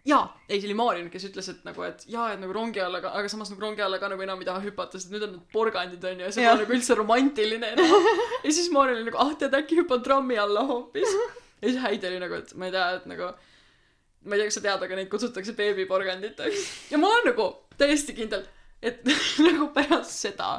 jaa, 0.07 0.23
ei, 0.47 0.59
see 0.59 0.69
oli 0.69 0.77
Maarin, 0.79 1.09
kes 1.11 1.25
ütles, 1.29 1.49
et 1.51 1.65
nagu, 1.67 1.83
et 1.87 2.05
jaa, 2.09 2.29
et 2.33 2.41
nagu 2.41 2.53
rongi 2.55 2.81
alla, 2.83 3.01
aga, 3.01 3.11
aga 3.19 3.31
samas 3.31 3.51
nagu 3.51 3.63
rongi 3.63 3.83
alla 3.85 3.99
ka 4.01 4.09
nagu 4.11 4.23
enam 4.25 4.41
ei 4.41 4.47
taha 4.47 4.63
hüpata, 4.63 4.99
sest 4.99 5.11
nüüd 5.13 5.25
on 5.27 5.35
need 5.35 5.45
porgandid 5.53 6.05
onju 6.11 6.27
ja 6.27 6.31
see 6.35 6.45
pole 6.47 6.63
nagu 6.63 6.75
üldse 6.77 6.97
romantiline 6.99 7.73
enam. 7.75 8.07
ja 8.45 8.53
siis 8.55 8.71
Maarin 8.75 8.99
oli 8.99 9.09
nagu, 9.09 9.19
ah, 9.21 9.33
tead, 9.39 9.57
äkki 9.59 9.81
hüppan 9.81 10.03
trammi 10.05 10.39
alla 10.39 10.63
hoopis. 10.69 11.17
ja 11.61 11.65
siis 11.67 11.81
Heidi 11.83 12.11
oli 12.11 12.21
nagu, 12.23 12.39
et 12.39 12.55
ma 12.55 12.69
ei 12.69 12.75
tea, 12.75 12.87
et 13.01 13.09
nagu 13.11 13.29
ma 13.29 14.35
ei 14.35 14.41
tea, 14.41 14.47
kas 14.49 14.59
sa 14.59 14.65
tead, 14.65 14.87
aga 14.87 14.99
neid 14.99 15.11
kutsutakse 15.11 15.55
beebiporganditeks. 15.59 16.65
ja 16.93 17.01
ma 17.01 17.11
olen 17.11 17.31
nagu 17.33 17.51
täiesti 17.79 18.15
kindel, 18.17 18.47
et 18.81 19.03
nagu 19.47 19.69
pärast 19.75 20.15
seda 20.25 20.57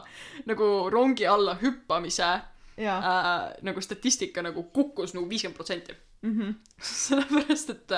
nagu 0.49 0.71
rongi 0.93 1.29
alla 1.29 1.57
hüppamise 1.61 2.33
jaa 2.81 2.97
äh, 2.99 3.53
nagu 3.67 3.81
statistika 3.85 4.43
nagu 4.45 4.63
kukkus 4.73 5.15
nagu 5.17 5.29
viiskümmend 5.29 5.57
protsenti. 5.57 5.97
mhm 6.23 6.59
sellepärast, 7.07 7.71
et 7.71 7.97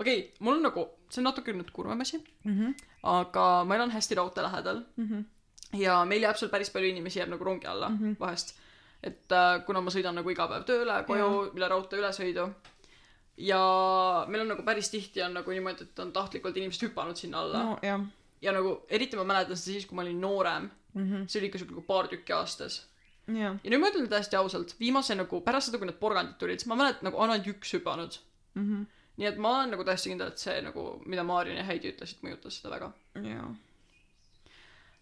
okei 0.00 0.18
okay,, 0.18 0.30
mul 0.40 0.58
on 0.58 0.64
nagu, 0.68 0.86
see 1.10 1.22
on 1.22 1.28
natuke 1.30 1.54
nüüd 1.56 1.74
kurvem 1.76 2.06
asi, 2.06 2.22
mhm 2.44 2.78
aga 3.10 3.44
ma 3.64 3.78
elan 3.78 3.94
hästi 3.94 4.18
raudtee 4.18 4.42
lähedal 4.44 4.82
mhm 5.00 5.22
ja 5.78 6.00
meil 6.08 6.24
jääb 6.26 6.38
seal 6.38 6.50
päris 6.52 6.70
palju 6.74 6.90
inimesi 6.90 7.20
jääb 7.20 7.30
nagu 7.30 7.44
rongi 7.44 7.66
alla 7.66 7.88
mm. 7.88 7.98
-hmm. 7.98 8.16
vahest. 8.20 8.58
et 9.02 9.32
äh, 9.32 9.64
kuna 9.66 9.80
ma 9.80 9.90
sõidan 9.90 10.14
nagu 10.14 10.30
iga 10.30 10.48
päev 10.48 10.64
tööle, 10.68 11.04
koju, 11.06 11.52
üle 11.56 11.68
raudtee 11.68 12.00
ülesõidu 12.00 12.50
ja 13.36 13.60
meil 14.28 14.42
on 14.42 14.48
nagu 14.48 14.62
päris 14.62 14.90
tihti 14.90 15.22
on 15.22 15.34
nagu 15.34 15.50
niimoodi, 15.50 15.82
et 15.82 15.98
on 15.98 16.12
tahtlikult 16.12 16.56
inimesed 16.56 16.88
hüpanud 16.88 17.16
sinna 17.16 17.40
alla 17.40 17.62
no. 17.62 17.78
jah 17.82 18.00
ja 18.42 18.52
nagu 18.52 18.80
eriti 18.88 19.16
ma 19.16 19.24
mäletan 19.24 19.56
seda 19.56 19.72
siis, 19.72 19.86
kui 19.86 19.96
ma 19.96 20.02
olin 20.02 20.20
noorem, 20.20 20.70
mhm 20.94 21.26
see 21.26 21.40
oli 21.40 21.46
ikka 21.46 21.58
siuke 21.58 21.74
nagu 21.74 21.86
paar 21.86 22.08
tükki 22.08 22.32
aastas 22.32 22.86
jah 23.28 23.56
ja 23.64 23.70
nüüd 23.70 23.80
ma 23.80 23.88
ütlen 23.92 24.08
täiesti 24.08 24.36
ausalt, 24.36 24.74
viimase 24.80 25.14
nagu 25.14 25.40
pärast 25.40 25.70
seda, 25.70 25.78
kui 25.78 25.86
need 25.86 26.00
porgandid 26.00 26.38
tulid, 26.38 26.60
siis 26.60 26.68
ma 26.68 26.76
mäletan 26.82 27.08
nagu 27.08 27.16
on 27.16 27.30
ainult 27.30 27.46
üks 27.54 27.76
hüpanud. 27.78 28.18
mhm 28.54 28.88
nii 29.20 29.28
et 29.28 29.40
ma 29.40 29.58
olen 29.58 29.74
nagu 29.74 29.84
täiesti 29.84 30.12
kindel, 30.12 30.32
et 30.32 30.42
see 30.42 30.56
nagu, 30.64 30.86
mida 31.06 31.24
Maarin 31.26 31.60
ja 31.60 31.66
Heidi 31.68 31.92
ütlesid, 31.92 32.22
mõjutas 32.24 32.56
seda 32.60 32.72
väga. 32.72 32.92
jaa 33.26 33.50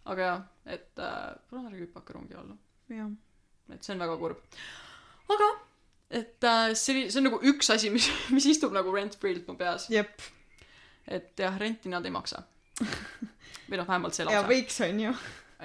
aga 0.09 0.24
jah, 0.24 0.44
et 0.74 1.00
äh, 1.04 1.59
ärge 1.61 1.83
hüpake 1.83 2.14
rongi 2.16 2.37
alla, 2.38 2.57
jah 2.92 3.11
et 3.74 3.85
see 3.85 3.94
on 3.94 4.04
väga 4.04 4.16
kurb. 4.20 4.38
aga, 5.35 5.48
et 6.20 6.44
äh, 6.48 6.72
see 6.72 7.07
see 7.09 7.20
on 7.20 7.28
nagu 7.28 7.40
üks 7.52 7.70
asi, 7.74 7.92
mis, 7.94 8.09
mis 8.37 8.48
istub 8.48 8.74
nagu 8.76 8.94
rent-free'lt 8.94 9.48
mu 9.50 9.57
peas, 9.61 9.88
jep 9.92 10.22
et 11.09 11.33
jah, 11.40 11.54
renti 11.61 11.88
nad 11.88 12.04
ei 12.04 12.12
maksa. 12.12 12.42
või 13.68 13.78
noh, 13.81 13.88
vähemalt 13.88 14.16
see 14.16 14.24
ja 14.26 14.31
lause, 14.31 14.48
võiks 14.48 14.81
onju 14.87 15.12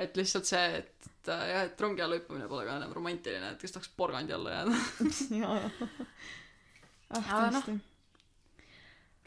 et 0.03 0.15
lihtsalt 0.17 0.49
see, 0.49 0.81
et 0.81 1.31
äh, 1.31 1.43
jah, 1.51 1.65
et 1.67 1.81
rongi 1.85 2.03
alla 2.03 2.17
hüppamine 2.17 2.47
pole 2.49 2.65
ka 2.67 2.77
enam 2.79 2.93
romantiline, 2.95 3.53
et 3.53 3.61
kes 3.61 3.75
tahaks 3.75 3.91
porgandi 3.97 4.35
alla 4.35 4.57
jääda. 4.57 4.79
jaa 5.43 5.57
ah 7.13 7.33
Aga 7.37 7.49
noh. 7.53 7.67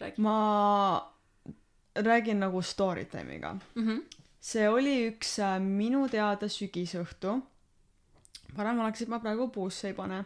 räägi. 0.01 0.21
ma 0.23 1.13
räägin 1.97 2.41
nagu 2.41 2.63
story 2.63 3.05
time'iga 3.05 3.57
Mhm. 3.77 3.99
see 4.41 4.69
oli 4.69 5.11
üks 5.11 5.39
äh, 5.39 5.59
minu 5.61 6.09
teada 6.09 6.47
sügisõhtu 6.49 7.43
parem 8.57 8.79
oleks, 8.81 9.03
et 9.03 9.09
ma 9.09 9.19
praegu 9.19 9.49
puusse 9.53 9.89
ei 9.89 9.95
pane 9.95 10.25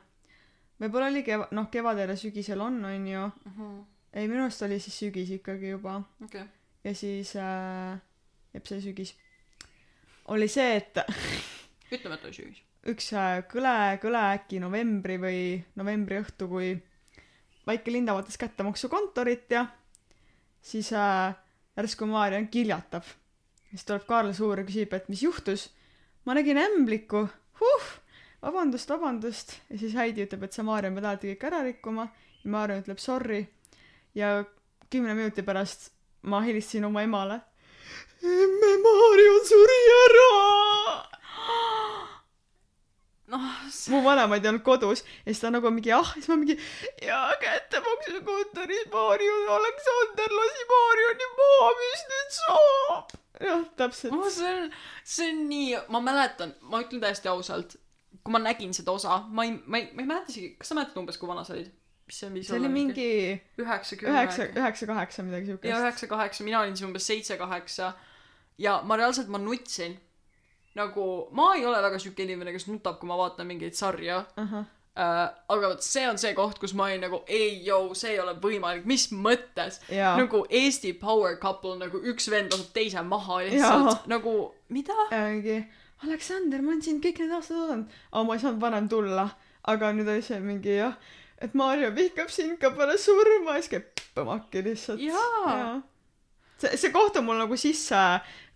võib-olla 0.80 1.06
oli 1.10 1.22
keva- 1.22 1.48
noh 1.52 1.70
kevadel 1.70 2.08
ja 2.08 2.16
sügisel 2.16 2.60
on 2.60 2.84
onju 2.84 3.24
ei 4.14 4.28
minu 4.28 4.42
arust 4.44 4.62
oli 4.62 4.78
siis 4.80 4.98
sügis 4.98 5.30
ikkagi 5.30 5.70
juba 5.70 6.02
okei. 6.24 6.44
ja 6.84 6.94
siis 6.94 7.34
äh, 7.36 7.98
jep 8.54 8.66
see 8.66 8.80
sügis 8.80 9.14
oli 10.26 10.48
see 10.48 10.76
et 10.76 10.96
ütleme, 11.92 12.14
et 12.14 12.24
oli 12.24 12.32
sügis. 12.34 12.62
üks 12.86 13.12
äh, 13.12 13.42
kõle 13.50 13.98
kõle 14.02 14.22
äkki 14.34 14.60
novembri 14.60 15.16
või 15.18 15.40
novembri 15.76 16.20
õhtu 16.22 16.48
kui 16.48 16.72
väike 17.66 17.92
Linda 17.92 18.14
vaatas 18.14 18.38
kättemaksukontorit 18.38 19.50
ja 19.50 19.66
siis 20.62 20.92
äh, 20.92 21.34
järsku 21.76 22.06
Maarja 22.06 22.44
kiljatab 22.46 23.04
siis 23.70 23.84
tuleb 23.86 24.06
Kaarl 24.06 24.32
Suur 24.34 24.60
ja 24.60 24.66
küsib 24.66 24.94
et 24.96 25.08
mis 25.10 25.22
juhtus. 25.24 25.68
Ma 26.26 26.34
nägin 26.36 26.58
ämblikku 26.60 27.26
huh! 27.60 27.90
Vabandust 28.42 28.90
vabandust! 28.90 29.54
Ja 29.70 29.78
siis 29.78 29.94
Heidi 29.94 30.24
ütleb 30.26 30.46
et 30.46 30.56
sa 30.56 30.64
Maarja 30.66 30.92
pead 30.94 31.06
alati 31.06 31.34
kõik 31.34 31.46
ära 31.50 31.62
rikkuma. 31.66 32.08
Ja 32.42 32.54
Maarja 32.56 32.80
ütleb 32.82 33.02
sorry. 33.02 33.44
Ja 34.14 34.40
kümne 34.90 35.14
minuti 35.14 35.44
pärast 35.46 35.90
ma 36.22 36.42
helistasin 36.44 36.88
oma 36.88 37.04
emale. 37.06 37.40
Emme 38.20 38.74
Maarja 38.84 39.38
suri 39.48 39.80
ära 40.00 41.09
noh, 43.30 43.46
mu 43.92 44.00
vanemad 44.04 44.44
ei 44.44 44.50
olnud 44.52 44.64
kodus 44.66 45.04
ja 45.06 45.30
siis 45.30 45.40
ta 45.42 45.50
nagu 45.54 45.70
mingi 45.74 45.92
ah 45.96 46.12
siis 46.14 46.28
ma 46.30 46.36
mingi 46.40 46.56
jaa 47.06 47.34
kättemaksukontoris 47.42 48.88
Maarju 48.94 49.36
Aleksander 49.56 50.36
lasi 50.38 50.66
Maarjoni 50.72 51.28
maha 51.40 51.68
mis 51.82 52.06
nüüd 52.12 52.38
saab? 52.38 53.16
Jah 53.40 53.62
täpselt. 53.80 54.12
Oh, 54.12 54.28
see 54.28 54.50
on 54.52 54.72
see 55.14 55.30
on 55.32 55.44
nii 55.48 55.78
ma 55.94 56.02
mäletan 56.10 56.56
ma 56.60 56.82
ütlen 56.84 57.00
täiesti 57.06 57.30
ausalt 57.32 57.78
kui 58.20 58.34
ma 58.34 58.42
nägin 58.42 58.74
seda 58.76 58.92
osa 58.92 59.22
ma 59.28 59.46
ei 59.48 59.54
ma 59.64 59.80
ei 59.80 59.90
ma 59.94 60.02
ei 60.04 60.10
mäleta 60.10 60.34
isegi 60.34 60.54
kas 60.58 60.72
sa 60.72 60.76
mäletad 60.78 61.00
umbes 61.00 61.20
kui 61.20 61.30
vana 61.30 61.46
sa 61.46 61.54
olid 61.56 61.70
mis 62.10 62.18
see 62.20 62.30
võis 62.34 62.50
see 62.50 62.58
oli 62.58 62.70
mingi 62.74 63.08
üheksa 63.62 63.96
kümme 63.96 64.12
üheksa 64.18 64.50
üheksa 64.50 64.90
kaheksa 64.90 65.24
midagi 65.24 65.52
siukest. 65.52 65.72
Üheksa 65.78 66.10
kaheksa 66.10 66.46
mina 66.46 66.60
olin 66.64 66.76
siis 66.76 66.88
umbes 66.88 67.06
seitse 67.06 67.38
kaheksa. 67.40 67.92
Ja 68.60 68.80
ma 68.84 68.98
reaalselt 69.00 69.30
ma 69.32 69.38
nutsin 69.40 69.94
nagu 70.78 71.06
ma 71.36 71.54
ei 71.56 71.64
ole 71.66 71.80
väga 71.82 71.98
siuke 72.02 72.26
inimene 72.26 72.52
kes 72.54 72.68
nutab 72.70 73.00
kui 73.00 73.10
ma 73.10 73.18
vaatan 73.18 73.48
mingeid 73.48 73.74
sarju 73.78 74.20
ahah. 74.20 74.68
Äh, 75.00 75.26
aga 75.54 75.68
vot 75.70 75.84
see 75.86 76.02
on 76.10 76.18
see 76.18 76.32
koht 76.34 76.58
kus 76.60 76.74
ma 76.74 76.88
olin 76.88 77.04
nagu 77.06 77.22
ei 77.30 77.60
joo 77.66 77.94
see 77.94 78.14
ei 78.14 78.22
ole 78.22 78.34
võimalik. 78.42 78.86
Mis 78.90 79.08
mõttes? 79.12 79.80
Jaa. 79.90 80.16
Nagu 80.18 80.42
Eesti 80.50 80.92
power 80.98 81.38
couple 81.42 81.76
nagu 81.80 82.02
üks 82.12 82.26
vend 82.30 82.52
laseb 82.54 82.74
teise 82.76 83.04
maha 83.06 83.42
lihtsalt. 83.46 83.86
Jaa. 83.86 84.00
nagu 84.10 84.34
mida? 84.68 84.96
Ja 85.10 85.28
mingi 85.30 85.62
Aleksander 86.00 86.62
ma 86.64 86.72
olen 86.72 86.82
sind 86.82 87.04
kõik 87.04 87.22
need 87.22 87.32
aastad 87.36 87.60
oodanud. 87.60 87.96
Aga 88.10 88.26
ma 88.26 88.36
ei 88.36 88.42
saanud 88.42 88.60
varem 88.62 88.90
tulla. 88.90 89.26
Aga 89.70 89.90
nüüd 89.94 90.08
oli 90.08 90.22
see 90.24 90.38
mingi 90.42 90.78
jah 90.78 90.96
et 91.40 91.54
Maarja 91.56 91.90
vihkab 91.96 92.30
sind 92.32 92.58
ka 92.60 92.70
pärast 92.76 93.08
surma 93.08 93.56
ja 93.56 93.62
siis 93.62 93.72
käib 93.72 94.04
põmmaki 94.16 94.62
lihtsalt. 94.64 95.00
Jaa. 95.00 95.80
see 96.60 96.76
see 96.76 96.92
koht 96.92 97.16
on 97.16 97.26
mul 97.28 97.40
nagu 97.40 97.56
sisse 97.56 98.00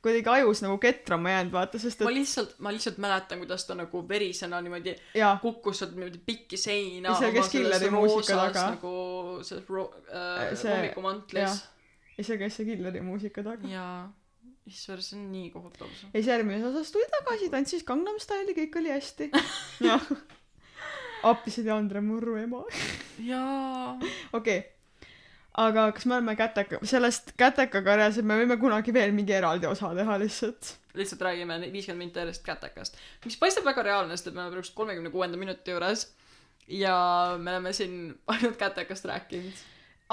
kuidagi 0.04 0.28
ajus 0.34 0.60
nagu 0.64 0.76
ketrama 0.82 1.30
jäänud 1.32 1.52
vaata 1.54 1.78
sest 1.80 2.02
ma 2.04 2.10
et 2.12 2.16
lihtsalt 2.18 2.56
ma 2.60 2.72
lihtsalt 2.76 2.98
mäletan 3.02 3.40
kuidas 3.42 3.64
ta 3.68 3.74
nagu 3.78 4.02
verisena 4.08 4.60
niimoodi 4.64 4.92
jaa. 5.16 5.36
kukkus 5.42 5.78
sealt 5.80 5.94
niimoodi 5.96 6.20
pikki 6.26 6.56
seina 6.60 7.08
Ja 7.14 7.14
seal 7.22 7.32
käis 7.38 7.48
killeri 7.54 7.88
muusika 7.94 8.36
taga. 8.42 8.66
nagu 8.74 8.92
selles 9.42 9.64
ro- 9.72 9.94
äh, 10.12 10.52
See- 10.56 10.70
hommikumentlis 10.74 11.42
jah. 11.48 11.62
ja 12.18 12.24
seal 12.28 12.38
käis 12.44 12.56
see 12.60 12.66
killeri 12.68 13.00
muusika 13.00 13.42
taga. 13.46 13.68
Jaa. 13.68 14.12
Issand 14.66 15.02
see 15.04 15.18
on 15.18 15.24
nii 15.32 15.50
kohutav. 15.52 15.88
Ja 15.92 16.12
siis 16.14 16.26
järgmises 16.30 16.64
osas 16.70 16.92
tuli 16.92 17.04
tagasi 17.12 17.50
tantsis 17.52 17.82
Gangnam 17.84 18.16
Style'i 18.22 18.54
kõik 18.56 18.78
oli 18.80 18.92
hästi. 18.94 19.26
Jah. 19.88 20.06
Appisid 21.24 21.66
ja 21.68 21.76
Andre 21.76 22.00
Murru 22.04 22.36
ema. 22.40 22.62
Jaa. 23.24 23.96
Okei. 24.32 24.58
okay. 24.58 24.62
Aga 25.54 25.92
kas 25.94 26.06
me 26.06 26.16
oleme 26.16 26.34
käteka 26.36 26.80
sellest 26.82 27.32
kätekakarjas 27.38 28.18
et 28.18 28.26
me 28.26 28.38
võime 28.40 28.56
kunagi 28.60 28.94
veel 28.94 29.12
mingi 29.14 29.32
eraldi 29.36 29.66
osa 29.70 29.92
teha 29.94 30.16
lihtsalt. 30.18 30.72
Lihtsalt 30.94 31.22
räägime 31.26 31.58
viiskümmend 31.72 31.98
minti 32.06 32.18
järjest 32.22 32.44
kätekast. 32.46 32.96
Mis 33.24 33.36
paistab 33.38 33.64
väga 33.66 33.82
reaalne 33.82 34.16
sest 34.16 34.30
et 34.30 34.34
me 34.34 34.42
oleme 34.44 34.56
praegu 34.56 34.74
kolmekümne 34.74 35.10
kuuenda 35.10 35.38
minuti 35.38 35.70
juures 35.70 36.08
ja 36.68 36.96
me 37.38 37.50
oleme 37.50 37.72
siin 37.72 38.14
ainult 38.26 38.56
kätekast 38.56 39.04
rääkinud. 39.10 39.62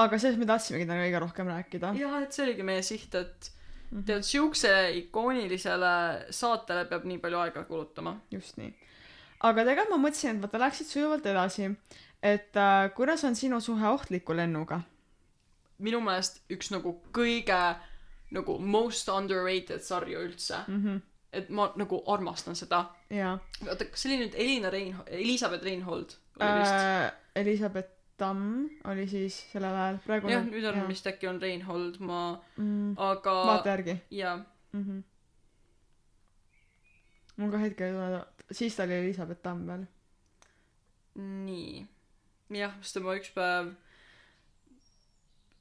Aga 0.02 0.18
sellest 0.18 0.40
me 0.40 0.46
tahtsimegi 0.50 0.86
täna 0.90 1.04
kõige 1.06 1.20
rohkem 1.26 1.50
rääkida. 1.52 1.96
Jah 2.00 2.22
et 2.24 2.34
see 2.34 2.46
oligi 2.46 2.64
meie 2.64 2.82
siht 2.86 3.16
et 3.16 3.52
Mhm. 3.92 4.04
tead 4.08 4.24
siukse 4.24 4.70
ikoonilisele 4.96 6.28
saatele 6.32 6.86
peab 6.88 7.04
nii 7.06 7.18
palju 7.20 7.38
aega 7.42 7.64
kulutama. 7.68 8.14
Just 8.32 8.58
nii. 8.58 8.72
Aga 9.44 9.66
tegelikult 9.68 9.90
ma 9.98 10.08
mõtlesin 10.08 10.38
et 10.38 10.46
vaata 10.46 10.62
läksid 10.62 10.88
sujuvalt 10.88 11.26
edasi. 11.26 11.68
Et 12.24 12.56
äh, 12.56 12.88
kuidas 12.96 13.24
on 13.28 13.36
sinu 13.36 13.60
suhe 13.60 13.88
ohtliku 13.90 14.36
lennuga 14.38 14.82
minu 15.82 16.02
meelest 16.04 16.42
üks 16.54 16.72
nagu 16.74 16.96
kõige 17.16 17.62
nagu 18.32 18.58
most 18.60 19.10
underrated 19.12 19.84
sarju 19.84 20.20
üldse. 20.28 20.64
Mhm. 20.68 21.02
Et 21.34 21.50
ma 21.50 21.70
nagu 21.80 22.02
armastan 22.12 22.56
seda. 22.60 22.86
Oota 23.12 23.86
kas 23.88 24.02
see 24.04 24.12
oli 24.12 24.26
nüüd 24.26 24.34
Elina 24.36 24.70
Rein- 24.70 25.04
Elizabeth 25.08 25.64
Reinhold 25.64 26.18
oli 26.40 26.60
vist? 26.60 26.74
Äh, 26.74 27.12
Elizabeth 27.36 27.92
Tamm 28.18 28.68
oli 28.86 29.08
siis 29.08 29.38
sellel 29.52 29.76
ajal. 29.76 30.02
Praegu 30.06 30.30
jah 30.30 30.44
nüüd 30.46 30.68
on 30.70 30.84
vist 30.90 31.08
äkki 31.08 31.30
on 31.30 31.40
Reinhold 31.42 32.02
ma 32.04 32.20
mm, 32.58 32.92
aga 32.98 33.36
vaata 33.48 33.70
järgi. 33.76 33.96
Jaa. 34.12 34.36
Mm 34.74 34.84
-hmm. 34.84 35.04
mul 37.38 37.52
ka 37.52 37.58
hetkel 37.58 37.88
ei 37.88 37.94
tule 37.94 38.26
siis 38.52 38.76
ta 38.76 38.84
oli 38.84 38.94
Elizabeth 38.94 39.42
Tamm 39.42 39.68
veel. 39.68 39.86
Nii. 41.16 41.88
Jah 42.50 42.76
sest 42.82 43.02
ma 43.04 43.16
üks 43.16 43.32
päev 43.36 43.74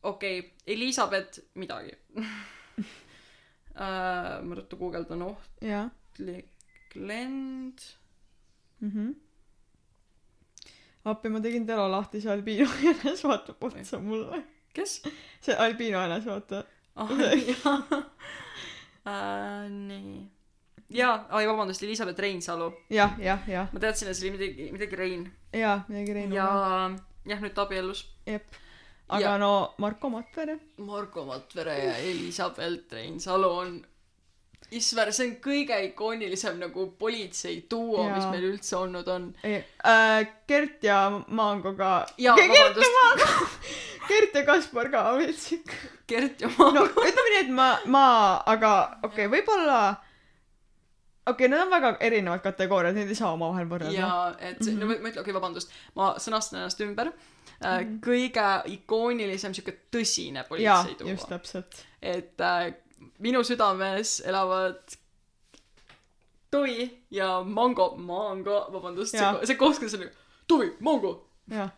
okei 0.03 0.39
okay, 0.39 0.51
Elizabeth 0.67 1.41
midagi. 1.55 1.93
Äh, 3.81 4.43
ma 4.43 4.55
ruttu 4.59 4.77
guugeldan 4.77 5.23
ohtlik 5.23 6.49
lend 6.95 7.79
mhm. 8.81 9.15
Appi 11.05 11.31
ma 11.33 11.41
tegin 11.41 11.65
telo 11.67 11.87
lahti 11.89 12.21
see 12.21 12.33
albiino 12.33 12.67
jänes 12.83 13.23
vaatab 13.31 13.63
otsa 13.65 14.01
mulle. 14.03 14.43
Kes? 14.75 14.99
See 15.41 15.57
albiino 15.57 16.03
jänes 16.03 16.27
vaata 16.27 16.65
ah 16.97 17.15
jaa 17.51 17.77
äh, 19.07 19.71
nii. 19.71 20.27
Jaa 20.91 21.15
ai 21.31 21.47
vabandust 21.49 21.83
Elizabeth 21.87 22.19
Reinsalu. 22.19 22.73
Jah 22.91 23.15
jah 23.23 23.47
jah. 23.49 23.71
Ma 23.73 23.81
teadsin 23.81 24.11
et 24.11 24.19
see 24.19 24.29
oli 24.29 24.37
midagi 24.37 24.73
midagi 24.75 24.97
Rein. 24.97 25.25
Jaa 25.55 25.79
midagi 25.89 26.19
Reinu 26.19 26.37
ja 26.37 26.51
jah. 27.25 27.41
nüüd 27.41 27.55
ta 27.55 27.65
abiellus 27.65 28.05
jep 28.27 28.61
aga 29.11 29.21
Ja- 29.25 29.39
no 29.39 29.53
Marko 29.79 30.09
Matvere 30.11 30.59
Marko 30.79 31.25
Matvere 31.29 31.77
ja 31.85 31.95
Elizabeth 32.11 32.93
Reinsalu 32.93 33.51
on 33.63 33.81
Isver, 34.71 35.09
see 35.13 35.25
on 35.27 35.33
kõige 35.43 35.75
ikoonilisem 35.89 36.59
nagu 36.61 36.85
politseiduo, 36.99 38.05
mis 38.13 38.23
Jaa. 38.23 38.31
meil 38.31 38.45
üldse 38.53 38.77
olnud 38.79 39.09
on. 39.11 39.25
äh, 39.43 40.27
Gert 40.47 40.85
ja 40.87 40.99
Maangoga 41.27 42.07
Gert 42.17 42.21
ja 42.21 42.35
Maango 42.37 43.49
Gert 44.09 44.35
ja 44.39 44.45
Kaspar 44.47 44.91
ka 44.93 45.03
veits 45.19 45.49
Gert 46.07 46.41
ja 46.45 46.49
no 46.49 46.55
Maango. 46.71 47.03
ütleme 47.03 47.33
nii 47.35 47.41
et 47.41 47.51
ma 47.57 47.69
ma 47.87 48.05
aga 48.47 48.73
okei 49.03 49.27
okay, 49.27 49.33
võib-olla 49.41 49.81
okei 51.31 51.47
okay, 51.47 51.51
need 51.53 51.63
on 51.65 51.73
väga 51.73 51.93
erinevad 52.07 52.43
kategooriad 52.45 52.97
neid 52.99 53.11
ei 53.13 53.19
saa 53.19 53.33
omavahel 53.37 53.69
võrrelda. 53.71 53.97
Jaa, 53.97 54.31
et 54.51 54.63
see, 54.65 54.75
no 54.77 54.87
ma 54.87 54.95
ma 54.95 54.99
ütlen, 54.99 55.21
okei 55.21 55.25
okay,, 55.25 55.37
vabandust, 55.37 55.75
ma 55.99 56.13
sõnastan 56.23 56.61
ennast 56.63 56.83
ümber. 56.87 57.13
Äh,. 57.61 57.83
kõige 58.01 58.47
ikoonilisem 58.73 59.53
sihuke 59.57 59.75
tõsine 59.93 60.41
Mhm. 60.43 60.49
politseiduo 60.49 61.11
just. 61.11 61.29
täpselt. 61.29 61.83
Et 62.03 62.41
äh, 62.41 62.73
minu 63.21 63.43
südames 63.45 64.21
elavad 64.25 64.97
Tovi 66.51 66.91
ja 67.11 67.43
Mango, 67.47 67.95
Mango, 67.97 68.67
vabandust, 68.73 69.15
see 69.15 69.47
see 69.47 69.57
koht, 69.61 69.79
kus 69.79 69.95
on 69.95 70.01
nagu 70.01 70.15
Tovi, 70.49 70.73
Mango, 70.81 71.13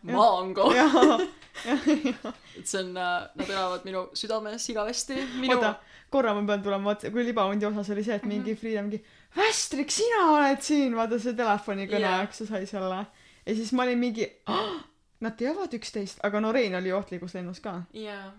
Mango. 0.01 0.71
et 2.57 2.65
see 2.65 2.79
on 2.79 2.95
äh,, 2.97 3.27
nad 3.35 3.49
elavad 3.49 3.83
minu 3.85 4.07
südames 4.17 4.69
igavesti. 4.69 5.19
minu, 5.41 5.57
oota 5.57 5.75
korra 6.13 6.33
ma 6.33 6.41
pean 6.47 6.63
tulema 6.65 6.91
vaata 6.91 7.11
kui 7.13 7.25
libahundi 7.27 7.65
osas 7.69 7.91
oli 7.93 8.03
see 8.05 8.15
et 8.15 8.25
mingi 8.29 8.55
Frieda 8.57 8.81
mingi 8.85 9.03
Västrik 9.37 9.91
sina 9.91 10.23
oled 10.35 10.61
siin 10.61 10.95
vaata 10.97 11.19
see 11.21 11.33
telefonikõne 11.37 12.05
Jaa. 12.05 12.25
kus 12.29 12.43
sa 12.43 12.49
sai 12.53 12.67
selle 12.69 13.03
ja 13.45 13.55
siis 13.57 13.73
ma 13.73 13.83
olin 13.87 13.99
mingi 13.99 14.27
oh, 14.51 14.77
nad 15.25 15.37
teavad 15.39 15.73
üksteist 15.73 16.23
aga 16.23 16.41
no 16.43 16.51
Rein 16.55 16.75
oli 16.79 16.93
ohtlikus 16.93 17.35
lennus 17.37 17.59
ka 17.63 17.81
jaa, 17.97 18.31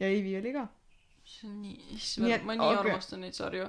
ja 0.00 0.10
Ivi 0.10 0.36
oli 0.38 0.52
ka 0.54 0.66
see 1.26 1.50
on 1.50 1.60
nii, 1.64 1.78
issand 1.96 2.46
ma 2.46 2.54
nii 2.54 2.68
okei. 2.68 2.82
armastan 2.84 3.24
neid 3.26 3.34
sarju. 3.34 3.66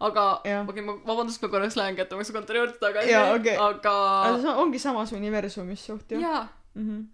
aga, 0.00 0.26
okei, 0.68 0.84
ma, 0.86 0.94
vabandust, 1.06 1.42
ma 1.42 1.50
korraks 1.50 1.76
lähen 1.76 1.98
kättemaksukontori 1.98 2.62
juurde 2.62 2.78
tagasi. 2.78 3.16
Okei. 3.34 3.56
aga, 3.58 3.96
aga 4.28 4.38
see 4.44 4.54
ongi 4.64 4.82
samas 4.82 5.12
universumis 5.18 5.84
suht 5.90 6.14
ju 6.14 6.22
jaa, 6.22 6.46
mhm 6.78 7.08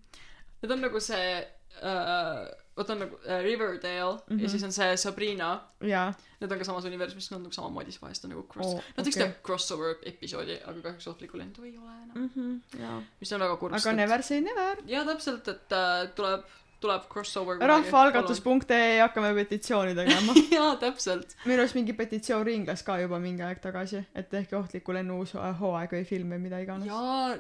need 0.63 0.73
on 0.73 0.81
nagu 0.83 1.01
see 1.01 1.47
äh,, 1.83 2.47
vot 2.79 2.91
on 2.95 2.99
nagu 3.05 3.19
äh, 3.27 3.43
Riverdale 3.45 4.13
mm 4.15 4.19
-hmm. 4.19 4.41
ja 4.41 4.47
Mhm. 4.47 4.49
siis 4.55 4.63
on 4.65 4.73
see 4.73 4.97
Sabrina. 4.97 5.61
jaa 5.81 6.13
Need 6.41 6.53
on 6.53 6.59
ka 6.59 6.65
samas 6.65 6.85
universumis, 6.85 7.31
nad 7.31 7.37
on 7.39 7.43
nagu 7.43 7.53
samamoodi, 7.55 7.91
siis 7.91 8.03
vahest 8.03 8.25
on 8.25 8.31
nagu 8.31 8.43
cross 8.53 8.69
oh,. 8.75 8.83
Nad 8.97 9.07
võiks 9.07 9.17
okei. 9.17 9.27
teha 9.27 9.43
crossover 9.47 9.95
episoodi, 10.07 10.61
aga 10.65 10.81
kahjuks 10.85 11.09
ohtlikku 11.11 11.39
lendu 11.39 11.63
ei 11.65 11.75
ole 11.79 11.91
enam. 12.05 12.15
mhm 12.25 12.81
jaa 12.83 13.03
mis 13.21 13.33
on 13.33 13.41
väga 13.41 13.57
kurb. 13.57 13.75
aga 13.75 13.93
never 13.93 14.23
say 14.23 14.41
never 14.41 14.77
jaa, 14.87 15.05
täpselt, 15.05 15.49
et 15.49 15.73
äh, 15.73 16.09
tuleb, 16.15 16.45
tuleb 16.81 17.03
crossover. 17.13 17.59
rahvaalgatus.ee 17.59 19.01
hakkame 19.01 19.35
petitsiooni 19.35 19.95
tegema 19.95 20.33
jaa, 20.59 20.77
täpselt. 20.77 21.37
minu 21.45 21.61
arust 21.63 21.75
mingi 21.75 21.93
petitsioon 21.93 22.47
ringles 22.47 22.83
ka 22.83 22.99
juba 23.01 23.19
mingi 23.19 23.43
aeg 23.43 23.61
tagasi 23.61 24.05
et 24.15 24.31
tehke 24.31 24.57
ohtliku 24.57 24.93
lennu 24.95 25.19
uus 25.19 25.35
hooaeg 25.61 25.91
või 25.93 26.05
film 26.05 26.31
või 26.35 26.39
mida 26.47 26.59
iganes 26.63 26.87
jaa, 26.87 27.37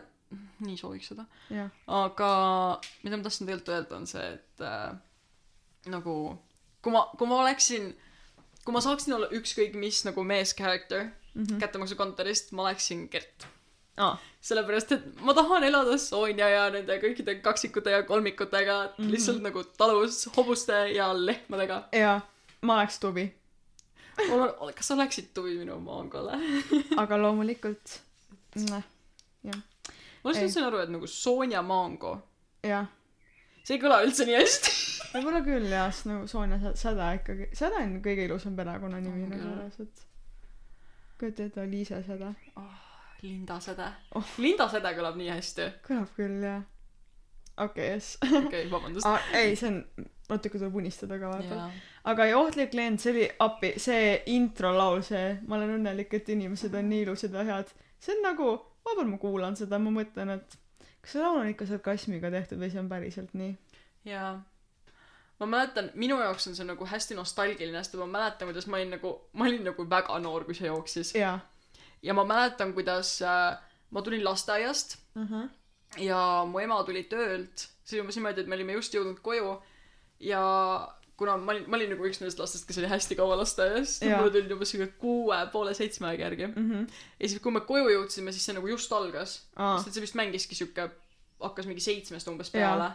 nii 0.60 0.76
sooviks 0.76 1.08
seda. 1.14 1.24
aga 1.86 2.30
mida 3.04 3.16
ma 3.16 3.22
tahtsin 3.22 3.46
tegelikult 3.46 3.68
öelda, 3.76 3.96
on 3.96 4.06
see, 4.06 4.32
et 4.34 4.60
äh, 4.60 4.96
nagu 5.90 6.14
kui 6.82 6.94
ma, 6.94 7.04
kui 7.18 7.28
ma 7.30 7.42
oleksin, 7.42 7.92
kui 8.64 8.74
ma 8.74 8.82
saaksin 8.84 9.16
olla 9.16 9.30
ükskõik 9.34 9.76
mis 9.78 10.02
nagu 10.06 10.24
meescharacter 10.24 11.04
mm. 11.04 11.44
-hmm. 11.44 11.60
kättemaksukontorist, 11.60 12.52
ma 12.52 12.68
oleksin 12.68 13.08
Gert. 13.12 13.46
aa 13.96 14.16
sellepärast, 14.40 14.92
et 14.92 15.20
ma 15.26 15.34
tahan 15.34 15.64
elada 15.64 15.98
Sonja 15.98 16.48
ja 16.48 16.68
nende 16.70 17.00
kõikide 17.02 17.40
kaksikute 17.42 17.90
ja 17.90 18.02
kolmikutega 18.02 18.76
mm. 18.84 19.04
-hmm. 19.04 19.10
lihtsalt 19.10 19.42
nagu 19.42 19.64
talus 19.64 20.28
hobuste 20.36 20.88
ja 20.94 21.12
lehmadega. 21.26 21.88
jaa 21.92 22.20
ma 22.62 22.78
oleks 22.78 22.98
tuvi 22.98 23.34
kas 24.74 24.86
sa 24.86 24.94
oleksid 24.94 25.34
tuvi 25.34 25.58
minu 25.58 25.80
maangole? 25.80 26.38
aga 27.02 27.22
loomulikult 27.22 28.00
jah 28.54 28.82
ma 30.24 30.30
just 30.30 30.42
Ei. 30.42 30.50
sain 30.50 30.66
aru, 30.66 30.82
et 30.82 30.92
nagu 30.92 31.06
Sonja 31.06 31.62
Mango, 31.62 32.18
jah, 32.66 32.88
see 33.64 33.76
ei 33.76 33.82
kõla 33.82 34.02
üldse 34.06 34.26
nii 34.28 34.36
hästi. 34.38 34.74
Võib-olla 35.12 35.40
küll 35.46 35.68
jah, 35.70 35.88
sest 35.92 36.06
nagu 36.10 36.26
Sonja 36.30 36.58
Sä- 36.62 36.74
Säde 36.76 37.08
ikkagi, 37.20 37.48
Säde 37.56 37.80
on 37.84 37.96
kõige 38.04 38.26
ilusam 38.28 38.56
perekonnanimi 38.58 39.24
On 39.24 39.30
nagu 39.30 39.42
küll. 39.42 39.56
reaalselt. 39.58 40.04
kujuta 41.18 41.42
ette, 41.48 41.66
Liise 41.70 42.02
Säde. 42.06 42.34
Linda 43.22 43.60
Säde 43.60 43.88
Oh.. 44.14 44.24
Linda 44.38 44.68
Säde 44.68 44.92
kõlab 44.94 45.16
nii 45.18 45.30
hästi. 45.32 45.70
kõlab 45.88 46.12
küll 46.16 46.42
jah. 46.44 46.62
okei, 47.56 47.88
jess. 47.94 48.18
okei 48.22 48.44
okay,, 48.46 48.68
vabandust. 48.70 49.06
ei, 49.34 49.56
see 49.56 49.68
on, 49.72 49.80
natuke 50.28 50.58
tuleb 50.58 50.74
unistada 50.82 51.18
ka 51.18 51.32
vaata. 51.32 51.54
jaa, 51.54 51.70
aga 52.12 52.26
ja 52.28 52.38
Ohtlik 52.38 52.70
klient, 52.70 53.00
see 53.00 53.12
oli 53.14 53.26
appi, 53.40 53.72
see 53.82 54.22
introlaul, 54.26 55.02
see 55.02 55.38
Ma 55.46 55.56
olen 55.56 55.74
õnnelik, 55.80 56.14
et 56.14 56.28
inimesed 56.28 56.74
on 56.74 56.88
nii 56.92 57.02
ilusad 57.06 57.34
ja 57.34 57.44
head. 57.48 57.72
see 57.98 58.14
on 58.16 58.22
nagu, 58.28 58.52
vahepeal 58.86 59.10
ma 59.10 59.18
kuulan 59.18 59.56
seda, 59.58 59.78
ma 59.82 59.90
mõtlen, 59.90 60.30
et 60.36 60.58
kas 61.00 61.16
see 61.16 61.22
laul 61.24 61.40
on 61.40 61.48
ikka 61.50 61.66
sarkasmiga 61.66 62.30
tehtud 62.30 62.58
või 62.62 62.70
see 62.70 62.80
on 62.84 62.88
päriselt 62.92 63.34
nii? 63.34 63.56
jaa. 64.04 64.36
Ma 65.38 65.46
mäletan, 65.46 65.90
minu 65.94 66.18
jaoks 66.20 66.46
on 66.50 66.56
see 66.56 66.66
nagu 66.66 66.86
hästi 66.86 67.14
nostalgiline, 67.14 67.82
sest 67.84 67.94
ma 68.00 68.06
mäletan, 68.10 68.48
kuidas 68.50 68.66
ma 68.66 68.76
olin 68.80 68.90
nagu, 68.96 69.14
ma 69.32 69.46
olin 69.46 69.64
nagu 69.70 69.86
väga 69.90 70.18
noor, 70.18 70.44
kui 70.44 70.54
see 70.54 70.66
jooksis. 70.66 71.14
ja 72.02 72.14
ma 72.14 72.24
mäletan, 72.24 72.74
kuidas 72.74 73.22
äh, 73.22 73.58
ma 73.90 74.02
tulin 74.02 74.24
lasteaiast 74.24 74.98
ja 75.98 76.44
mu 76.46 76.58
ema 76.58 76.82
tuli 76.84 77.04
töölt, 77.08 77.68
see 77.84 78.00
umbes 78.00 78.16
niimoodi, 78.16 78.40
et 78.40 78.46
me 78.48 78.56
olime 78.58 78.72
just 78.76 78.94
jõudnud 78.94 79.20
koju 79.24 79.56
ja 80.20 80.42
kuna 81.18 81.36
ma 81.36 81.52
olin, 81.52 81.64
ma 81.70 81.76
olin 81.76 81.90
nagu 81.94 82.06
üks 82.06 82.20
nendest 82.20 82.38
lastest, 82.38 82.66
kes 82.68 82.78
oli 82.78 82.90
hästi 82.90 83.16
kaua 83.18 83.36
lasteaias, 83.40 83.96
mulle 84.18 84.30
tulid 84.34 84.52
umbes 84.54 84.70
siuke 84.70 84.86
kuue, 85.00 85.38
poole 85.52 85.74
seitsme 85.74 86.06
aeg 86.10 86.20
järgi. 86.20 86.46
ja 87.18 87.28
siis, 87.28 87.40
kui 87.42 87.52
me 87.52 87.60
koju 87.66 87.88
jõudsime, 87.90 88.32
siis 88.32 88.44
see 88.46 88.54
nagu 88.54 88.68
just 88.70 88.92
algas. 88.92 89.38
sest 89.82 89.94
see 89.94 90.04
vist 90.04 90.14
mängiski 90.14 90.54
siuke, 90.54 90.90
hakkas 91.42 91.66
mingi 91.66 91.80
seitsmest 91.80 92.28
umbes 92.28 92.50
peale.. 92.50 92.92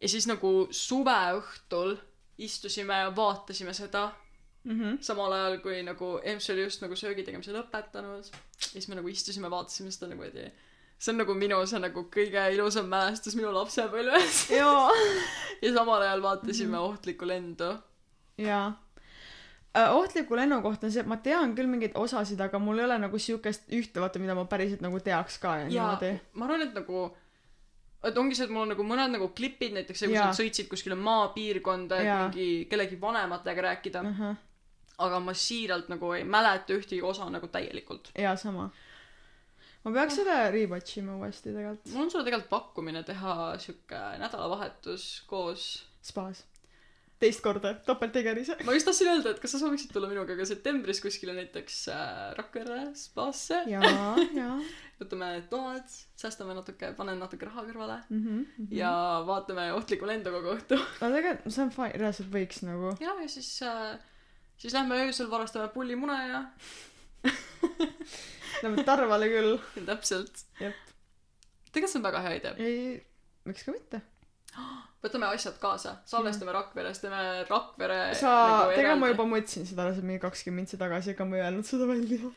Ja 0.00 0.08
siis 0.08 0.26
nagu 0.30 0.68
suveõhtul 0.70 1.96
istusime 2.40 3.02
ja 3.04 3.12
vaatasime 3.16 3.74
seda. 3.76 4.10
Samal 5.00 5.32
ajal 5.32 5.58
kui 5.64 5.78
nagu 5.84 6.18
EMS 6.22 6.50
oli 6.52 6.66
just 6.66 6.82
nagu 6.84 6.96
söögi 6.96 7.24
tegemise 7.24 7.52
lõpetanud 7.54 8.26
ja 8.28 8.66
siis 8.66 8.88
me 8.88 8.98
nagu 8.98 9.08
istusime 9.08 9.50
vaatasime 9.50 9.92
seda 9.92 10.10
nagu 10.10 10.26
niimoodi. 10.26 10.50
See 11.00 11.14
on 11.14 11.22
nagu 11.22 11.32
minu 11.34 11.62
see 11.64 11.80
nagu 11.80 12.02
kõige 12.12 12.42
ilusam 12.52 12.90
mälestus 12.92 13.36
minu 13.38 13.52
lapsepõlves. 13.56 14.42
Ja 15.60 15.74
samal 15.74 16.00
ajal 16.00 16.22
vaatasime 16.24 16.78
ohtlikku 16.78 17.26
lendu. 17.28 17.74
Jaa. 18.40 18.80
ohtliku 19.92 20.36
lennu 20.36 20.62
kohta 20.62 20.86
on 20.86 20.92
see, 20.92 21.00
et 21.00 21.08
ma 21.08 21.16
tean 21.20 21.54
küll 21.56 21.68
mingeid 21.68 21.92
osasid, 22.00 22.40
aga 22.40 22.58
mul 22.58 22.80
ei 22.80 22.84
ole 22.84 22.96
nagu 22.98 23.18
siukest 23.18 23.68
ühte, 23.68 24.00
vaata, 24.00 24.18
mida 24.18 24.34
ma 24.34 24.46
päriselt 24.48 24.80
nagu 24.80 25.00
teaks 25.04 25.36
ka 25.38 25.56
ja 25.60 25.66
niimoodi. 25.68 26.14
ma 26.32 26.48
arvan 26.48 26.64
et 26.64 26.72
nagu 26.76 27.10
et 28.04 28.18
ongi 28.18 28.36
see 28.36 28.46
et 28.48 28.52
mul 28.54 28.64
on 28.64 28.72
nagu 28.74 28.84
mõned 28.86 29.14
nagu 29.16 29.30
klipid 29.36 29.74
näiteks 29.76 30.04
see 30.04 30.10
kus 30.12 30.20
nad 30.20 30.36
sõitsid 30.38 30.70
kuskile 30.70 30.96
maapiirkonda 31.00 31.98
et 32.00 32.12
mingi 32.12 32.46
kellegi 32.70 33.00
vanematega 33.00 33.66
rääkida 33.68 34.04
ahah, 34.12 34.38
aga 35.06 35.20
ma 35.24 35.34
siiralt 35.36 35.90
nagu 35.92 36.14
ei 36.16 36.24
mäleta 36.24 36.76
ühtegi 36.76 37.02
osa 37.04 37.28
nagu 37.32 37.50
täielikult 37.52 38.12
jaa, 38.16 38.36
sama. 38.40 38.70
ma 39.84 39.92
peaks 39.96 40.20
seda 40.22 40.42
rewatch 40.54 41.02
ima 41.02 41.18
uuesti 41.20 41.52
tegelikult. 41.52 41.92
mul 41.92 42.06
on 42.06 42.14
sulle 42.14 42.24
tegelikult 42.28 42.52
pakkumine 42.52 43.04
teha 43.08 43.36
siuke 43.60 44.00
nädalavahetus 44.22 45.10
koos 45.28 45.70
spaas. 46.02 46.44
Teist 47.20 47.42
korda, 47.44 47.74
topelttegeris. 47.86 48.48
ma 48.64 48.72
just 48.72 48.86
tahtsin 48.88 49.10
öelda 49.12 49.34
et 49.34 49.40
kas 49.42 49.52
sa 49.54 49.58
sooviksid 49.60 49.90
tulla 49.92 50.08
minuga 50.08 50.36
ka 50.38 50.46
septembris 50.48 51.02
kuskile 51.04 51.34
näiteks 51.36 51.80
äh, 51.92 52.20
Rakvere 52.38 52.78
spaasse 52.96 53.58
jaa, 53.68 54.14
jaa. 54.36 54.54
võtame 55.00 55.28
toad 55.52 55.84
säästame 56.20 56.54
natuke 56.56 56.92
panen 56.96 57.20
natuke 57.20 57.44
raha 57.48 57.64
kõrvale 57.68 57.98
Mhm, 58.08 58.68
ja 58.76 58.92
vaatame 59.28 59.68
ohtlikku 59.76 60.08
lendu 60.08 60.32
kogu 60.34 60.54
õhtu 60.56 60.78
no 60.80 61.10
tegelikult 61.16 61.52
see 61.56 61.64
on 61.66 61.74
fine, 61.76 61.92
reaalselt 62.00 62.32
võiks 62.32 62.62
nagu. 62.66 62.94
ja 63.04 63.12
ja 63.20 63.28
siis 63.28 63.50
äh, 63.68 63.98
siis 64.60 64.72
lähme 64.76 64.98
öösel 65.06 65.28
varastame 65.32 65.68
pullimune 65.76 66.16
ja 66.32 66.44
Lähme 68.62 68.82
Tarvale 68.84 69.28
küll. 69.32 69.58
täpselt 69.86 70.40
tegelikult 70.58 71.92
see 71.92 72.00
on 72.00 72.04
väga 72.08 72.20
hea 72.24 72.38
idee 72.40 72.54
ei, 72.64 72.94
miks 73.48 73.64
ka 73.68 73.72
mitte. 73.76 74.00
võtame 75.04 75.30
asjad 75.32 75.56
kaasa 75.60 75.96
salvestame 76.08 76.52
Rakveres 76.52 77.00
teeme 77.00 77.22
Rakvere 77.48 77.98
sa, 78.18 78.34
nagu 78.50 78.76
tegelikult 78.76 79.02
ma 79.02 79.10
juba 79.14 79.26
mõtlesin 79.32 79.66
seda 79.68 79.86
alles 79.86 80.02
mingi 80.04 80.20
kakskümmend 80.22 80.64
mintsi 80.64 80.78
tagasi, 80.80 81.14
ega 81.14 81.24
ma 81.24 81.38
ei 81.38 81.44
öelnud 81.46 81.68
seda 81.68 81.88
välja. 81.88 82.30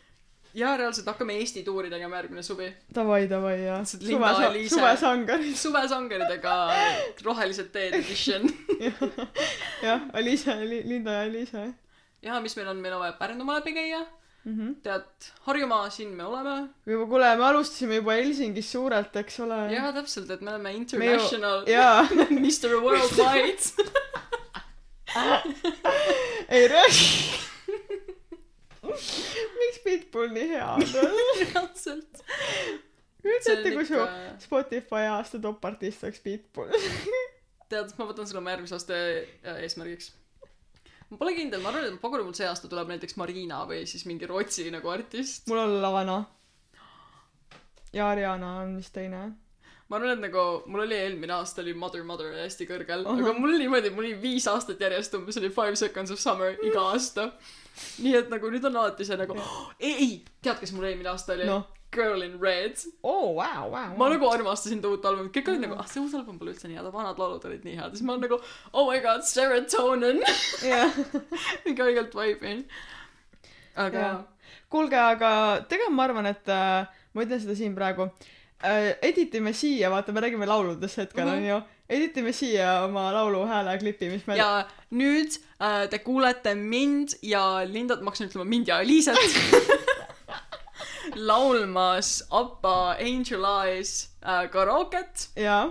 ja 0.55 0.71
reaalselt 0.79 1.09
hakkame 1.11 1.35
Eesti 1.41 1.63
tuuri 1.67 1.91
tegema 1.91 2.21
järgmine 2.21 2.43
suvi 2.45 2.69
Davai, 2.95 3.27
davai 3.27 3.57
ja. 3.65 3.79
Lihtsalt 3.83 4.07
Linda 4.07 4.31
ja 4.31 4.35
suve, 4.39 4.49
Liisa. 4.57 4.75
suvesangaris. 4.75 5.61
suvesangeridega 5.67 6.57
rohelised 7.27 7.71
teed 7.75 7.99
edition 7.99 8.47
jah, 9.87 10.09
Aliise, 10.13 10.55
Linda 10.63 11.19
ja 11.19 11.27
Aliise. 11.27 11.69
ja 12.21 12.39
mis 12.39 12.55
meil 12.55 12.71
on 12.71 12.83
meil 12.85 12.95
on 12.95 13.03
vaja 13.07 13.17
Pärnumaa 13.19 13.59
läbi 13.59 13.75
käia 13.75 14.05
Mhm. 14.45 14.73
tead 14.83 15.05
Harjumaa 15.45 15.89
siin 15.89 16.09
me 16.17 16.23
oleme 16.27 16.55
juba, 16.85 17.05
kuule, 17.07 17.29
me 17.39 17.45
alustasime 17.47 17.95
juba 18.01 18.11
Helsingis 18.17 18.71
suurelt, 18.71 19.15
eks 19.15 19.39
ole. 19.39 19.59
jaa 19.71 19.93
täpselt 19.95 20.29
et 20.35 20.41
me 20.41 20.51
oleme 20.51 20.63
Me 20.69 20.73
ju- 20.73 20.81
international 20.81 21.63
Mr 22.43 22.75
Worldwide 22.83 23.63
ei 26.49 26.67
räägi. 26.67 27.09
miks 29.59 29.79
Pitbull 29.83 30.29
nii 30.35 30.47
hea 30.49 30.65
on? 30.73 30.81
reaalselt 31.39 32.23
kujuta 33.23 33.51
ette, 33.53 33.71
kui 33.77 33.85
su 33.87 33.99
Spotify 34.43 35.05
aasta 35.11 35.39
top-artist 35.39 36.03
oleks 36.03 36.19
Pitbull. 36.25 36.73
tead 37.71 37.93
ma 37.97 38.05
võtan 38.09 38.27
selle 38.27 38.41
oma 38.43 38.51
järgmise 38.57 38.75
aasta 38.75 38.93
äh, 38.99 39.61
eesmärgiks 39.63 40.11
ma 41.13 41.19
pole 41.21 41.35
kindel 41.37 41.61
ma 41.61 41.69
arvan 41.69 41.85
et 41.85 41.93
et 41.93 42.25
mul 42.25 42.33
see 42.37 42.47
aasta 42.49 42.69
tuleb 42.71 42.89
näiteks 42.89 43.17
Marina 43.21 43.61
või 43.69 43.83
siis 43.89 44.07
mingi 44.09 44.29
Rootsi 44.29 44.65
nagu 44.73 44.89
artist 44.89 45.47
mul 45.51 45.61
on 45.61 45.75
Lavana. 45.83 46.17
ja 47.93 48.09
Ariana 48.09 48.53
on 48.63 48.77
vist 48.79 48.93
teine. 48.97 49.21
ma 49.89 49.99
arvan 49.99 50.15
et 50.15 50.23
nagu 50.25 50.45
mul 50.65 50.85
oli 50.87 50.97
eelmine 50.97 51.35
aasta 51.37 51.61
oli 51.61 51.75
Mother 51.77 52.03
Mother 52.03 52.33
hästi 52.39 52.67
kõrgel 52.69 53.05
Ahah. 53.05 53.19
aga 53.19 53.35
mul 53.37 53.57
niimoodi 53.61 53.93
mul 53.93 54.07
oli 54.07 54.15
viis 54.21 54.49
aastat 54.49 54.81
järjest 54.81 55.13
umbes 55.19 55.37
oli 55.41 55.53
Five 55.53 55.77
Seconds 55.83 56.15
of 56.15 56.23
Summer 56.23 56.57
iga 56.65 56.89
aasta 56.93 57.29
nii 58.01 58.17
et 58.23 58.33
nagu 58.33 58.49
nüüd 58.49 58.65
on 58.69 58.81
alati 58.81 59.05
see 59.05 59.19
nagu 59.21 59.37
oh, 59.37 59.71
ei 59.79 59.93
ei 59.93 60.11
tead 60.41 60.61
kes 60.61 60.73
mul 60.73 60.89
eelmine 60.89 61.13
aasta 61.13 61.37
oli 61.37 61.49
noh. 61.49 61.69
Girl 61.93 62.21
in 62.25 62.35
Red 62.41 62.81
oo, 63.03 63.33
vau, 63.37 63.69
vau. 63.73 63.89
ma 63.99 64.09
nagu 64.13 64.29
armastasin 64.31 64.79
seda 64.81 64.89
uut 64.93 65.05
albumit 65.09 65.33
kõik 65.37 65.51
olid 65.53 65.63
nagu 65.67 65.77
ah 65.79 65.87
see 65.89 66.01
uus 66.03 66.13
album 66.19 66.39
pole 66.41 66.53
üldse 66.55 66.67
nii 66.71 66.79
hea 66.79 66.91
vanad 66.97 67.19
laulud 67.21 67.45
olid 67.49 67.63
nii 67.67 67.77
head 67.79 67.95
siis 67.95 68.03
ma 68.07 68.15
olen 68.15 68.25
nagu 68.27 68.39
oh 68.73 68.87
my 68.89 68.99
god 69.05 69.21
serotonin 69.29 70.21
jah. 70.65 70.91
mingi 71.65 71.85
õigelt 71.87 72.15
vibe'in 72.17 72.63
aga 73.85 73.99
Jaa. 74.05 74.21
kuulge, 74.73 74.97
aga 74.99 75.29
tegelikult 75.69 75.97
ma 75.97 76.07
arvan, 76.09 76.29
et 76.33 76.49
äh, 76.49 76.87
ma 77.13 77.25
ütlen 77.25 77.41
seda 77.43 77.55
siin 77.57 77.75
praegu 77.77 78.09
äh,. 78.63 78.93
editime 79.05 79.53
siia, 79.53 79.89
vaata, 79.93 80.13
me 80.15 80.21
räägime 80.23 80.45
lauludest 80.49 80.97
hetkel 81.03 81.25
Mhm. 81.27 81.37
onju. 81.37 81.61
editime 81.93 82.31
siia 82.33 82.69
oma 82.85 83.09
laulu 83.13 83.41
hääleklipi, 83.49 84.07
mis 84.09 84.23
meil 84.27 84.39
ja 84.39 84.65
nüüd 84.97 85.35
äh, 85.61 85.83
te 85.91 85.99
kuulete 86.05 86.53
mind 86.55 87.17
ja 87.21 87.43
Lindat, 87.69 88.01
ma 88.01 88.09
hakkasin 88.13 88.29
ütlema 88.31 88.45
mind 88.49 88.67
ja 88.71 88.79
Eliisat 88.81 89.17
laulmas 91.15 92.23
Appa 92.31 92.95
Angel 92.99 93.45
Eyes 93.45 94.09
äh, 94.25 94.49
karooket, 94.51 95.29
ja 95.35 95.65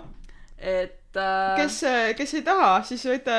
et 0.59 1.17
äh, 1.17 1.57
kes, 1.57 1.81
kes 2.17 2.35
ei 2.35 2.45
taha, 2.47 2.75
siis 2.87 3.05
võite 3.07 3.39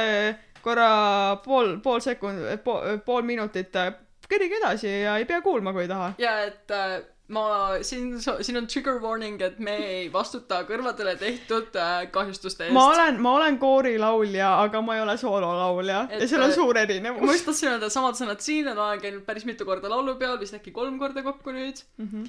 korra 0.64 1.40
pool, 1.44 1.78
pool 1.84 2.02
sekund, 2.04 2.46
pool, 2.64 3.00
pool 3.06 3.26
minutit 3.28 3.76
äh, 3.80 3.94
kerige 4.30 4.60
edasi 4.62 4.90
ja 5.04 5.18
ei 5.20 5.26
pea 5.30 5.42
kuulma, 5.44 5.74
kui 5.74 5.86
ei 5.86 5.92
taha. 5.92 6.14
ja 6.22 6.38
et 6.48 6.72
äh, 6.72 7.00
ma 7.32 7.44
siin, 7.82 8.18
siin 8.20 8.58
on 8.60 8.68
trigger 8.68 9.00
warning, 9.02 9.42
et 9.42 9.60
me 9.64 9.76
ei 9.80 10.08
vastuta 10.12 10.60
kõrvadele 10.68 11.16
tehtud 11.20 11.76
äh, 11.80 11.94
kahjustuste 12.12 12.68
eest 12.68 12.76
ma. 12.76 12.90
olen, 12.92 13.20
ma 13.24 13.36
olen 13.38 13.60
koorilaulja, 13.62 14.50
aga 14.66 14.82
ma 14.84 14.98
ei 14.98 15.04
ole 15.06 15.16
soololaulja 15.22 16.02
Et, 16.10 16.26
ja 16.26 16.28
seal 16.34 16.44
on 16.44 16.52
äh, 16.52 16.58
suur 16.58 16.76
ma 16.76 16.84
erinevus. 16.84 17.32
just 17.32 17.48
tahtsin 17.48 17.72
öelda 17.72 17.90
samad 17.94 18.20
sõnad 18.20 18.44
siin, 18.44 18.68
et 18.68 18.76
ma 18.80 18.90
olen 18.90 19.04
käinud 19.06 19.24
päris 19.28 19.48
mitu 19.48 19.68
korda 19.68 19.92
laulupeol, 19.94 20.36
vist 20.42 20.58
äkki 20.60 20.76
kolm 20.76 21.00
korda 21.00 21.24
kokku 21.24 21.56
nüüd. 21.56 21.80
Mhm. 22.02 22.28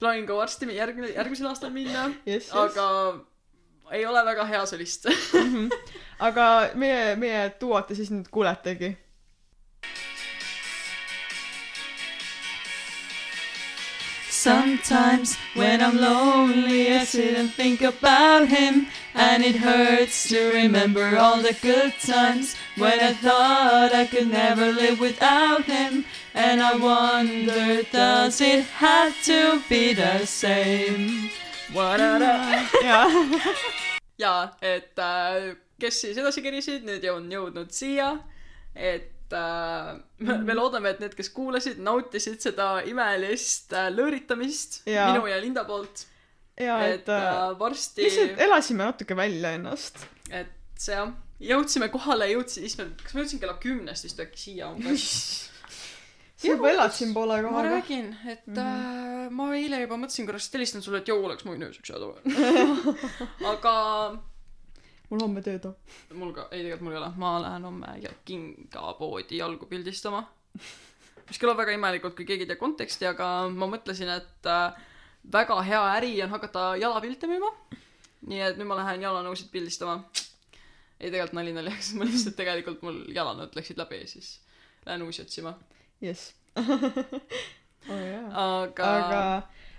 plaanin 0.00 0.30
ka 0.30 0.36
varsti 0.38 0.70
järgmine, 0.72 1.10
järgmisel 1.12 1.50
aastal 1.50 1.74
minna, 1.74 2.06
jess, 2.24 2.48
jess. 2.48 2.54
aga 2.56 2.86
ei 3.92 4.06
ole 4.06 4.24
väga 4.24 4.46
hea 4.46 4.62
solist. 4.66 5.10
aga 6.28 6.46
meie, 6.78 7.16
meie 7.20 7.48
duot 7.60 7.90
te 7.90 7.98
siis 7.98 8.12
nüüd 8.14 8.30
kuuletegi. 8.32 8.94
Sometimes 14.40 15.36
when 15.52 15.82
I'm 15.82 15.98
lonely, 15.98 16.90
I 16.90 17.04
sit 17.04 17.36
and 17.36 17.52
think 17.52 17.82
about 17.82 18.48
him, 18.48 18.86
and 19.12 19.44
it 19.44 19.56
hurts 19.56 20.30
to 20.30 20.50
remember 20.54 21.18
all 21.18 21.42
the 21.42 21.54
good 21.60 21.92
times 22.00 22.56
when 22.78 23.00
I 23.00 23.12
thought 23.12 23.92
I 23.92 24.06
could 24.06 24.30
never 24.30 24.72
live 24.72 24.98
without 24.98 25.64
him. 25.64 26.06
And 26.32 26.62
I 26.62 26.74
wonder, 26.74 27.82
does 27.92 28.40
it 28.40 28.64
have 28.80 29.12
to 29.24 29.60
be 29.68 29.92
the 29.92 30.24
same? 30.24 31.28
jaa, 31.74 33.12
ja 34.24 34.34
et 34.62 34.98
äh, 34.98 35.52
kes 35.78 36.00
siis 36.00 36.16
edasi 36.16 36.40
kerisid, 36.40 36.88
need 36.88 37.04
on 37.12 37.28
jõudnud 37.28 37.76
siia, 37.76 38.14
et 38.74 39.19
äh, 39.36 39.96
me, 40.18 40.38
me 40.46 40.56
loodame, 40.56 40.94
et 40.94 41.02
need, 41.02 41.16
kes 41.18 41.30
kuulasid, 41.34 41.80
nautisid 41.84 42.40
seda 42.42 42.70
imelist 42.88 43.74
äh, 43.76 43.90
lõõritamist 43.94 44.82
Jaa. 44.90 45.10
minu 45.12 45.28
ja 45.30 45.40
Linda 45.42 45.64
poolt, 45.68 46.06
jaa, 46.60 46.80
et 46.86 47.02
et 47.02 47.12
äh, 47.14 47.28
äh, 47.32 47.58
varsti, 47.60 48.06
lihtsalt 48.06 48.42
elasime 48.46 48.86
natuke 48.86 49.16
välja 49.18 49.54
ennast. 49.58 50.02
et 50.30 50.56
see 50.80 50.96
jah, 50.96 51.12
jõudsime 51.52 51.90
kohale, 51.92 52.30
jõudsin, 52.34 52.66
issand, 52.68 52.98
kas 53.04 53.16
ma 53.16 53.24
jõudsin 53.24 53.42
kella 53.42 53.56
kümnest 53.62 54.08
vist 54.08 54.20
äkki 54.22 54.44
siia 54.44 54.72
umbes. 54.74 55.06
sa 56.40 56.54
juba 56.54 56.72
elad 56.72 56.96
siin 56.96 57.14
poole 57.16 57.40
ma 57.42 57.50
kohaga. 57.50 57.76
räägin, 57.76 58.10
et 58.24 58.46
mm 58.46 58.56
-hmm. 58.56 59.26
äh, 59.26 59.30
ma 59.30 59.52
eile 59.54 59.84
juba 59.84 60.00
mõtlesin 60.00 60.26
korraks, 60.26 60.48
et 60.48 60.58
helistan 60.60 60.82
sulle, 60.82 61.04
et 61.04 61.08
joo, 61.08 61.20
oleks 61.24 61.44
ma 61.44 61.54
võinud 61.54 61.70
ööseks 61.70 61.90
jääda 61.90 62.10
või. 62.10 62.20
aga 63.52 63.74
mul 65.10 65.24
homme 65.24 65.42
tööd 65.44 65.66
on. 65.70 65.74
mul 66.18 66.32
ka, 66.36 66.46
ei 66.50 66.62
tegelikult 66.62 66.86
mul 66.86 66.94
ei 66.94 67.00
ole, 67.02 67.10
ma 67.20 67.34
lähen 67.42 67.66
homme 67.66 67.96
ja 68.02 68.12
kingapoodi 68.28 69.40
jalgu 69.40 69.66
pildistama. 69.70 70.22
mis 71.28 71.38
kõlab 71.42 71.60
väga 71.62 71.74
imelikult, 71.76 72.16
kui 72.18 72.26
keegi 72.28 72.46
ei 72.46 72.50
tea 72.50 72.60
konteksti, 72.60 73.08
aga 73.10 73.26
ma 73.54 73.68
mõtlesin, 73.70 74.10
et 74.16 74.50
äh, 74.50 74.80
väga 75.32 75.60
hea 75.66 75.82
äri 75.96 76.14
on 76.24 76.34
hakata 76.34 76.74
jalapilte 76.80 77.30
müüma. 77.30 77.52
nii 78.30 78.42
et 78.44 78.58
nüüd 78.60 78.68
ma 78.68 78.76
lähen 78.82 79.02
jalanõusid 79.02 79.50
pildistama. 79.52 80.04
ei, 81.00 81.10
tegelikult 81.10 81.38
nali 81.38 81.56
naljaks, 81.56 81.94
ma 81.98 82.08
lihtsalt 82.08 82.36
tegelikult 82.38 82.82
mul 82.86 83.02
jalanõud 83.14 83.56
läksid 83.56 83.80
läbi 83.80 84.02
ja 84.04 84.10
siis 84.14 84.38
lähen 84.86 85.02
uusi 85.02 85.22
otsima. 85.22 85.54
jess. 86.00 86.34
jaa. 87.88 88.26
aga, 88.30 88.84
aga 88.84 89.22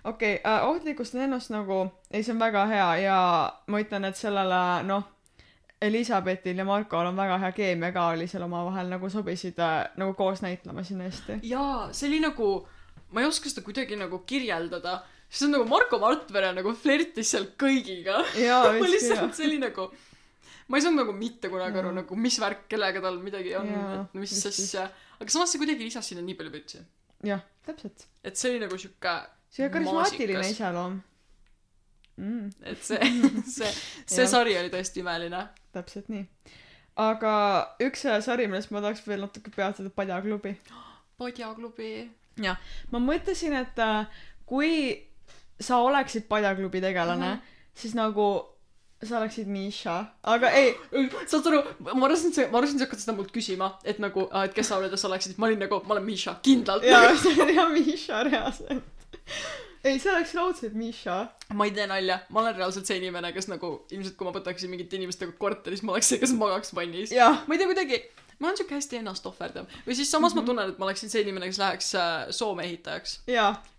okei 0.04 0.36
okay, 0.36 0.52
äh,, 0.52 0.68
ohtlikust 0.68 1.14
lennust 1.14 1.50
nagu, 1.54 1.86
ei 2.12 2.24
see 2.24 2.34
on 2.34 2.40
väga 2.40 2.66
hea 2.66 2.90
ja 3.06 3.18
ma 3.68 3.82
ütlen, 3.82 4.06
et 4.08 4.18
sellele 4.18 4.62
noh, 4.88 5.06
Elizabetil 5.82 6.60
ja 6.62 6.66
Markol 6.66 7.10
on 7.10 7.18
väga 7.18 7.40
hea 7.42 7.52
keemia 7.58 7.90
ka 7.96 8.12
oli 8.14 8.28
seal 8.30 8.46
omavahel 8.46 8.92
nagu 8.92 9.10
sobisid 9.10 9.58
äh, 9.64 9.80
nagu 9.98 10.14
koos 10.18 10.44
näitlema 10.46 10.84
siin 10.86 11.02
hästi. 11.02 11.40
jaa, 11.50 11.90
see 11.96 12.10
oli 12.12 12.20
nagu, 12.22 12.52
ma 13.16 13.24
ei 13.24 13.30
oska 13.30 13.50
seda 13.50 13.66
kuidagi 13.66 13.98
nagu 13.98 14.22
kirjeldada, 14.30 15.00
see 15.26 15.48
on 15.48 15.56
nagu 15.58 15.66
Marko 15.70 15.98
Martvere 16.04 16.54
nagu 16.58 16.76
flirtis 16.78 17.34
seal 17.34 17.50
kõigiga. 17.60 18.22
ma 18.78 18.88
lihtsalt, 18.94 19.34
see 19.38 19.50
oli 19.50 19.58
nagu, 19.64 19.90
ma 20.70 20.78
ei 20.78 20.86
saanud 20.86 21.02
nagu 21.02 21.18
mitte 21.18 21.50
kunagi 21.50 21.82
aru 21.82 21.94
nagu, 21.98 22.22
mis 22.28 22.38
värk, 22.44 22.68
kellega 22.72 23.02
tal 23.04 23.18
midagi 23.26 23.58
on 23.58 23.74
et 23.74 24.18
mis 24.22 24.38
asja, 24.54 24.86
aga 25.18 25.34
samas 25.34 25.54
see 25.54 25.64
kuidagi 25.64 25.88
lisas 25.90 26.14
sinna 26.14 26.26
nii 26.28 26.38
palju 26.38 26.54
pütsi. 26.60 26.84
jah, 27.26 27.42
täpselt. 27.66 28.06
et 28.22 28.38
see 28.38 28.54
oli 28.54 28.68
nagu 28.68 28.78
sihuke, 28.78 29.18
see 29.50 29.74
karismaatiline 29.74 30.46
iseloom 30.54 31.02
mm,. 32.18 32.50
et 32.72 32.84
see, 32.84 33.12
see, 33.58 33.72
see 34.06 34.24
Jah. 34.26 34.32
sari 34.34 34.58
oli 34.60 34.72
tõesti 34.74 35.04
imeline. 35.04 35.44
täpselt 35.76 36.10
nii. 36.12 36.26
aga 37.02 37.34
üks 37.84 38.08
sari, 38.26 38.48
millest 38.52 38.74
ma 38.74 38.84
tahaks 38.84 39.06
veel 39.08 39.24
natuke 39.26 39.54
peatuda, 39.56 39.94
Padjaklubi. 39.96 40.56
Padjaklubi. 41.22 41.94
ma 42.92 43.04
mõtlesin, 43.04 43.56
et 43.62 43.80
äh, 43.80 44.24
kui 44.50 44.74
sa 45.62 45.82
oleksid 45.86 46.28
Padjaklubi 46.30 46.82
tegelane 46.82 47.28
mm. 47.28 47.38
-hmm. 47.38 47.76
siis 47.76 47.96
nagu 47.96 48.52
sa 49.04 49.18
oleksid 49.18 49.48
Miša, 49.50 49.96
aga 50.30 50.50
ei, 50.54 50.76
saad 51.26 51.42
sa 51.44 51.50
aru, 51.50 51.62
ma 51.96 52.06
arvasin, 52.06 52.30
et 52.30 52.38
sa, 52.38 52.44
ma 52.52 52.60
arvasin, 52.60 52.78
et 52.78 52.84
sa 52.84 52.86
hakkad 52.86 53.02
seda 53.02 53.16
mult 53.18 53.32
küsima, 53.34 53.72
et 53.84 53.98
nagu, 54.04 54.28
et 54.44 54.54
kes 54.54 54.70
sa 54.70 54.78
oled 54.78 54.94
ja 54.94 55.00
sa 55.00 55.10
oleksid, 55.10 55.40
ma 55.42 55.50
olin 55.50 55.64
nagu, 55.66 55.82
ma 55.88 55.96
olen 55.96 56.06
Miša, 56.06 56.36
kindlalt. 56.46 56.86
jaa, 56.86 57.16
see 57.18 57.34
oli 57.42 57.56
jah 57.58 57.72
Miša 57.74 58.24
reaalselt. 58.30 58.84
ei, 59.84 60.00
see 60.00 60.12
oleks 60.12 60.34
raudselt 60.38 60.74
Miša. 60.78 61.18
ma 61.58 61.68
ei 61.68 61.76
tee 61.76 61.88
nalja, 61.90 62.20
ma 62.30 62.44
olen 62.44 62.58
reaalselt 62.58 62.90
see 62.90 63.00
inimene, 63.02 63.32
kes 63.36 63.50
nagu 63.52 63.74
ilmselt 63.92 64.18
kui 64.18 64.28
ma 64.28 64.34
võtaksin 64.36 64.72
mingite 64.72 65.00
inimestega 65.00 65.36
korteris, 65.42 65.84
ma 65.86 65.96
oleks 65.96 66.12
see, 66.14 66.20
kes 66.22 66.34
magaks 66.38 66.76
vannis. 66.78 67.14
ma 67.14 67.56
ei 67.56 67.62
tea, 67.62 67.70
kuidagi, 67.72 68.02
ma 68.40 68.50
olen 68.50 68.60
siuke 68.60 68.78
hästi 68.78 69.00
ennast 69.02 69.26
ohverdav 69.30 69.70
või 69.86 69.98
siis 69.98 70.12
samas 70.12 70.36
mm 70.36 70.40
-hmm. 70.40 70.44
ma 70.44 70.52
tunnen, 70.52 70.74
et 70.74 70.82
ma 70.82 70.90
oleksin 70.90 71.14
see 71.14 71.24
inimene, 71.26 71.50
kes 71.52 71.62
läheks 71.62 71.96
äh, 71.96 72.12
Soome 72.30 72.68
ehitajaks. 72.70 73.22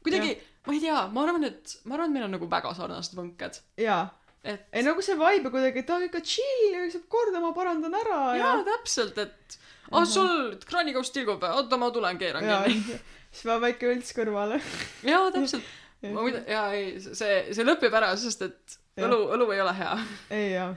kuidagi, 0.02 0.34
ma 0.66 0.74
ei 0.74 0.80
tea, 0.80 1.06
ma 1.12 1.26
arvan, 1.26 1.44
et 1.44 1.78
ma 1.84 1.94
arvan, 1.94 2.10
et 2.10 2.18
meil 2.18 2.26
on 2.28 2.36
nagu 2.38 2.50
väga 2.50 2.74
sarnased 2.74 3.18
võnked, 3.18 3.60
jaa. 3.86 4.04
et 4.44 4.66
ei 4.72 4.82
nagu 4.82 5.02
see 5.02 5.18
vibe 5.18 5.50
kuidagi, 5.50 5.84
et 5.84 5.90
aa 5.90 6.02
ikka 6.08 6.20
chill 6.20 6.90
saab 6.90 7.06
korda, 7.08 7.40
ma 7.40 7.52
parandan 7.52 7.94
ära 7.94 8.22
ja 8.36 8.46
jaa, 8.46 8.64
täpselt, 8.72 9.18
et 9.18 9.58
ah 9.92 10.06
sul 10.06 10.56
kraanikauss 10.66 11.10
tilgub, 11.14 11.42
oota, 11.42 11.76
ma 11.76 11.90
tulen, 11.90 12.18
keeran 12.18 12.48
kinni. 12.66 12.98
siis 13.32 13.46
peab 13.48 13.62
väike 13.64 13.94
õlts 13.94 14.12
kõrvale. 14.16 14.60
jaa, 15.06 15.30
täpselt. 15.34 15.70
Ma 16.02 16.24
muide, 16.24 16.42
jaa, 16.50 16.66
ei, 16.74 16.96
see, 17.00 17.36
see 17.54 17.66
lõpeb 17.66 17.94
ära, 17.94 18.12
sest 18.18 18.42
et 18.48 18.78
Jah. 18.98 19.06
õlu, 19.06 19.20
õlu 19.36 19.48
ei 19.54 19.62
ole 19.62 19.74
hea, 19.78 19.92
ei 20.34 20.48
jaa. 20.52 20.68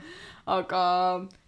aga 0.54 0.82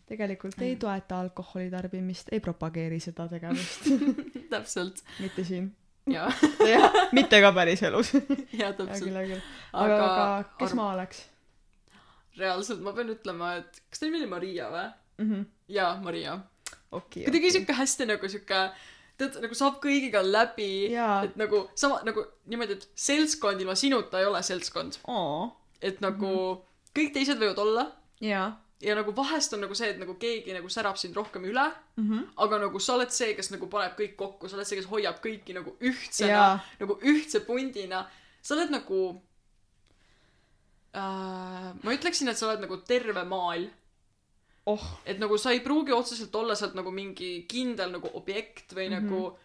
tegelikult 0.09 0.61
ei 0.65 0.77
toeta 0.81 1.21
alkoholi 1.23 1.71
tarbimist, 1.73 2.33
ei 2.33 2.41
propageeri 2.45 2.99
seda 3.01 3.29
tegevust, 3.31 3.89
täpselt, 4.53 5.03
mitte 5.23 5.45
siin. 5.47 5.71
jaa, 6.11 6.29
jah, 6.73 7.01
mitte 7.17 7.41
ka 7.45 7.53
päriselus. 7.57 8.15
jaa, 8.61 8.73
täpselt 8.75 9.07
küll. 9.07 9.19
aga, 9.73 9.99
aga 10.03 10.29
kes 10.59 10.73
arv- 10.73 10.81
ma 10.81 10.93
oleks 10.97 11.27
reaalselt 12.39 12.83
ma 12.85 12.93
pean 12.95 13.11
ütlema, 13.15 13.57
et 13.63 13.81
kas 13.91 14.01
ta 14.01 14.07
nimi 14.07 14.21
oli 14.23 14.31
Maria 14.31 14.69
või? 14.71 14.87
mm? 15.19 15.31
-hmm. 15.31 15.47
jaa, 15.75 15.97
Maria. 16.03 16.39
okei, 16.91 17.25
kuidagi 17.27 17.51
siuke 17.57 17.75
hästi 17.81 18.07
nagu 18.13 18.29
siuke 18.31 18.61
tead 19.19 19.41
nagu 19.43 19.55
saab 19.59 19.81
kõigiga 19.83 20.23
läbi 20.23 20.93
et 21.25 21.37
nagu 21.41 21.65
sama 21.75 22.01
nagu 22.07 22.25
niimoodi 22.47 22.77
et 22.79 22.89
seltskond 22.95 23.61
ilma 23.61 23.75
sinuta 23.75 24.21
ei 24.21 24.27
ole 24.31 24.43
seltskond 24.47 25.01
oo. 25.09 25.51
et 25.83 26.01
nagu 26.01 26.27
mm. 26.27 26.57
-hmm. 26.57 26.97
kõik 26.99 27.13
teised 27.17 27.39
võivad 27.43 27.59
olla 27.65 27.85
jaa. 28.21 28.49
ja 28.81 28.95
nagu 28.95 29.15
vahest 29.17 29.53
on 29.53 29.61
nagu 29.67 29.75
see 29.75 29.91
et 29.91 29.99
nagu 29.99 30.15
keegi 30.15 30.53
nagu 30.55 30.69
särab 30.71 30.97
sind 30.97 31.17
rohkem 31.17 31.45
üle 31.51 31.67
Mhm. 31.99 32.19
aga 32.37 32.59
nagu 32.59 32.79
sa 32.81 32.95
oled 32.95 33.11
see 33.11 33.35
kes 33.35 33.51
nagu 33.51 33.67
paneb 33.67 33.97
kõik 33.99 34.15
kokku 34.17 34.49
sa 34.49 34.57
oled 34.57 34.67
see 34.67 34.77
kes 34.79 34.87
hoiab 34.87 35.19
kõiki 35.25 35.55
nagu 35.55 35.77
ühtsena 35.81 36.31
Jaa. 36.31 36.59
nagu 36.81 36.95
ühtse 37.03 37.41
pundina 37.47 38.07
sa 38.43 38.55
oled 38.55 38.71
nagu 38.71 39.01
äh, 40.95 41.69
ma 41.83 41.93
ütleksin 41.97 42.29
et 42.31 42.39
sa 42.39 42.49
oled 42.49 42.63
nagu 42.65 42.77
terve 42.87 43.25
maal 43.25 43.67
oh, 44.69 44.85
et 45.09 45.19
nagu 45.23 45.39
sa 45.41 45.53
ei 45.55 45.61
pruugi 45.65 45.93
otseselt 45.97 46.35
olla 46.37 46.55
sealt 46.59 46.75
nagu 46.79 46.91
mingi 46.95 47.31
kindel 47.51 47.93
nagu 47.97 48.11
objekt 48.21 48.75
või 48.77 48.89
mm 48.89 48.95
-hmm. 48.95 49.11
nagu 49.11 49.37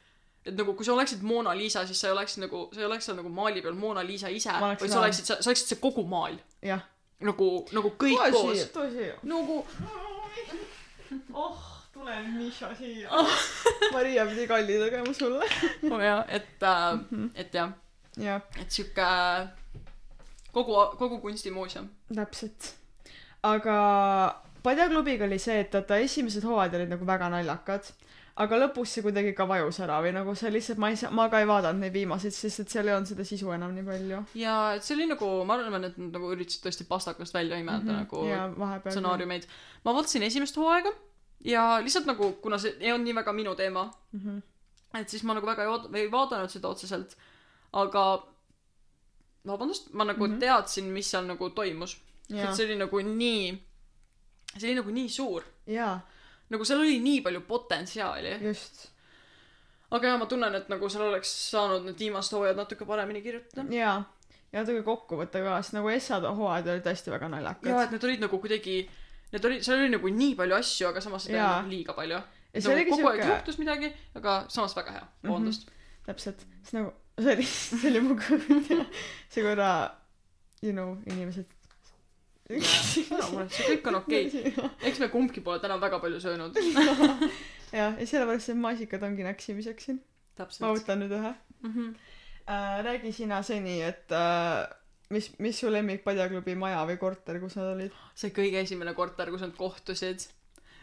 et 0.45 0.55
nagu 0.59 0.73
kui 0.75 0.85
sa 0.85 0.93
oleksid 0.93 1.21
Mona 1.23 1.53
Lisa 1.55 1.85
siis 1.87 1.99
sa 2.01 2.07
ei 2.09 2.13
oleks 2.13 2.37
nagu 2.37 2.65
sa 2.73 2.81
ei 2.81 2.85
oleks 2.85 3.05
seal 3.07 3.17
nagu 3.17 3.29
maali 3.29 3.61
peal 3.61 3.77
Mona 3.79 4.03
Lisa 4.03 4.29
ise 4.29 4.51
vaid 4.61 4.89
sa 4.89 4.99
oleksid 4.99 5.25
sa, 5.25 5.37
sa 5.41 5.49
oleksid 5.49 5.67
see 5.67 5.79
kogu 5.85 6.03
maal 6.15 6.35
nagu 7.23 7.47
nagu 7.71 7.93
kõik 8.03 8.19
too 8.31 8.41
koos 8.41 8.65
too 8.73 8.89
siia. 8.91 9.15
nagu 9.23 9.63
oh, 11.33 11.57
tule 11.93 12.15
Miša 12.35 12.73
siia. 12.75 13.09
Maria 13.93 14.25
pidi 14.25 14.47
kalli 14.47 14.79
tegema 14.81 15.13
sulle. 15.13 15.45
oh 15.91 16.01
jah 16.01 16.25
et 16.27 16.63
äh, 16.63 16.93
Mhm. 17.11 17.29
et 17.35 17.53
jah 17.53 17.71
jah, 18.17 18.41
et 18.61 18.71
sihuke 18.71 19.07
kogu 20.51 20.75
kogu 20.97 21.19
kunstimuuseum 21.21 21.89
täpselt. 22.15 22.73
aga 23.43 23.77
Padjaklubiga 24.63 25.25
oli 25.25 25.39
see, 25.39 25.59
et 25.59 25.73
vaata 25.75 25.97
esimesed 25.99 26.45
hooajad 26.47 26.77
olid 26.79 26.91
nagu 26.93 27.05
väga 27.07 27.27
naljakad, 27.33 27.89
aga 28.43 28.59
lõpus 28.61 28.93
see 28.95 29.03
kuidagi 29.05 29.33
ka 29.37 29.45
vajus 29.49 29.79
ära 29.85 29.99
või 30.01 30.13
nagu 30.15 30.33
see 30.39 30.51
lihtsalt, 30.53 30.79
ma 30.81 30.89
ei 30.89 30.97
saa, 30.97 31.11
ma 31.13 31.27
ka 31.29 31.41
ei 31.43 31.47
vaadanud 31.49 31.83
neid 31.83 31.93
viimaseid, 31.93 32.33
sest 32.33 32.63
et 32.63 32.71
seal 32.73 32.87
ei 32.87 32.95
olnud 32.95 33.11
seda 33.11 33.25
sisu 33.27 33.51
enam 33.53 33.73
nii 33.75 33.85
palju. 33.89 34.21
ja 34.39 34.55
et 34.77 34.87
see 34.87 34.95
oli 34.95 35.09
nagu 35.11 35.29
ma 35.45 35.57
arvan 35.59 35.89
et 35.89 35.97
nad 35.99 36.15
nagu 36.15 36.31
üritasid 36.33 36.63
tõesti 36.65 36.87
pastakast 36.89 37.35
välja 37.35 37.59
imelda 37.61 37.91
mm 37.91 37.99
-hmm. 37.99 38.79
nagu 38.79 38.89
stsenaariumeid 38.89 39.47
ma 39.85 39.93
vaatasin 39.93 40.23
esimest 40.23 40.57
hooaega 40.57 40.93
ja 41.43 41.79
lihtsalt 41.83 42.05
nagu 42.05 42.31
kuna 42.41 42.57
see 42.57 42.75
ei 42.79 42.91
olnud 42.91 43.05
nii 43.05 43.15
väga 43.15 43.33
minu 43.33 43.55
teema 43.55 43.91
mm. 44.11 44.19
-hmm. 44.19 44.41
et 44.99 45.09
siis 45.09 45.23
ma 45.23 45.33
nagu 45.33 45.47
väga 45.47 45.63
ei 45.63 45.69
oot- 45.69 45.95
ei 45.95 46.11
vaadanud 46.11 46.49
seda 46.49 46.67
otseselt 46.67 47.17
aga 47.73 48.23
vabandust 49.47 49.93
ma 49.93 50.03
nagu 50.05 50.27
mm. 50.27 50.33
-hmm. 50.33 50.39
teadsin 50.39 50.85
mis 50.85 51.11
seal 51.11 51.25
nagu 51.25 51.49
toimus 51.49 51.97
et, 52.33 52.55
see 52.55 52.65
oli 52.65 52.75
nagu 52.75 52.97
nii 52.97 53.61
see 54.57 54.69
oli 54.69 54.79
nagu 54.79 54.95
nii 54.95 55.09
suur. 55.09 55.45
Nagu 56.53 56.65
seal 56.67 56.81
oli 56.83 56.97
nii 57.01 57.21
palju 57.25 57.43
potentsiaali. 57.47 58.35
Just. 58.43 58.89
aga 59.93 60.09
jaa 60.09 60.17
ma 60.17 60.25
tunnen 60.25 60.55
et 60.57 60.69
nagu 60.73 60.89
seal 60.89 61.05
oleks 61.05 61.29
saanud 61.51 61.85
need 61.85 61.99
viimased 62.01 62.33
hooajad 62.33 62.57
natuke 62.57 62.85
paremini 62.89 63.21
kirjutada. 63.21 63.65
Ja, 63.73 63.93
ja 64.53 64.63
natuke 64.63 64.81
kokkuvõte 64.85 65.43
ka, 65.45 65.59
sest 65.61 65.77
nagu 65.77 65.91
Essad 65.93 66.25
hooajad 66.25 66.71
olid 66.73 66.85
tõesti 66.87 67.13
väga 67.13 67.29
jaa 67.29 67.35
naljakad. 67.35 67.69
et 67.83 67.93
need 67.93 68.07
olid 68.09 68.25
nagu 68.25 68.39
kuidagi 68.41 68.77
need 69.33 69.45
olid 69.49 69.65
seal 69.65 69.81
oli 69.81 69.91
nagu 69.93 70.13
nii 70.13 70.35
palju 70.39 70.57
asju 70.57 70.89
aga 70.89 71.01
samas 71.01 71.27
seda 71.27 71.37
ei 71.37 71.41
Jaa. 71.41 71.53
olnud 71.59 71.73
liiga 71.73 71.95
palju. 71.97 72.19
Ja 72.53 72.61
see 72.61 72.69
nagu 72.69 72.77
oligi 72.77 72.93
kogu 72.93 73.09
aeg 73.09 73.21
siuke, 73.21 73.29
juhtus 73.31 73.59
midagi 73.61 73.89
aga 74.19 74.35
samas 74.53 74.75
väga 74.77 74.97
hea. 74.97 75.05
Vabandust. 75.25 75.69
Täpselt, 76.05 76.45
sest 76.61 76.77
nagu 76.77 76.93
see 77.23 77.35
oli, 77.37 77.45
see 77.49 77.89
oli 77.89 78.01
mu 78.05 78.17
ja 78.17 78.85
see 79.33 79.45
korra, 79.45 79.69
you 80.61 80.73
know, 80.73 80.97
inimesed. 81.09 81.49
ära 83.17 83.29
muretse 83.31 83.67
kõik 83.69 83.89
on 83.91 83.99
okei 84.01 84.27
okay. 84.31 84.69
eks 84.89 85.01
me 85.03 85.09
kumbki 85.13 85.43
pole 85.45 85.61
täna 85.63 85.79
väga 85.81 85.99
palju 86.03 86.21
söönud 86.23 86.57
jah, 87.79 87.97
ja 87.97 88.05
sellepärast 88.05 88.53
need 88.53 88.61
maasikad 88.63 89.03
ongi 89.09 89.25
näksimiseks 89.27 89.89
siin. 89.89 89.99
ma 90.37 90.71
võtan 90.73 91.03
nüüd 91.03 91.17
ühe 91.17 91.33
mm 91.33 91.73
-hmm. 91.73 91.91
äh,. 92.47 92.79
räägi 92.85 93.13
sina 93.13 93.41
seni, 93.43 93.81
et 93.81 94.11
äh, 94.11 94.69
mis, 95.09 95.31
mis 95.39 95.59
su 95.59 95.71
lemmik 95.71 96.03
padjaklubi 96.05 96.55
maja 96.59 96.83
või 96.89 96.97
korter, 97.01 97.39
kus 97.41 97.57
nad 97.59 97.73
olid? 97.73 97.97
see 98.15 98.33
kõige 98.35 98.61
esimene 98.63 98.93
korter, 98.97 99.31
kus 99.31 99.43
nad 99.45 99.53
kohtusid. 99.57 100.25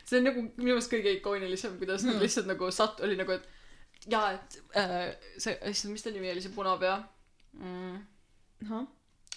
see 0.04 0.18
on 0.18 0.28
nagu 0.28 0.42
minu 0.42 0.72
meelest 0.72 0.92
kõige 0.92 1.14
ikoonilisem, 1.18 1.78
kuidas 1.78 2.04
nad 2.04 2.14
Hmm. 2.14 2.22
lihtsalt 2.22 2.46
nagu 2.50 2.70
sat-, 2.74 3.02
oli 3.06 3.16
nagu, 3.16 3.32
et 3.32 3.48
jaa, 4.10 4.32
et 4.32 4.62
äh, 4.76 5.16
see, 5.38 5.56
issand, 5.70 5.92
mis 5.92 6.02
ta 6.02 6.10
nimi 6.10 6.30
oli, 6.30 6.42
see 6.44 6.54
punapea 6.54 6.96
mm,? 7.52 7.98
ahah, 8.66 8.86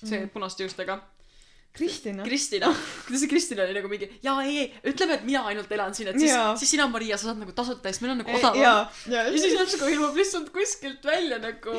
see 0.04 0.28
punaste 0.28 0.64
juustega. 0.64 1.02
Kristina. 1.74 2.22
Kristina, 2.24 2.68
kuidas 3.08 3.22
see 3.24 3.30
Kristina 3.32 3.64
oli 3.66 3.74
nagu 3.74 3.90
mingi, 3.90 4.06
jaa, 4.22 4.44
ei, 4.46 4.58
ei, 4.62 4.68
ütleme, 4.92 5.16
et 5.18 5.24
mina 5.26 5.40
ainult 5.50 5.72
elan 5.74 5.96
siin, 5.98 6.12
et 6.12 6.20
siis 6.22 6.30
Jaa., 6.30 6.52
siis 6.62 6.70
sina, 6.76 6.86
Maria, 6.92 7.18
sa 7.18 7.32
saad 7.32 7.40
nagu 7.42 7.52
tasuta 7.58 7.90
ja 7.90 7.96
siis 7.96 8.04
meil 8.04 8.12
on 8.14 8.20
nagu 8.22 8.30
ja, 8.30 8.38
odavam. 8.38 8.60
ja, 8.62 8.74
ja 9.10 9.24
ja 9.26 9.32
siis 9.42 9.56
järsku 9.58 9.90
ilmub 9.90 10.20
lihtsalt 10.22 10.52
kuskilt 10.54 11.06
välja 11.10 11.40
nagu 11.42 11.74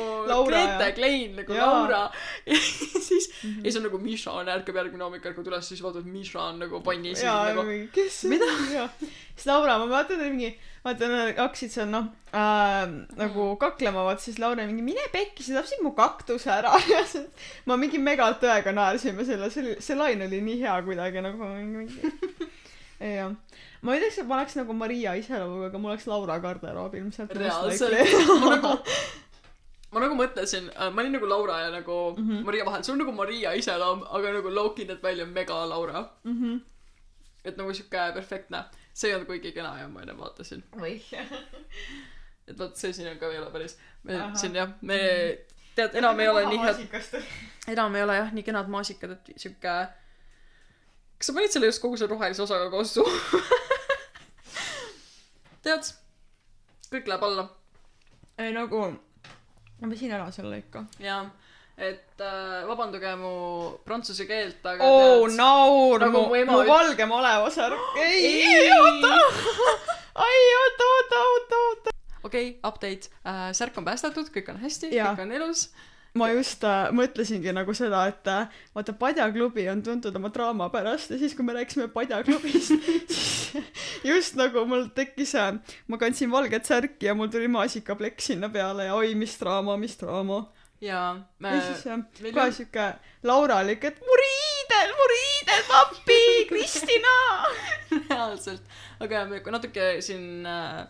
Grete 0.49 0.89
ja- 0.89 0.91
Klein 0.97 1.35
nagu 1.39 1.55
Jaa. 1.55 1.69
Laura 1.71 2.01
ja 2.51 2.59
siis 2.59 3.29
Mhm. 3.45 3.59
ja 3.63 3.71
siis 3.71 3.75
on 3.79 3.83
nagu 3.87 3.97
Misha 4.01 4.31
on 4.35 4.47
ärkab 4.51 4.75
järgmine 4.81 5.03
hommik 5.07 5.25
ärkab 5.31 5.47
üles 5.47 5.67
siis 5.71 5.81
vaatad 5.83 6.05
Misha 6.11 6.41
on 6.49 6.59
nagu 6.65 6.81
pannis 6.83 7.21
ja 7.23 7.33
ja 7.47 7.53
siis 7.53 7.55
nagu 7.55 7.91
kes 7.95 8.19
see 8.21 8.39
on 8.41 8.73
ja 8.75 8.89
siis 9.35 9.47
Laura, 9.49 9.77
ma 9.81 9.87
vaatan 9.91 10.23
mingi, 10.23 10.51
vaata 10.85 11.09
nad 11.11 11.33
hakkasid 11.37 11.73
seal 11.73 11.89
noh 11.91 12.07
äh, 12.31 12.85
nagu 13.19 13.49
kaklema, 13.61 14.05
vaata 14.07 14.23
siis 14.23 14.39
Laura 14.41 14.65
mingi 14.67 14.85
mine 14.85 15.07
pekki, 15.13 15.43
sa 15.43 15.59
tahtsid 15.59 15.83
mu 15.85 15.91
kaktuse 15.97 16.51
ära 16.55 16.73
ja 16.93 17.03
siis 17.09 17.27
ma 17.69 17.77
mingi 17.79 18.01
megatõega 18.01 18.73
naersime 18.75 19.27
selle, 19.27 19.51
see, 19.53 19.75
see 19.83 19.99
lain 19.99 20.23
oli 20.27 20.41
nii 20.45 20.61
hea 20.63 20.77
kuidagi 20.87 21.25
nagu 21.25 21.51
mingi, 21.51 22.13
jah. 23.17 23.35
ma 23.81 23.93
ei 23.93 24.01
ütleks, 24.01 24.21
et 24.23 24.31
ma 24.31 24.39
oleks 24.39 24.57
nagu 24.61 24.77
Maria 24.77 25.17
iseloomuga, 25.19 25.69
aga 25.69 25.83
mul 25.83 25.95
oleks 25.95 26.09
Laura 26.09 26.39
garderoob 26.43 26.97
ilmselt. 27.01 27.35
reaalselt 27.35 28.41
ma 28.41 28.57
nagu 28.57 28.75
ma 29.95 30.03
nagu 30.03 30.17
mõtlesin 30.19 30.67
äh, 30.75 30.91
ma 30.91 31.03
olin 31.03 31.15
nagu 31.15 31.27
Laura 31.29 31.61
ja 31.63 31.71
nagu 31.73 31.97
mm. 32.15 32.23
-hmm. 32.23 32.45
Maria 32.45 32.65
vahel 32.67 32.83
see 32.83 32.93
on 32.93 32.99
nagu 33.03 33.11
Maria 33.15 33.53
iseloom 33.55 34.03
aga 34.17 34.33
nagu 34.37 34.49
Loki 34.51 34.87
näeb 34.89 35.03
välja 35.03 35.25
mega 35.25 35.59
Laura 35.69 36.09
mhmh. 36.23 36.59
Et 37.45 37.57
nagu 37.57 37.73
siuke 37.73 38.09
perfektne. 38.13 38.65
See 38.93 39.09
ei 39.09 39.15
olnud 39.15 39.27
kuigi 39.29 39.51
kena 39.55 39.73
ja 39.79 39.87
ma 39.91 40.03
enne 40.05 40.17
vaatasin. 40.17 40.63
Või. 40.75 40.99
et 42.47 42.57
vot 42.59 42.77
see 42.77 42.93
siin 42.93 43.09
on 43.09 43.19
ka 43.21 43.29
veel 43.31 43.45
päris 43.53 43.77
me 44.05 44.15
Ahah. 44.15 44.35
siin 44.37 44.55
jah 44.55 44.73
me 44.85 44.99
tead 45.75 45.95
enam 46.01 46.19
ei 46.21 46.29
ole 46.29 46.45
nii 46.51 46.59
head 46.61 47.15
enam 47.73 47.95
ei 47.97 48.05
ole 48.05 48.17
jah 48.19 48.33
nii 48.37 48.45
kenad 48.45 48.69
maasikad 48.71 49.15
et 49.15 49.31
siuke 49.41 49.75
kas 51.17 51.29
sa 51.29 51.33
panid 51.33 51.53
selle 51.53 51.71
just 51.71 51.81
kogu 51.83 51.97
selle 51.97 52.13
rohelise 52.13 52.43
osaga 52.45 52.69
koos 52.73 52.93
suhu 52.97 53.41
tead 55.65 55.89
kõik 56.91 57.09
läheb 57.09 57.23
alla. 57.25 57.47
Ei 58.37 58.51
nagu, 58.53 58.79
ma 59.79 59.87
pesin 59.89 60.11
ära 60.13 60.27
selle 60.31 60.59
ikka. 60.61 60.83
jaa 61.01 61.23
et 61.77 62.21
äh, 62.23 62.67
vabandage 62.67 63.15
mu 63.19 63.33
prantsuse 63.87 64.27
keelt 64.29 64.63
aga 64.65 64.87
oo 64.87 65.25
tead 65.25 65.37
naur, 65.39 65.99
nagu 66.05 66.21
mu, 66.29 66.43
mu 66.47 66.61
üt- 66.61 66.69
valge 66.69 67.07
maleva 67.09 67.49
särk. 67.51 67.89
ei, 68.05 68.43
Ei. 68.43 68.69
oota. 68.71 69.11
ai, 70.27 70.45
oota, 70.61 70.91
oota, 70.93 71.25
oota, 71.31 71.63
oota. 71.65 71.97
okei 72.23 72.47
okay, 72.49 72.61
update 72.63 73.11
äh, 73.27 73.51
särk 73.51 73.75
on 73.77 73.87
päästetud 73.87 74.31
kõik 74.31 74.55
on 74.55 74.63
hästi 74.63 74.93
kõik 74.95 75.27
on 75.27 75.35
elus 75.35 75.67
ma 76.15 76.29
just 76.31 76.63
äh, 76.63 76.87
mõtlesingi 76.95 77.51
nagu 77.55 77.73
seda, 77.75 78.05
et 78.07 78.27
äh, 78.31 78.47
vaata, 78.75 78.95
Padjaklubi 78.95 79.67
on 79.71 79.81
tuntud 79.83 80.15
oma 80.15 80.31
draama 80.31 80.69
pärast 80.71 81.11
ja 81.11 81.19
siis, 81.19 81.35
kui 81.35 81.43
me 81.43 81.55
rääkisime 81.57 81.89
Padjaklubist, 81.91 82.71
siis 83.11 83.57
just 84.07 84.39
nagu 84.39 84.63
mul 84.69 84.87
tekkis 84.95 85.35
äh,, 85.39 85.51
ma 85.91 85.99
kandsin 85.99 86.31
valget 86.31 86.67
särki 86.67 87.09
ja 87.09 87.15
mul 87.17 87.27
tuli 87.33 87.49
maasikaplekk 87.51 88.23
sinna 88.23 88.49
peale 88.53 88.87
ja 88.87 88.95
oi, 88.95 89.11
mis 89.19 89.35
draama, 89.41 89.75
mis 89.81 89.99
draama. 89.99 90.45
Ja 90.85 91.01
me 91.43 91.53
ja 91.55 91.61
siis 91.69 91.85
äh, 91.89 92.01
meil 92.21 92.33
kohe 92.35 92.47
on- 92.51 92.57
siuke 92.59 92.85
lauralik, 93.25 93.83
et 93.89 94.01
mu 94.05 94.17
riided, 94.21 94.93
mu 94.99 95.07
riided, 95.13 95.71
appi, 95.81 96.19
Kristina. 96.51 97.15
reaalselt. 98.09 98.61
Aga 98.99 99.21
jah, 99.21 99.25
me 99.31 99.41
natuke 99.57 99.89
siin 100.05 100.45
äh, 100.49 100.85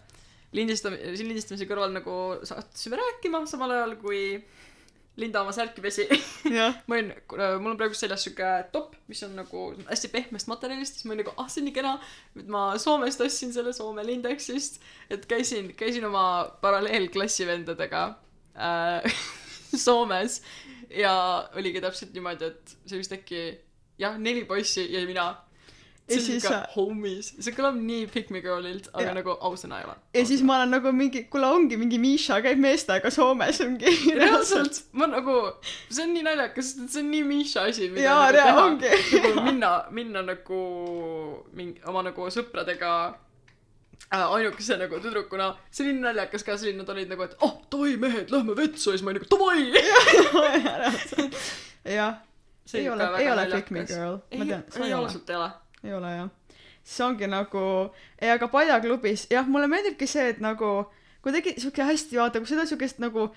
lindistame 0.56 1.00
siin 1.16 1.32
lindistamise 1.32 1.68
kõrval 1.70 1.96
nagu 1.96 2.20
sattusime 2.48 3.00
rääkima 3.02 3.46
samal 3.50 3.74
ajal 3.78 3.96
kui 4.04 4.22
Linda 5.16 5.40
oma 5.46 5.54
särki 5.56 5.80
pesi. 5.80 6.04
Jah, 6.52 6.74
ma 6.92 6.98
olin 6.98 7.14
mul 7.64 7.72
on 7.72 7.78
praegu 7.80 7.96
seljas 7.96 8.26
siuke 8.28 8.50
top 8.74 8.98
mis 9.08 9.22
on 9.24 9.32
nagu 9.40 9.62
hästi 9.88 10.10
pehmest 10.12 10.50
materjalist 10.52 10.98
siis 11.00 11.06
ma 11.08 11.14
olin 11.16 11.24
nagu 11.24 11.34
ah 11.40 11.48
see 11.48 11.62
on 11.62 11.70
nii 11.70 11.76
kena 11.78 11.94
et 12.36 12.50
ma 12.52 12.64
Soomest 12.84 13.24
ostsin 13.24 13.54
selle 13.56 13.72
Soome 13.78 14.04
Lindexist 14.04 14.82
et 15.10 15.24
käisin 15.32 15.72
käisin 15.80 16.04
oma 16.10 16.26
paralleelklassivendadega 16.62 18.04
äh, 18.60 19.16
Soomes. 19.86 20.42
Ja 20.96 21.16
oligi 21.58 21.82
täpselt 21.82 22.14
niimoodi 22.14 22.46
et 22.52 22.76
see 22.86 22.98
vist 23.02 23.12
äkki 23.16 23.42
jah 24.00 24.18
neli 24.22 24.46
poissi 24.46 24.86
ja 24.94 25.02
mina. 25.08 25.36
Ja 26.06 26.20
see 26.20 26.22
on 26.22 26.26
siis 26.28 26.44
sa- 26.46 26.68
homies. 26.76 27.32
See 27.42 27.54
kõlab 27.58 27.80
nii 27.82 28.04
pick 28.14 28.30
me 28.30 28.38
girl'ilt 28.44 28.92
aga 28.94 29.08
Ja. 29.08 29.14
nagu 29.18 29.34
ausõna 29.42 29.80
ei 29.82 29.88
ole. 29.88 29.96
Ja 30.14 30.22
siis 30.30 30.44
ma 30.46 30.60
olen 30.60 30.70
nagu 30.76 30.92
mingi, 30.94 31.24
kuule 31.34 31.48
ongi 31.50 31.78
mingi 31.82 31.98
Miša 31.98 32.38
käib 32.46 32.60
meestega 32.62 33.10
Soomes 33.12 33.60
ongi. 33.66 33.90
reaalselt. 34.14 34.84
ma 34.94 35.08
nagu 35.10 35.34
see 35.90 36.04
on 36.06 36.14
nii 36.14 36.22
naljakas 36.28 36.70
see 36.94 37.02
on 37.02 37.10
nii 37.10 37.24
Miša 37.32 37.64
asi 37.72 37.90
mida 37.90 38.06
jaa, 38.06 38.32
nagu 38.32 38.38
rea- 38.38 38.78
teha. 38.86 39.24
nagu 39.26 39.42
minna 39.50 39.72
minna 39.92 40.22
nagu 40.22 40.62
mingi 41.58 41.82
oma 41.90 42.04
nagu 42.06 42.30
sõpradega 42.38 42.94
ainukese 44.12 44.78
nagu 44.78 45.00
tüdrukuna. 45.04 45.52
See 45.72 45.86
oli 45.86 46.00
naljakas 46.00 46.44
ka 46.44 46.58
oli 46.58 46.76
nad 46.78 46.90
olid 46.90 47.10
nagu 47.12 47.24
et 47.26 47.36
oh 47.42 47.58
davai 47.72 47.98
mehed 47.98 48.32
lähme 48.34 48.56
vetsu. 48.58 48.92
Ja 48.92 48.98
siis 48.98 49.06
ma 49.06 49.12
olin 49.12 49.22
nagu 49.22 49.30
davai! 49.36 49.60
Jah, 51.96 52.16
see 52.66 52.82
ei 52.82 52.90
ole 52.90 53.10
ei 53.20 53.32
ole 53.32 53.46
pick 53.52 53.70
me 53.72 53.86
girl, 53.86 54.18
ma 54.38 54.46
tean, 54.46 54.64
ei 54.76 54.94
ole, 54.94 54.94
ausalt 55.04 55.30
ei 55.30 55.36
ole. 55.36 55.50
Ei 55.84 55.94
ole 55.94 56.14
jah. 56.16 56.30
see 56.84 57.06
ongi 57.06 57.28
nagu, 57.30 57.62
ei 58.22 58.32
aga 58.34 58.48
Padjaklubis, 58.50 59.28
jah, 59.30 59.46
mulle 59.46 59.68
meeldibki 59.70 60.08
see, 60.10 60.32
et 60.34 60.42
nagu 60.42 60.72
kuidagi 61.26 61.56
siuke 61.62 61.86
hästi 61.86 62.18
vaata, 62.18 62.42
kui 62.42 62.50
seda 62.50 62.66
siukest 62.66 62.98
nagu 63.02 63.28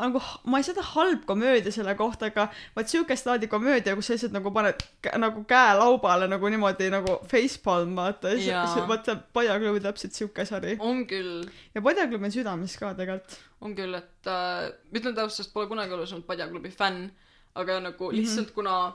nagu 0.00 0.20
ma 0.44 0.58
ei 0.58 0.64
seda 0.66 0.82
halb 0.82 1.24
komöödia 1.26 1.72
selle 1.72 1.94
kohta, 1.98 2.26
aga 2.32 2.48
vaat 2.76 2.88
siukest 2.88 3.26
laadi 3.26 3.48
komöödia, 3.52 3.94
kus 3.96 4.06
sa 4.06 4.12
lihtsalt 4.16 4.32
nagu 4.36 4.50
paned 4.54 4.82
nagu 5.18 5.44
käe 5.48 5.74
laubale 5.78 6.28
nagu 6.30 6.48
niimoodi 6.48 6.90
nagu 6.90 7.18
facepalm 7.30 7.96
vaata 7.96 8.34
ja 8.36 8.66
siis 8.66 8.88
vaata 8.88 9.16
Padjaklubi 9.32 9.80
täpselt 9.80 10.12
siuke 10.18 10.44
sari. 10.48 10.76
on 10.80 11.06
küll 11.06 11.44
ja 11.74 11.82
Padjaklubi 11.82 12.24
on 12.30 12.32
südames 12.32 12.76
ka 12.78 12.94
tegelikult. 12.94 13.38
on 13.60 13.74
küll 13.78 13.94
et 13.94 14.26
äh, 14.26 14.70
ütlen 14.94 15.18
ausalt 15.18 15.52
pole 15.52 15.66
kunagi 15.70 15.92
olnud 15.92 16.26
Padjaklubi 16.26 16.70
fänn 16.70 17.10
aga 17.54 17.80
nagu 17.80 18.10
Mhm. 18.10 18.16
lihtsalt 18.16 18.46
mm 18.46 18.50
-hmm. 18.50 18.54
kuna 18.54 18.92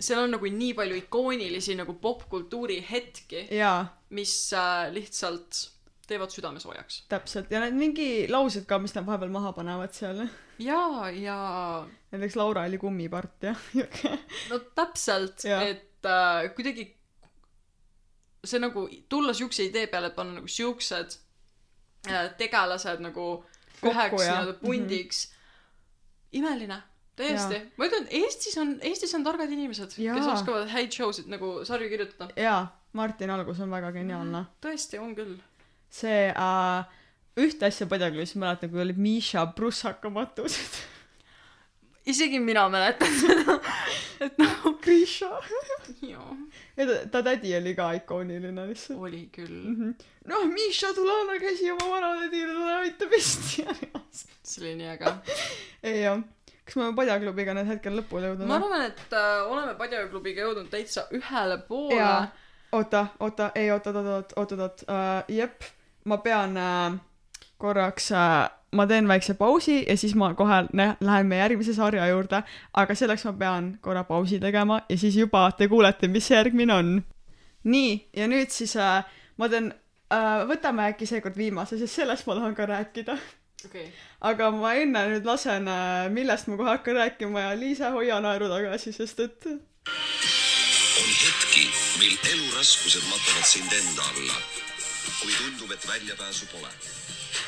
seal 0.00 0.22
on 0.22 0.30
nagu 0.30 0.46
nii 0.46 0.74
palju 0.74 0.96
ikoonilisi 0.96 1.74
nagu 1.74 1.94
popkultuuri 1.94 2.84
hetki 2.90 3.46
mis 4.10 4.52
äh, 4.52 4.92
lihtsalt 4.92 5.75
teevad 6.06 6.32
südame 6.34 6.60
soojaks 6.62 7.02
täpselt. 7.10 7.50
Ja 7.50 7.60
need 7.64 7.78
mingi 7.78 8.08
laused 8.30 8.66
ka, 8.68 8.78
mis 8.82 8.94
nad 8.96 9.06
vahepeal 9.06 9.32
maha 9.34 9.52
panevad 9.56 9.94
seal. 9.96 10.26
ja 10.62 11.10
ja 11.10 11.38
näiteks 12.12 12.36
Laura 12.36 12.66
oli 12.68 12.78
kummipart 12.78 13.50
ja 13.50 13.54
no 14.50 14.60
täpselt 14.78 15.44
et 15.44 16.06
äh, 16.06 16.48
kuidagi 16.56 16.90
see 18.46 18.62
nagu 18.62 18.86
tulla 19.08 19.34
siukse 19.34 19.66
idee 19.66 19.86
peale 19.90 20.12
et 20.12 20.18
panna 20.18 20.38
nagu 20.38 20.50
siuksed 20.50 21.18
äh, 22.10 22.30
tegelased 22.38 23.02
nagu 23.04 23.28
Kokku, 23.76 23.90
üheks 23.92 24.22
nii-öelda 24.22 24.52
pundiks. 24.60 25.18
Imeline 26.36 26.78
täiesti. 27.16 27.58
Ma 27.76 27.88
ütlen 27.88 28.06
Eestis 28.20 28.56
on 28.60 28.76
Eestis 28.84 29.12
on 29.16 29.24
targad 29.24 29.52
inimesed 29.52 29.96
kes 29.96 30.30
oskavad 30.32 30.70
häid 30.72 30.94
show 30.96 31.12
sid 31.16 31.28
nagu 31.32 31.58
sarju 31.68 31.90
kirjutada. 31.92 32.30
Jaa, 32.40 32.62
Martin 32.96 33.32
Algus 33.34 33.60
on 33.64 33.72
väga 33.72 33.92
geniaalne. 33.96 34.46
tõesti 34.64 35.00
on 35.02 35.14
küll 35.18 35.36
see 35.92 36.28
äh,, 36.30 36.84
ühte 37.36 37.68
asja 37.68 37.86
Padjaklubis 37.90 38.36
mäletan, 38.40 38.70
kui 38.72 38.82
olid 38.84 39.00
Miša 39.00 39.46
prussakamatused. 39.56 40.78
isegi 42.06 42.38
mina 42.40 42.68
mäletan 42.72 43.12
seda 43.20 43.58
et 44.26 44.38
noh 44.38 44.78
Grisha. 44.82 45.30
joo 46.02 46.36
ja 46.76 46.86
ta, 46.86 46.94
ta 47.10 47.22
tädi 47.30 47.56
oli 47.56 47.74
ka 47.74 47.90
ikooniline 48.00 48.66
lihtsalt. 48.68 49.00
oli 49.00 49.26
küll 49.34 49.58
noh, 50.26 50.46
Miša, 50.52 50.92
tule 50.96 51.12
anna 51.22 51.36
käsi 51.40 51.70
oma 51.72 51.90
vanatädile, 51.96 52.54
tule 52.54 52.78
aita 52.80 53.10
pesti. 53.10 53.66
see 54.46 54.62
oli 54.62 54.74
nii 54.80 54.90
äge 54.94 55.12
jah, 56.02 56.24
kas 56.64 56.76
me 56.76 56.86
oleme 56.86 56.96
Padjaklubiga 57.00 57.54
nüüd 57.56 57.70
hetkel 57.74 58.00
lõpule 58.00 58.32
jõudnud? 58.32 58.50
ma 58.50 58.58
arvan 58.60 58.88
et 58.88 59.16
äh, 59.16 59.36
oleme 59.52 59.76
Padjaklubiga 59.78 60.48
jõudnud 60.48 60.70
täitsa 60.72 61.06
ühele 61.16 61.60
poole 61.68 62.00
jaa, 62.00 62.26
oota, 62.76 63.06
oota, 63.20 63.50
ei 63.54 63.70
oota, 63.70 63.90
oota, 63.90 64.14
oota, 64.16 64.34
oota, 64.36 64.62
oota 64.62 64.92
uh,, 64.92 65.34
jep, 65.36 65.64
ma 66.04 66.18
pean 66.24 66.56
uh, 66.60 66.98
korraks 67.58 68.10
uh,, 68.12 68.44
ma 68.76 68.86
teen 68.86 69.08
väikse 69.08 69.34
pausi 69.38 69.78
ja 69.88 69.96
siis 69.96 70.14
ma 70.18 70.32
kohe 70.34 70.62
lä- 70.72 70.96
lähen 71.00 71.26
meie 71.26 71.40
järgmise 71.40 71.74
sarja 71.74 72.08
juurde, 72.10 72.42
aga 72.74 72.94
selleks 72.94 73.24
ma 73.28 73.32
pean 73.32 73.70
korra 73.80 74.04
pausi 74.04 74.40
tegema 74.42 74.80
ja 74.88 74.98
siis 74.98 75.16
juba 75.16 75.48
te 75.56 75.68
kuulete, 75.72 76.08
mis 76.08 76.28
see 76.28 76.36
järgmine 76.36 76.74
on. 76.74 76.92
nii, 77.64 77.96
ja 78.16 78.28
nüüd 78.30 78.52
siis 78.54 78.76
uh, 78.76 79.00
ma 79.40 79.48
teen 79.52 79.72
uh,, 79.72 80.44
võtame 80.50 80.90
äkki 80.92 81.08
seekord 81.08 81.38
viimase, 81.38 81.78
sest 81.80 82.02
sellest 82.02 82.28
ma 82.28 82.38
tahan 82.40 82.54
ka 82.58 82.66
rääkida. 82.72 83.16
okei. 83.64 83.88
aga 84.20 84.50
ma 84.50 84.74
enne 84.74 85.06
nüüd 85.14 85.24
lasen, 85.28 85.70
millest 86.12 86.52
ma 86.52 86.60
kohe 86.60 86.74
hakkan 86.74 87.00
rääkima 87.00 87.48
ja 87.48 87.56
Liisa, 87.58 87.94
hoia 87.96 88.20
naeru 88.20 88.52
tagasi, 88.52 88.92
sest 88.92 89.24
et 89.24 89.48
on 91.02 91.10
hetki, 91.22 91.64
mil 91.98 92.16
eluraskused 92.32 93.04
matavad 93.10 93.46
sind 93.46 93.72
enda 93.72 94.02
alla. 94.02 94.40
kui 95.20 95.32
tundub, 95.32 95.70
et 95.70 95.88
väljapääsu 95.88 96.46
pole. 96.52 96.70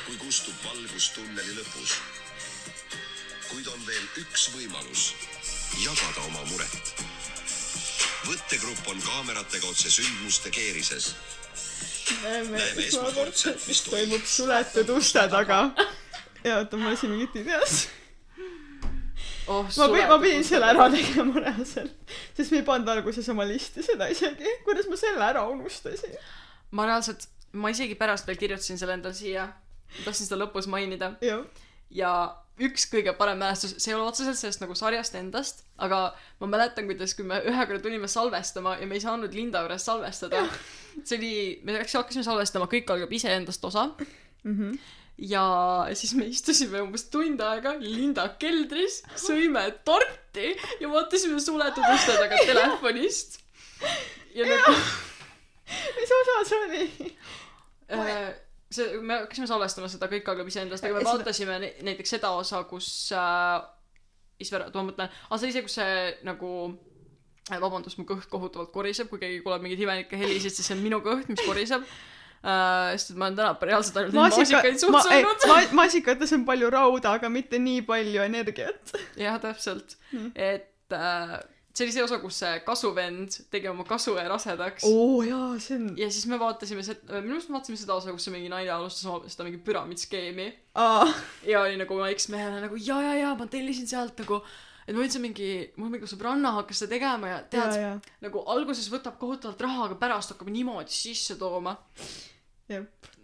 kui 0.07 0.17
kustub 0.17 0.55
valgus 0.65 1.11
tunneli 1.17 1.57
lõpus. 1.57 1.97
kuid 3.49 3.67
on 3.67 3.87
veel 3.87 4.07
üks 4.25 4.51
võimalus 4.57 5.13
jagada 5.85 6.27
oma 6.27 6.45
muret. 6.51 6.95
võttegrupp 8.29 8.89
on 8.93 9.03
kaameratega 9.03 9.67
otse 9.67 9.91
sündmuste 9.91 10.51
keerises. 10.51 11.15
näeme 12.23 12.65
esmakordselt, 12.87 13.67
mis 13.67 13.85
toimub 13.87 14.25
suletud 14.25 14.97
uste 14.97 15.29
taga. 15.29 15.71
ja 16.45 16.59
oota, 16.61 16.77
ma 16.77 16.93
lasin 16.93 17.17
mingit 17.17 17.37
ideas. 17.37 17.87
oh, 19.47 19.65
ma 19.65 19.89
pidin, 19.89 20.09
ma 20.09 20.19
pidin 20.19 20.45
selle 20.45 20.73
ära 20.73 20.91
tegema 20.93 21.41
reaalselt, 21.41 22.08
sest 22.39 22.55
me 22.55 22.61
ei 22.63 22.67
pannud 22.67 22.89
alguses 22.95 23.29
oma 23.35 23.45
listi 23.49 23.83
seda 23.83 24.07
isegi. 24.15 24.57
kuidas 24.65 24.87
ma 24.91 24.97
selle 25.01 25.25
ära 25.27 25.43
unustasin? 25.51 26.15
ma 26.71 26.87
reaalselt, 26.87 27.27
ma 27.53 27.71
isegi 27.75 27.97
pärast 27.99 28.27
veel 28.29 28.39
kirjutasin 28.39 28.79
selle 28.79 28.95
endale 28.99 29.17
siia. 29.19 29.49
tahtsin 30.05 30.29
seda 30.29 30.39
lõpus 30.45 30.69
mainida 30.71 31.15
ja 31.91 32.13
üks 32.59 32.89
kõige 32.91 33.13
parem 33.17 33.39
mälestus, 33.39 33.77
see 33.79 33.93
ei 33.93 33.97
ole 33.97 34.09
otseselt 34.11 34.37
sellest 34.39 34.61
nagu 34.61 34.75
sarjast 34.75 35.15
endast, 35.15 35.61
aga 35.79 36.01
ma 36.41 36.49
mäletan, 36.51 36.89
kuidas, 36.91 37.15
kui 37.15 37.25
me 37.25 37.39
ühe 37.47 37.67
korra 37.71 37.79
tulime 37.85 38.09
salvestama 38.11 38.77
ja 38.81 38.87
me 38.91 38.99
ei 38.99 39.03
saanud 39.05 39.35
Linda 39.35 39.63
juures 39.63 39.85
salvestada. 39.87 40.43
see 41.05 41.19
oli, 41.19 41.35
me 41.65 41.77
läks- 41.79 41.95
hakkasime 41.95 42.25
salvestama 42.27 42.67
Kõik 42.67 42.91
algab 42.91 43.13
iseendast 43.15 43.65
osa. 43.65 43.91
Mhm. 44.45 44.75
Ja 45.19 45.45
siis 45.99 46.15
me 46.15 46.29
istusime 46.31 46.81
umbes 46.85 47.09
tund 47.11 47.41
aega 47.43 47.75
Linda 47.83 48.29
keldris, 48.39 49.01
sõime 49.27 49.65
torti 49.87 50.53
ja 50.81 50.91
vaatasime 50.93 51.41
suletud 51.43 51.85
uste 51.95 52.17
taga 52.21 52.39
telefonist. 52.51 53.41
ja 54.35 54.47
nagu 54.47 54.75
mis 56.01 56.13
osa 56.21 56.37
see 56.49 56.61
oli? 56.67 57.15
äh, 57.93 58.29
see, 58.71 59.01
me 59.01 59.23
hakkasime 59.23 59.49
salvestama 59.51 59.89
seda 59.91 60.09
Kõik 60.13 60.29
algab 60.31 60.49
iseendast, 60.51 60.85
aga 60.87 60.99
me 60.99 61.03
Seda- 61.03 61.17
vaatasime 61.19 61.59
näiteks 61.89 62.15
seda 62.17 62.31
osa, 62.39 62.63
kus 62.71 62.89
äh, 63.17 63.59
issand, 64.39 64.71
ma 64.75 64.87
mõtlen, 64.91 65.11
aa 65.29 65.39
see 65.41 65.49
oli 65.51 65.57
see, 65.57 65.65
kus 65.67 65.79
see 65.81 65.97
nagu 66.29 66.53
äh, 67.51 67.59
vabandust, 67.59 67.99
mu 67.99 68.07
kõht 68.09 68.31
kohutavalt 68.31 68.71
koriseb, 68.75 69.11
kui 69.11 69.19
keegi 69.23 69.43
kuuleb 69.43 69.65
mingeid 69.67 69.83
imelikke 69.83 70.21
helisid, 70.21 70.55
siis 70.55 70.71
see 70.71 70.77
on 70.79 70.85
minu 70.85 71.03
kõht, 71.05 71.27
mis 71.33 71.43
koriseb 71.43 71.85
äh,. 72.45 72.95
sest 72.97 73.15
ma 73.17 73.29
olen 73.29 73.37
täna 73.41 73.69
reaalselt 73.71 73.97
ainult 74.01 74.15
neid 74.17 74.39
maasikaid 74.39 74.81
suht 74.81 74.95
ma, 74.95 75.03
söönud. 75.07 75.47
ma, 75.51 75.61
maasikates 75.83 76.33
on 76.39 76.45
palju 76.49 76.71
rauda, 76.75 77.13
aga 77.19 77.29
mitte 77.33 77.59
nii 77.63 77.83
palju 77.89 78.25
energiat. 78.27 78.97
jah, 79.19 79.39
täpselt 79.43 79.97
Mm.. 80.13 80.31
et 80.35 80.95
äh, 80.97 81.39
see 81.79 81.85
oli 81.85 81.93
see 81.95 82.03
osa, 82.03 82.19
kus 82.23 82.39
see 82.41 82.61
kasuvend 82.67 83.35
tegi 83.53 83.69
oma 83.71 83.85
kasuõe 83.87 84.25
rasedaks. 84.31 84.87
oo 84.89 85.21
jaa, 85.27 85.51
see 85.63 85.77
on 85.77 85.91
ja 86.01 86.09
siis 86.11 86.25
me 86.31 86.39
vaatasime 86.41 86.83
seda, 86.87 87.21
minu 87.23 87.37
arust 87.37 87.51
me 87.53 87.59
vaatasime 87.59 87.79
seda 87.81 87.99
osa, 87.99 88.15
kus 88.15 88.25
see 88.27 88.35
mingi 88.35 88.49
naine 88.53 88.73
alustas 88.75 89.05
oma 89.11 89.29
seda 89.31 89.47
mingi 89.47 89.61
püramiidskeemi 89.67 90.49
aa, 90.81 91.07
ja 91.47 91.63
oli 91.67 91.77
nagu 91.81 91.95
oma 91.99 92.09
eksmehele 92.15 92.63
nagu 92.65 92.81
ja, 92.81 92.99
ja, 93.11 93.15
ja 93.21 93.35
ma 93.39 93.47
tellisin 93.51 93.87
sealt 93.91 94.19
nagu, 94.25 94.41
et 94.89 94.97
ma 94.97 95.03
üldse 95.05 95.21
mingi, 95.21 95.49
mul 95.77 95.91
mingi 95.93 96.09
sõbranna 96.09 96.55
hakkas 96.57 96.79
seda 96.83 96.95
tegema 96.97 97.29
ja 97.29 97.39
tead, 97.53 98.01
nagu 98.25 98.41
alguses 98.49 98.89
võtab 98.91 99.19
kohutavalt 99.21 99.61
raha, 99.61 99.85
aga 99.91 99.99
pärast 100.01 100.33
hakkab 100.33 100.49
niimoodi 100.49 100.91
sisse 100.97 101.37
tooma. 101.37 101.77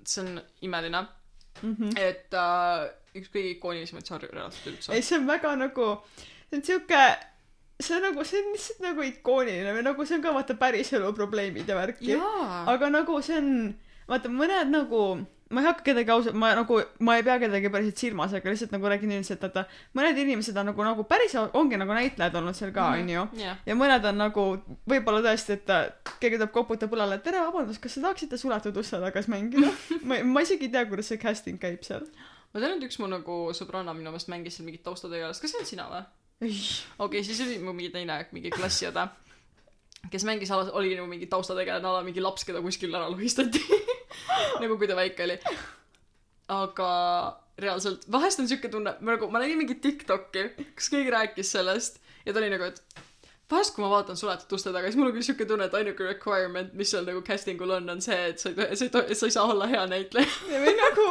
see 0.04 0.20
on 0.22 0.40
imeline, 0.62 1.06
Mhm. 1.62 1.92
et 1.96 2.34
äh, 2.34 2.88
üks 3.14 3.28
kõige 3.32 3.50
ikoonilisemaid 3.54 4.04
sarju 4.08 4.28
reaalselt 4.32 4.66
üldse 4.72 4.92
ei, 4.92 5.02
see 5.06 5.16
on 5.20 5.26
väga 5.28 5.52
nagu, 5.56 5.86
see 6.50 6.58
on 6.58 6.64
siuke, 6.66 7.02
see 7.80 7.94
on 7.96 8.02
nagu, 8.08 8.24
see 8.26 8.40
on 8.42 8.48
lihtsalt 8.52 8.80
nagu 8.82 9.04
ikooniline 9.06 9.72
või 9.76 9.84
nagu 9.86 10.04
see 10.04 10.16
on 10.18 10.24
ka 10.26 10.32
vaata 10.34 10.56
päriselu 10.58 11.12
probleemid 11.16 11.68
ja 11.70 11.76
värki. 11.78 12.16
aga 12.74 12.90
nagu 12.90 13.20
see 13.22 13.38
on, 13.38 13.52
vaata 14.10 14.28
mõned 14.34 14.72
nagu, 14.74 15.04
ma 15.54 15.62
ei 15.62 15.68
hakka 15.68 15.84
kedagi 15.86 16.10
ausalt, 16.10 16.36
ma 16.38 16.50
nagu, 16.58 16.78
ma 17.06 17.16
ei 17.18 17.24
pea 17.26 17.36
kedagi 17.42 17.70
päriselt 17.72 18.00
silmas, 18.00 18.34
aga 18.34 18.50
lihtsalt 18.50 18.74
nagu 18.74 18.90
räägin 18.90 19.12
üldiselt, 19.14 19.42
vaata 19.44 19.64
mõned 19.96 20.18
inimesed 20.24 20.58
on 20.60 20.68
nagu, 20.70 20.84
nagu 20.86 21.06
päris 21.08 21.36
ongi 21.44 21.78
nagu 21.80 21.94
näitlejad 21.94 22.38
olnud 22.40 22.58
seal 22.58 22.72
ka, 22.74 22.88
onju. 22.98 23.26
jah, 23.38 23.60
ja 23.68 23.76
mõned 23.78 24.08
on 24.10 24.20
nagu 24.20 24.46
võib-olla 24.90 25.22
tõesti, 25.28 25.58
et 25.58 26.10
keegi 26.22 26.40
tuleb 26.40 26.52
koputab 26.54 26.96
õlale, 26.96 27.20
tere, 27.24 27.44
vabandust, 27.46 27.82
kas 27.82 27.96
te 27.96 28.04
tahaksite 28.04 28.40
suletud 28.40 28.82
uste 28.82 29.00
tagas 29.02 29.30
mängida? 29.30 29.70
ma, 30.08 30.20
ma 30.26 30.44
isegi 30.44 30.68
ei 30.68 30.74
tea, 30.74 30.86
kuidas 30.90 31.12
see 31.12 31.22
casting 31.22 31.62
käib 31.62 31.86
seal. 31.86 32.06
ma 32.52 32.62
tean, 32.62 32.78
et 32.78 32.88
üks 32.88 32.98
mu 33.02 33.10
nagu 33.10 33.40
sõbranna 33.56 33.94
minu 33.94 34.10
meelest 34.10 34.32
mängis 34.32 34.58
seal 34.58 34.68
mingit 34.68 34.84
taustategelast, 34.86 35.44
kas 35.44 35.54
see 35.54 35.62
oled 35.62 35.70
sina 35.70 35.88
või? 35.92 36.02
ei, 36.44 36.58
okei 36.98 37.20
okay,, 37.20 37.26
siis 37.26 37.44
oli 37.46 37.60
mu 37.62 37.76
mingi 37.76 37.94
teine, 37.94 38.18
mingi 38.34 38.50
klassiõde, 38.54 39.06
kes 40.10 40.26
mängis 40.26 40.50
oli 40.54 40.96
nagu 40.96 41.06
mingi 41.08 41.30
taustategelane, 41.30 41.88
ala 41.88 42.02
mingi 42.06 42.22
laps, 42.24 42.44
keda 42.48 42.62
kuskil 42.64 42.94
ära 42.94 43.08
lohistati. 43.12 43.62
nagu 44.62 44.78
kui 44.80 44.90
ta 44.90 44.98
väike 44.98 45.26
oli. 45.26 45.38
aga 46.54 46.90
reaalselt, 47.58 48.06
vahest 48.10 48.42
on 48.42 48.50
siuke 48.50 48.68
tunne, 48.68 48.96
nagu 49.00 49.30
ma 49.30 49.42
nägin 49.42 49.60
mingit 49.60 49.80
Tiktoki, 49.84 50.48
kus 50.74 50.90
keegi 50.92 51.12
rääkis 51.14 51.52
sellest 51.54 52.00
ja 52.26 52.32
ta 52.32 52.42
oli 52.42 52.50
nagu, 52.52 52.66
et 52.66 53.04
vahest, 53.50 53.74
kui 53.74 53.84
ma 53.84 53.90
vaatan 53.92 54.18
suletud 54.18 54.52
uste 54.56 54.72
taga, 54.74 54.88
siis 54.88 54.98
mul 54.98 55.10
on 55.10 55.16
küll 55.16 55.26
siuke 55.26 55.46
tunne, 55.48 55.68
et 55.68 55.76
ainuke 55.78 56.06
requirement, 56.06 56.72
mis 56.78 56.90
seal 56.90 57.06
nagu 57.06 57.22
casting 57.26 57.60
ul 57.62 57.76
on, 57.76 57.88
on 57.94 58.02
see, 58.04 58.18
et 58.32 58.42
sa 58.42 58.50
ei 58.50 58.58
tohi, 58.58 58.78
sa 58.80 58.88
ei 58.88 58.94
tohi, 58.96 59.18
sa 59.18 59.28
ei 59.30 59.36
saa 59.36 59.46
olla 59.52 59.68
hea 59.70 59.84
näitleja. 59.90 60.30
või 60.64 60.74
nagu 60.80 61.06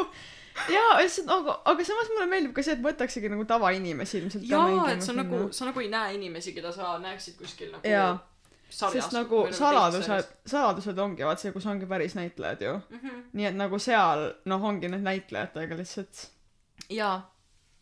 jaa, 0.74 0.98
lihtsalt 1.00 1.30
nagu, 1.30 1.56
aga 1.72 1.88
samas 1.88 2.12
mulle 2.14 2.28
meeldib 2.34 2.54
ka 2.58 2.66
see, 2.66 2.76
et 2.78 2.84
võtaksegi 2.84 3.32
nagu 3.32 3.48
tavainimesi 3.50 4.20
ilmselt 4.20 4.46
jaa, 4.50 4.92
et 4.94 5.06
sa 5.06 5.16
nagu, 5.18 5.48
sa 5.56 5.70
nagu 5.70 5.84
ei 5.84 5.90
näe 5.94 6.18
inimesi, 6.20 6.56
keda 6.58 6.74
sa 6.76 6.96
näeksid 7.04 7.40
kuskil 7.40 7.74
nagu 7.74 7.88
Jaa. 7.88 8.18
sarjas. 8.74 9.06
sest 9.06 9.18
nagu 9.18 9.44
saladused, 9.54 10.32
saladused 10.50 11.00
ongi 11.06 11.26
vaat 11.28 11.44
see, 11.44 11.54
kus 11.56 11.68
ongi 11.70 11.90
päris 11.90 12.16
näitlejad 12.20 12.62
ju. 12.66 12.74
mm. 12.78 13.00
-hmm. 13.04 13.24
nii 13.34 13.52
et 13.52 13.60
nagu 13.60 13.80
seal, 13.80 14.32
noh, 14.46 14.70
ongi 14.72 14.90
need 14.92 15.06
näitlejatega 15.06 15.78
lihtsalt 15.78 16.28
jaa 16.90 17.34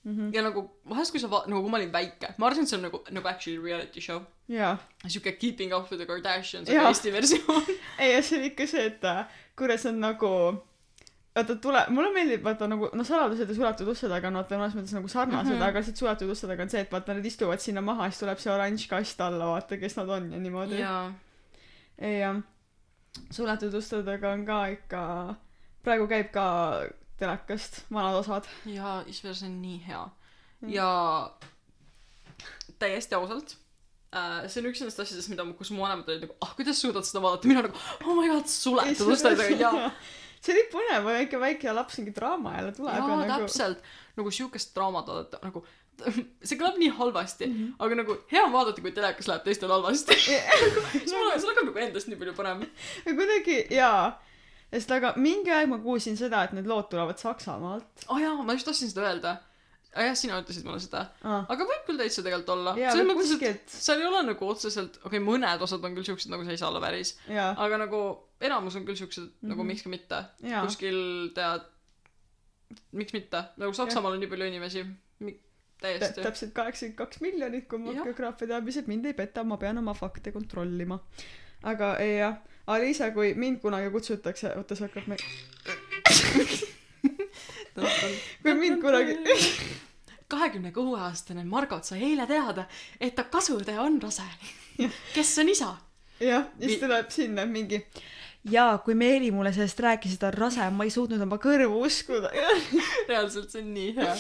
mm. 0.04 0.16
-hmm. 0.18 0.36
ja 0.36 0.42
nagu 0.42 0.82
vahest, 0.90 1.12
kui 1.12 1.20
sa 1.20 1.30
va-, 1.32 1.44
nagu 1.48 1.62
kui 1.62 1.72
ma 1.72 1.78
olin 1.78 1.94
väike, 1.94 2.34
ma 2.38 2.46
arvasin, 2.46 2.64
et 2.64 2.70
see 2.70 2.78
on 2.78 2.84
nagu, 2.88 3.04
nagu 3.10 3.28
actually 3.28 3.64
reality 3.64 4.02
show. 4.02 4.22
jaa. 4.50 4.78
siuke 5.08 5.32
Keeping 5.32 5.74
up 5.74 5.92
with 5.92 6.04
the 6.04 6.06
Kardashians, 6.06 6.70
Jaa. 6.70 6.82
aga 6.82 6.90
Eesti 6.90 7.14
versioon. 7.14 7.64
ei, 8.00 8.14
ja 8.14 8.22
see 8.22 8.40
on 8.40 8.46
ikka 8.46 8.68
see, 8.68 8.86
et 8.86 9.04
äh, 9.04 9.26
kuidas 9.56 9.86
on 9.86 10.00
nagu 10.02 10.32
vaata 11.36 11.56
tule, 11.64 11.82
mulle 11.96 12.12
meeldib 12.16 12.44
vaata 12.44 12.68
nagu 12.68 12.90
noh, 12.98 13.08
saladused 13.08 13.50
ja 13.50 13.56
suletud 13.56 13.92
uste 13.94 14.10
taga 14.12 14.28
on 14.28 14.40
vaata 14.42 14.60
mõnes 14.60 14.76
mõttes 14.76 14.96
nagu 14.98 15.12
sarnased 15.12 15.48
mm. 15.48 15.58
-hmm. 15.58 15.68
aga 15.68 15.80
lihtsalt 15.80 16.02
suletud 16.04 16.32
uste 16.34 16.50
taga 16.50 16.66
on 16.66 16.74
see, 16.74 16.82
et 16.84 16.92
vaata 16.92 17.16
nad 17.16 17.26
istuvad 17.26 17.64
sinna 17.64 17.84
maha, 17.86 18.10
siis 18.10 18.24
tuleb 18.24 18.42
see 18.44 18.52
oranž 18.54 18.88
kast 18.92 19.22
alla, 19.24 19.52
vaata, 19.54 19.80
kes 19.80 19.96
nad 20.00 20.10
on 20.18 20.32
ja 20.34 20.42
niimoodi. 20.44 20.82
jah, 20.82 22.42
suletud 23.32 23.74
uste 23.80 24.04
taga 24.04 24.34
on 24.36 24.46
ka 24.46 24.60
ikka, 24.76 25.04
praegu 25.86 26.08
käib 26.12 26.34
ka 26.36 26.48
telekast 27.22 27.84
vanad 27.94 28.20
osad. 28.20 28.50
jaa, 28.66 29.02
issand, 29.08 29.36
see 29.36 29.48
on 29.48 29.58
nii 29.62 29.82
hea. 29.88 30.06
Mm. 30.62 30.70
ja 30.70 30.88
täiesti 32.80 33.16
ausalt 33.16 33.56
äh,, 34.14 34.48
see 34.48 34.60
on 34.62 34.68
üks 34.70 34.82
nendest 34.84 35.00
asjadest, 35.00 35.32
mida, 35.32 35.46
kus 35.58 35.72
mu 35.72 35.86
vanemad 35.86 36.10
olid 36.12 36.28
nagu, 36.28 36.36
ah, 36.44 36.52
kuidas 36.58 36.82
suudad 36.84 37.08
seda 37.08 37.24
vaadata, 37.24 37.48
mina 37.48 37.64
nagu, 37.66 37.80
oh 38.04 38.18
my 38.20 38.28
god, 38.34 38.52
suletud 38.52 39.14
uste 39.16 39.32
taga, 39.32 39.56
jaa. 39.56 39.92
See 40.42 40.56
oli 40.56 40.64
põnev, 40.72 41.06
väike 41.06 41.40
väike 41.42 41.76
laps 41.76 42.00
mingi 42.00 42.14
draama 42.16 42.56
jälle 42.58 42.74
tuleb 42.78 42.98
jaa 42.98 43.10
ja 43.10 43.20
nagu..., 43.30 43.46
täpselt. 43.46 43.84
nagu 44.18 44.34
siukest 44.34 44.74
draamat 44.76 45.12
vaadata, 45.12 45.42
nagu 45.46 45.64
see 46.48 46.58
kõlab 46.58 46.80
nii 46.82 46.90
halvasti 46.98 47.46
mm. 47.48 47.54
-hmm. 47.54 47.76
aga 47.86 48.00
nagu 48.02 48.18
hea 48.32 48.44
on 48.48 48.56
vaadata, 48.56 48.82
kui 48.82 48.92
telekas 48.96 49.30
läheb 49.30 49.46
teistel 49.46 49.74
halvasti. 49.74 50.18
siis 50.18 51.14
mul 51.14 51.30
on, 51.30 51.40
see 51.40 51.52
hakkab 51.52 51.70
nagu 51.70 51.86
endast 51.86 52.10
nii 52.10 52.20
palju 52.24 52.34
parem. 52.38 52.66
kuidagi 53.20 53.60
jaa, 53.76 54.18
sest 54.74 54.92
aga 54.98 55.14
mingi 55.18 55.54
aeg 55.54 55.70
ma 55.70 55.80
kuulsin 55.84 56.18
seda, 56.18 56.44
et 56.48 56.58
need 56.58 56.70
lood 56.70 56.90
tulevad 56.90 57.22
Saksamaalt 57.22 58.08
aa 58.08 58.16
oh, 58.16 58.22
jaa, 58.22 58.36
ma 58.44 58.58
just 58.58 58.70
tahtsin 58.70 58.90
seda 58.94 59.08
öelda. 59.10 59.38
Aa 59.96 60.08
jah, 60.08 60.16
sina 60.16 60.40
ütlesid 60.40 60.66
mulle 60.68 60.80
seda. 60.84 61.04
ah.. 61.28 61.44
aga 61.52 61.68
võib 61.68 61.84
küll 61.90 62.00
täitsa 62.00 62.24
tegelikult 62.24 62.54
olla. 62.56 62.76
selles 62.80 63.10
mõttes, 63.10 63.36
et 63.50 63.76
seal 63.76 64.00
ei 64.04 64.08
ole 64.08 64.24
nagu 64.30 64.50
otseselt, 64.54 64.98
okei 65.02 65.20
okay,, 65.20 65.26
mõned 65.26 65.66
osad 65.68 65.84
on 65.88 65.98
küll 65.98 66.08
siuksed, 66.08 66.32
nagu 66.32 66.48
sa 66.48 66.56
ei 66.56 66.62
saa 66.62 66.72
olla 66.72 66.84
päris, 66.84 67.16
aga 67.36 67.82
nagu 67.86 68.02
enamus 68.42 68.80
on 68.80 68.88
küll 68.88 69.00
siuksed 69.00 69.28
mm 69.28 69.30
-hmm. 69.30 69.54
nagu 69.54 69.64
Mhm. 69.64 69.68
miks 69.74 69.84
ka 69.84 69.90
mitte. 69.90 70.24
kuskil 70.66 71.00
tead, 71.36 71.70
miks 72.92 73.14
mitte, 73.14 73.44
nagu 73.58 73.74
Saksamaal 73.74 74.14
on 74.16 74.24
nii 74.24 74.32
palju 74.32 74.48
inimesi, 74.48 74.86
täiesti. 75.82 76.22
täpselt 76.22 76.54
kaheksakümmend 76.54 76.98
kaks 76.98 77.22
miljonit, 77.22 77.68
kui 77.68 77.80
mu 77.82 77.94
geograafia 78.04 78.48
teadmised 78.54 78.88
mind 78.88 79.06
ei 79.10 79.14
peta, 79.18 79.44
ma 79.44 79.58
pean 79.58 79.78
oma 79.82 79.94
fakte 79.98 80.32
kontrollima. 80.32 81.00
aga 81.64 81.96
ei 81.98 82.18
jah, 82.18 82.38
Aliisa, 82.68 83.12
kui 83.12 83.34
mind 83.34 83.60
kunagi 83.62 83.90
kutsutakse, 83.92 84.54
oota, 84.58 84.76
see 84.76 84.88
hakkab 84.88 85.08
me-, 85.08 85.18
kui 88.44 88.56
mind 88.58 88.82
kunagi, 88.84 89.18
kahekümne 90.32 90.72
kuue 90.76 91.00
aastane 91.00 91.46
Margot 91.48 91.86
sai 91.88 92.02
eile 92.12 92.28
teada, 92.30 92.68
et 93.00 93.16
ta 93.16 93.24
kasutäe 93.24 93.80
on 93.80 94.02
rase. 94.02 94.26
kes 95.14 95.38
on 95.44 95.50
isa? 95.50 95.76
jah, 96.22 96.50
siis 96.60 96.82
tuleb 96.82 97.10
sinna 97.14 97.46
mingi 97.50 97.82
jaa, 98.50 98.78
kui 98.86 98.96
Meeli 98.98 99.32
mulle 99.32 99.54
sellest 99.54 99.80
rääkis, 99.80 100.16
et 100.16 100.22
ta 100.22 100.30
on 100.32 100.38
rase, 100.38 100.70
ma 100.74 100.86
ei 100.88 100.94
suutnud 100.94 101.22
oma 101.22 101.38
kõrvu 101.42 101.84
uskuda. 101.86 102.32
reaalselt 103.10 103.54
see 103.54 103.62
on 103.62 103.74
nii 103.76 103.92
hea. 103.98 104.16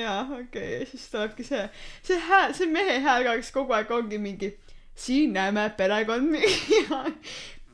jaa, 0.00 0.20
okei 0.26 0.44
okay., 0.44 0.68
ja 0.78 0.90
siis 0.90 1.08
tulebki 1.12 1.46
see, 1.46 1.64
see 2.06 2.20
hääl, 2.28 2.54
see 2.56 2.70
mehe 2.70 3.00
hääl 3.04 3.26
ka, 3.26 3.38
kes 3.40 3.50
kogu 3.54 3.74
aeg 3.76 3.90
ongi 3.94 4.20
mingi, 4.22 4.54
siin 4.94 5.34
näeme 5.34 5.68
perekond 5.76 6.38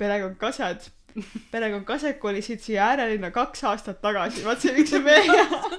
perekond 0.00 0.38
Kased. 0.40 0.88
Perekond 1.52 1.84
Kased 1.88 2.18
kolisid 2.22 2.60
siia 2.64 2.86
äärelinna 2.92 3.30
kaks 3.34 3.64
aastat 3.70 4.00
tagasi, 4.02 4.44
vaat 4.44 4.60
see 4.64 4.86
see 4.86 5.00
mehe 5.04 5.26
hääl. 5.28 5.78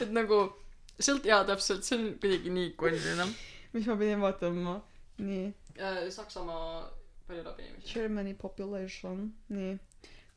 et 0.00 0.10
nagu 0.12 0.40
sealt 1.00 1.24
jaa 1.28 1.42
täpselt, 1.48 1.84
see 1.84 1.98
on 1.98 2.06
kuidagi 2.20 2.52
nii 2.52 2.70
ikooniline. 2.72 3.26
mis 3.72 3.86
ma 3.86 3.96
pidin 4.00 4.20
vaatama, 4.20 4.78
nii, 5.18 5.46
Saksamaa 6.10 6.88
palju 7.26 7.42
elab 7.42 7.58
inimesi? 7.60 7.92
Germany 7.94 8.34
population, 8.34 9.26
nii, 9.52 9.76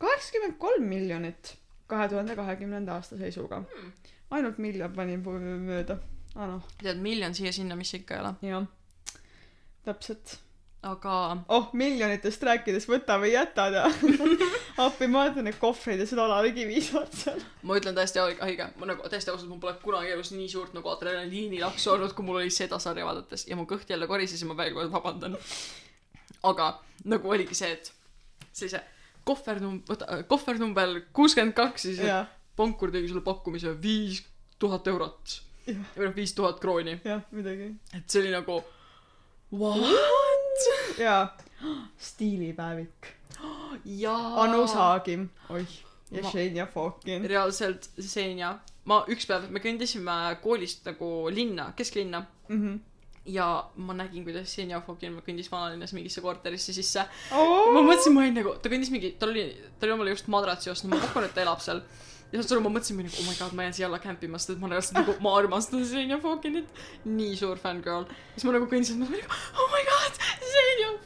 kaheksakümmend 0.02 0.58
kolm 0.60 0.84
miljonit 0.92 1.56
kahe 1.90 2.10
tuhande 2.10 2.36
kahekümnenda 2.36 2.94
aasta 3.00 3.18
seisuga. 3.18 3.64
Hmm. 3.76 3.92
ainult 4.32 4.58
miljon 4.62 4.92
pani 4.94 5.16
pu- 5.26 5.40
mööda, 5.42 5.96
aa 6.36 6.48
noh, 6.52 6.68
tead, 6.84 7.00
miljon 7.02 7.34
siia-sinna, 7.34 7.76
mis 7.80 7.94
ikka 7.98 8.16
ei 8.18 8.22
ole. 8.26 8.34
jah, 8.52 8.68
täpselt 9.88 10.38
aga 10.86 11.14
oh, 11.52 11.68
miljonitest 11.76 12.44
rääkides 12.48 12.86
võta 12.88 13.18
või 13.20 13.34
jäta 13.34 13.66
ta. 13.74 13.88
appi, 14.86 15.10
ma 15.12 15.26
vaatan 15.26 15.50
neid 15.50 15.58
kohvreid 15.60 16.00
ja 16.00 16.08
seda 16.08 16.24
olarikivi 16.24 16.80
otsal. 17.02 17.42
ma 17.68 17.76
ütlen 17.80 17.98
täiesti 17.98 18.22
õige, 18.24 18.70
ma 18.80 18.88
nagu 18.94 19.12
täiesti 19.12 19.34
ausalt, 19.34 19.50
mul 19.52 19.60
pole 19.64 19.76
kunagi 19.84 20.14
elus 20.14 20.32
nii 20.32 20.48
suurt 20.52 20.78
nagu 20.78 20.92
adrenaliinilaksu 20.94 21.92
olnud, 21.96 22.16
kui 22.16 22.28
mul 22.28 22.40
oli 22.44 22.54
seda 22.54 22.80
sarja 22.80 23.08
vaadates 23.08 23.48
ja 23.50 23.60
mu 23.60 23.68
kõht 23.68 23.92
jälle 23.92 24.08
korises 24.08 24.40
ja 24.40 24.48
ma 24.48 24.56
veel 24.60 24.72
kord 24.78 24.94
vabandan. 24.94 25.36
aga 26.48 26.72
nagu 27.12 27.36
oligi 27.36 27.60
see, 27.60 27.76
et 27.76 27.92
sellise 28.54 28.82
kohvernum-, 29.28 29.84
võta, 29.90 30.24
kohvernumber 30.32 30.96
kuuskümmend 31.14 31.58
kaks, 31.60 31.90
siis 31.90 32.02
jah, 32.08 32.32
pankur 32.56 32.96
tegi 32.96 33.12
sulle 33.12 33.26
pakkumise 33.26 33.76
viis 33.84 34.24
tuhat 34.60 34.88
eurot 34.88 35.42
või 35.68 36.08
noh, 36.08 36.16
viis 36.16 36.34
tuhat 36.34 36.64
krooni. 36.64 37.02
jah, 37.04 37.22
midagi. 37.36 37.74
et 37.94 38.08
see 38.08 38.24
oli 38.24 38.32
nagu 38.34 38.62
what? 39.52 40.29
Jaa, 41.00 41.38
stiilipäevik. 42.10 43.08
jaa. 44.04 44.42
Anu 44.44 44.66
Saagim, 44.68 45.30
oih, 45.50 45.68
ja 46.12 46.24
Ma- 46.24 46.30
Shania 46.32 46.66
Fokin. 46.66 47.26
reaalselt 47.30 47.90
Xenia, 48.02 48.56
ma 48.90 49.04
üks 49.08 49.28
päev, 49.30 49.50
me 49.54 49.60
kõndisime 49.64 50.16
koolist 50.44 50.86
nagu 50.90 51.30
linna, 51.34 51.72
kesklinna 51.78 52.24
Mhm. 52.50 52.80
ja 53.30 53.46
ma 53.78 53.94
nägin, 53.94 54.24
kuidas 54.26 54.50
Xenia 54.56 54.82
Fokin 54.82 55.20
kõndis 55.28 55.52
vanalinnas 55.52 55.94
mingisse 55.94 56.22
korterisse 56.22 56.74
sisse. 56.74 57.06
ma 57.32 57.72
ma 57.74 57.82
mõtlesin, 57.82 58.14
ma 58.14 58.22
olin 58.26 58.34
nagu, 58.34 58.56
ta 58.62 58.70
kõndis 58.70 58.90
mingi, 58.92 59.12
tal 59.20 59.30
oli, 59.30 59.44
ta 59.80 59.86
oli 59.86 59.94
omale 59.94 60.10
just 60.16 60.28
madratsi 60.28 60.70
ostnud, 60.72 60.96
ma 60.96 61.00
pakun, 61.08 61.24
et 61.26 61.34
ta 61.36 61.42
elab 61.42 61.60
seal. 61.62 61.82
ja 62.32 62.40
ma 62.60 62.70
mõtlesin, 62.70 62.96
ma 62.96 63.02
olin 63.02 63.12
nagu 63.12 63.22
oh 63.22 63.28
my 63.30 63.36
god, 63.40 63.54
ma 63.54 63.64
jään 63.68 63.74
siia 63.74 63.86
alla 63.88 64.00
campima, 64.00 64.38
sest 64.38 64.50
et 64.56 64.60
ma 64.60 64.68
reaalselt 64.68 64.98
nagu, 64.98 65.16
ma 65.22 65.36
armastan 65.38 65.86
Xenia 65.86 66.18
Fokinit. 66.18 66.68
nii 67.06 67.36
suur 67.36 67.58
fängirl. 67.58 68.06
siis 68.36 68.44
ma 68.46 68.52
nagu 68.58 68.66
kõndisin, 68.66 68.98
ma 68.98 69.06
olin 69.06 69.22
nagu 69.22 69.34
oh 69.62 69.70
my 69.76 69.79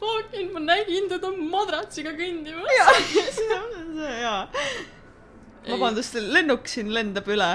Fokin, 0.04 0.50
ma 0.52 0.60
nägin 0.64 1.08
teda 1.10 1.30
madratsiga 1.38 2.12
kõndimas. 2.18 3.00
jaa, 4.24 4.42
vabandust, 5.70 6.18
lennuk 6.20 6.68
siin 6.70 6.92
lendab 6.94 7.28
üle. 7.32 7.50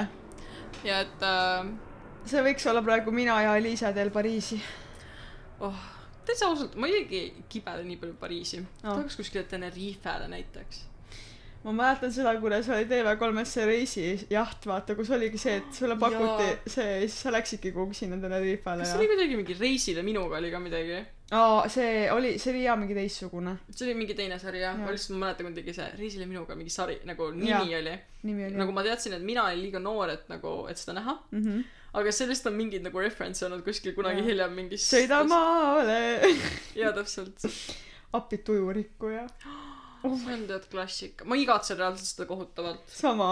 ja 0.84 1.00
et 1.04 1.24
äh, 1.26 1.70
see 2.28 2.44
võiks 2.44 2.66
olla 2.70 2.82
praegu 2.84 3.14
mina 3.14 3.38
ja 3.44 3.56
Liisa 3.62 3.92
teel 3.96 4.10
Pariisi. 4.14 4.60
oh, 5.60 5.82
täitsa 6.26 6.50
ausalt, 6.50 6.76
ma 6.76 6.90
isegi 6.90 7.20
ei 7.24 7.44
kibele 7.52 7.84
nii 7.86 7.98
palju 8.00 8.16
Pariisi 8.20 8.62
no.. 8.62 8.68
tahaks 8.82 9.18
kuskile 9.20 9.44
Tenerifele 9.48 10.28
näiteks. 10.32 10.86
Ma 11.64 11.72
mäletan 11.76 12.12
seda, 12.12 12.32
kuidas 12.40 12.68
oli 12.72 12.86
TV3-s 12.88 13.54
see 13.56 13.64
reisijaht, 13.68 14.66
vaata, 14.68 14.96
kus 14.96 15.10
oligi 15.12 15.40
see, 15.40 15.58
et 15.60 15.72
sulle 15.76 15.96
pakuti 16.00 16.46
Jaa. 16.46 16.74
see 16.74 16.86
ja 16.88 17.00
siis 17.02 17.16
sa 17.26 17.32
läksidki 17.34 17.72
kuhugi 17.74 17.98
sinna 17.98 18.16
Tenerifele 18.20 18.80
kas 18.80 18.88
ja 18.88 18.92
see 18.94 19.00
oli 19.02 19.08
kuidagi 19.10 19.36
mingi 19.36 19.56
Reisile 19.58 20.04
minuga 20.06 20.38
oli 20.40 20.52
ka 20.52 20.60
midagi? 20.62 21.02
aa, 21.36 21.68
see 21.68 22.06
oli, 22.12 22.32
see 22.40 22.54
oli 22.54 22.62
jaa 22.64 22.76
mingi 22.80 22.96
teistsugune 22.96 23.58
see 23.68 23.84
oli 23.86 23.96
mingi 23.98 24.16
teine 24.18 24.38
sari 24.40 24.62
jah 24.64 24.78
ja., 24.80 24.94
lihtsalt 24.94 25.18
ma 25.18 25.26
mäletan 25.26 25.50
kuidagi 25.50 25.74
see 25.76 25.90
Reisile 25.98 26.28
minuga 26.30 26.56
mingi 26.56 26.72
sari 26.72 26.96
nagu 27.10 27.28
nimi 27.36 27.52
Jaa. 27.52 27.82
oli. 27.82 27.98
nagu 28.56 28.76
ma 28.76 28.86
teadsin, 28.86 29.18
et 29.18 29.26
mina 29.26 29.44
olin 29.50 29.60
liiga 29.60 29.82
noor, 29.84 30.14
et 30.16 30.32
nagu, 30.32 30.54
et 30.72 30.80
seda 30.80 30.96
näha, 30.96 31.18
mm. 31.30 31.44
-hmm. 31.44 31.64
aga 32.00 32.12
sellest 32.12 32.48
on 32.48 32.56
mingid 32.56 32.88
nagu 32.88 33.04
reference 33.04 33.44
olnud 33.44 33.60
kuskil 33.68 33.92
kunagi 33.98 34.24
Jaa. 34.24 34.30
hiljem 34.32 34.56
mingis. 34.62 34.88
sõida. 34.94 35.20
maale, 35.28 36.00
jaa, 36.80 36.92
täpselt. 36.96 37.44
appi 38.16 38.40
tujurikkuja, 38.48 39.26
see 40.02 40.34
on 40.34 40.44
tead 40.48 40.66
klassika, 40.72 41.24
ma 41.28 41.36
igatsen 41.40 41.78
reaalselt 41.80 42.08
seda 42.14 42.26
kohutavalt. 42.30 42.84
sama. 42.88 43.30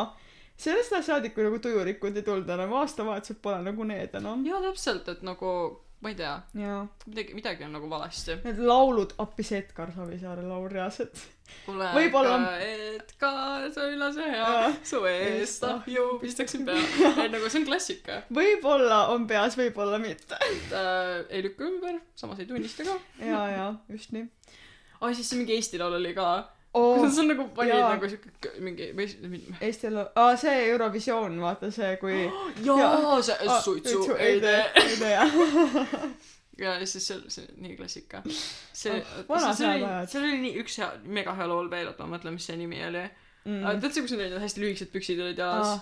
sellest 0.58 0.92
ajast 0.92 1.12
saadik, 1.12 1.34
kui 1.34 1.44
nagu 1.46 1.58
tujurikud 1.62 2.16
ei 2.16 2.22
tulnud 2.26 2.48
enam, 2.50 2.72
aastavahetused 2.82 3.38
pole 3.42 3.60
nagu 3.62 3.84
need 3.88 4.14
enam. 4.20 4.46
jaa, 4.46 4.60
täpselt, 4.68 5.08
et 5.14 5.22
nagu 5.26 5.52
ma 6.02 6.12
ei 6.12 6.14
tea, 6.18 6.34
midagi, 7.06 7.34
midagi 7.34 7.64
on 7.66 7.72
nagu 7.74 7.88
valesti. 7.90 8.38
need 8.44 8.60
laulud, 8.62 9.16
appi 9.24 9.42
see 9.46 9.58
Edgar 9.64 9.90
Savisaare 9.96 10.44
laul 10.46 10.68
reaalselt. 10.70 11.24
kuule, 11.64 11.86
Võib-olla- 11.96 12.58
Edgar, 12.60 13.64
sa 13.72 13.86
oled 13.86 13.98
lase 14.02 14.26
hea 14.34 14.72
su 14.84 15.00
eest 15.08 15.64
ahju 15.64 16.04
pistaksin 16.20 16.66
pea. 16.68 16.76
nagu 17.34 17.48
see 17.48 17.62
on 17.62 17.66
klassika, 17.70 18.20
võib-olla 18.34 19.06
on 19.14 19.24
peas, 19.30 19.56
võib-olla 19.58 19.98
mitte. 20.02 20.36
et 20.50 20.74
äh, 20.76 21.14
ei 21.30 21.42
lükka 21.48 21.64
ümber, 21.70 22.02
samas 22.14 22.38
ei 22.42 22.46
tunnista 22.50 22.84
ka. 22.84 22.98
jaa, 23.22 23.46
jaa, 23.56 23.72
just 23.94 24.12
nii 24.14 24.26
aa, 25.00 25.12
siis 25.14 25.28
see 25.30 25.38
mingi 25.40 25.54
Eesti 25.56 25.78
laul 25.80 25.94
oli 25.98 26.12
ka 26.14 26.28
oh. 26.74 27.04
see 27.10 27.22
on 27.24 27.30
nagu 27.32 27.48
panid 27.56 27.76
nagu 27.80 28.10
siuke 28.12 28.54
mingi 28.64 28.90
või 28.96 29.08
s- 29.08 29.18
Eesti 29.60 29.92
laul, 29.94 30.10
aa 30.16 30.36
see 30.40 30.56
Eurovisioon, 30.70 31.38
vaata 31.42 31.70
see, 31.74 31.94
kui 32.02 32.24
jaa 32.68 33.20
see 33.22 33.38
Aa, 33.46 33.60
suitsu 33.64 34.16
ei 34.16 34.40
tee 34.44 34.64
ei 34.84 34.96
tee 35.00 35.14
jah. 35.14 35.38
ja 36.64 36.74
siis 36.84 37.06
see 37.06 37.20
see 37.30 37.46
on 37.46 37.62
nii 37.64 37.76
klassika 37.78 38.22
see 38.26 38.98
Oh, 39.28 39.52
see 39.54 39.68
oli 39.68 39.86
seal 40.10 40.24
oli 40.24 40.40
nii 40.46 40.56
üks 40.64 40.80
hea 40.82 40.90
mega 41.18 41.36
hea 41.38 41.46
laul 41.50 41.70
veel 41.70 41.92
oota 41.92 42.06
ma 42.06 42.16
mõtlen 42.16 42.34
mis 42.38 42.48
see 42.50 42.58
nimi 42.58 42.80
oli 42.86 43.04
mm. 43.04 43.78
tead 43.82 43.94
see 43.94 44.04
kus 44.06 44.16
need 44.18 44.34
hästi 44.42 44.64
lühikesed 44.64 44.90
püksid 44.94 45.22
olid 45.22 45.38
jalas 45.38 45.78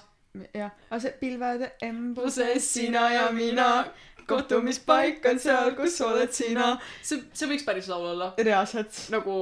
jah, 0.53 0.73
aga 0.91 1.01
see 1.03 1.15
pilvede 1.21 1.71
embuse 1.87 2.45
Embuse 2.45 2.61
sina 2.61 3.07
ja 3.15 3.31
mina, 3.33 3.69
kohtumispaik 4.29 5.25
on 5.31 5.41
seal, 5.41 5.73
kus 5.79 5.97
oled 6.05 6.33
sina. 6.35 6.75
see 7.03 7.23
see 7.33 7.49
võiks 7.51 7.65
päris 7.67 7.89
laul 7.93 8.11
olla 8.15 8.33
reaalselt. 8.39 9.07
nagu 9.15 9.37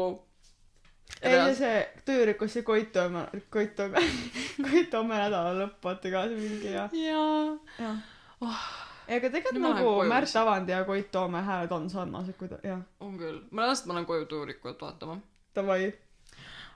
ei, 1.22 1.34
ja 1.34 1.54
see 1.54 1.76
Töörikus 2.04 2.52
see 2.52 2.62
Koit 2.66 2.92
Toome, 2.92 3.26
Koit 3.50 3.76
Toome, 3.76 4.02
Koit 4.66 4.90
Toome 4.90 5.20
nädalalõpp, 5.20 5.78
vaata 5.84 6.12
ka 6.12 6.26
see 6.30 6.40
mingi 6.40 6.74
ja, 6.74 6.88
jaa 6.92 7.54
jah 7.78 8.02
Oh. 8.44 8.64
ja 9.08 9.16
aga 9.16 9.28
tegelikult 9.30 9.62
lähen 9.62 9.76
nagu 9.78 9.92
Märt. 10.10 10.36
Avandi 10.36 10.72
ja 10.74 10.84
Koit 10.84 11.10
Toome 11.12 11.40
hääled 11.46 11.72
on 11.72 11.86
sarnased, 11.90 12.36
kui 12.36 12.48
ta, 12.50 12.58
jah, 12.66 12.82
on 13.00 13.18
küll 13.18 13.38
ma 13.50 13.68
ma 13.70 13.94
lähen 13.94 14.08
koju 14.08 14.26
tuurikut 14.28 14.82
vaatama 14.82 15.20
davai 15.56 15.92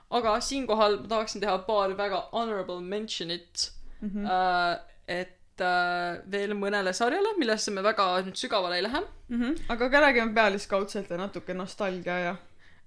aga 0.09 0.39
siinkohal 0.41 1.01
ma 1.03 1.11
tahaksin 1.11 1.43
teha 1.43 1.57
paar 1.67 1.93
väga 1.97 2.21
honorable 2.31 2.81
mention'it 2.81 3.71
mm. 4.01 4.07
mm. 4.07 4.11
-hmm. 4.13 4.25
äh, 4.25 4.79
et 5.19 5.61
äh, 5.61 6.31
veel 6.31 6.55
mõnele 6.57 6.93
sarjale 6.93 7.37
millesse 7.37 7.71
me 7.71 7.83
väga 7.83 8.07
nüüd 8.25 8.35
sügavale 8.35 8.75
ei 8.75 8.83
lähe 8.83 9.05
Mm 9.29 9.41
-hmm. 9.41 9.57
aga 9.69 9.89
ka 9.89 9.99
räägime 10.01 10.33
pealiskaudselt 10.33 11.09
ja 11.09 11.17
natuke 11.17 11.53
nostalgia 11.53 12.19
ja 12.19 12.35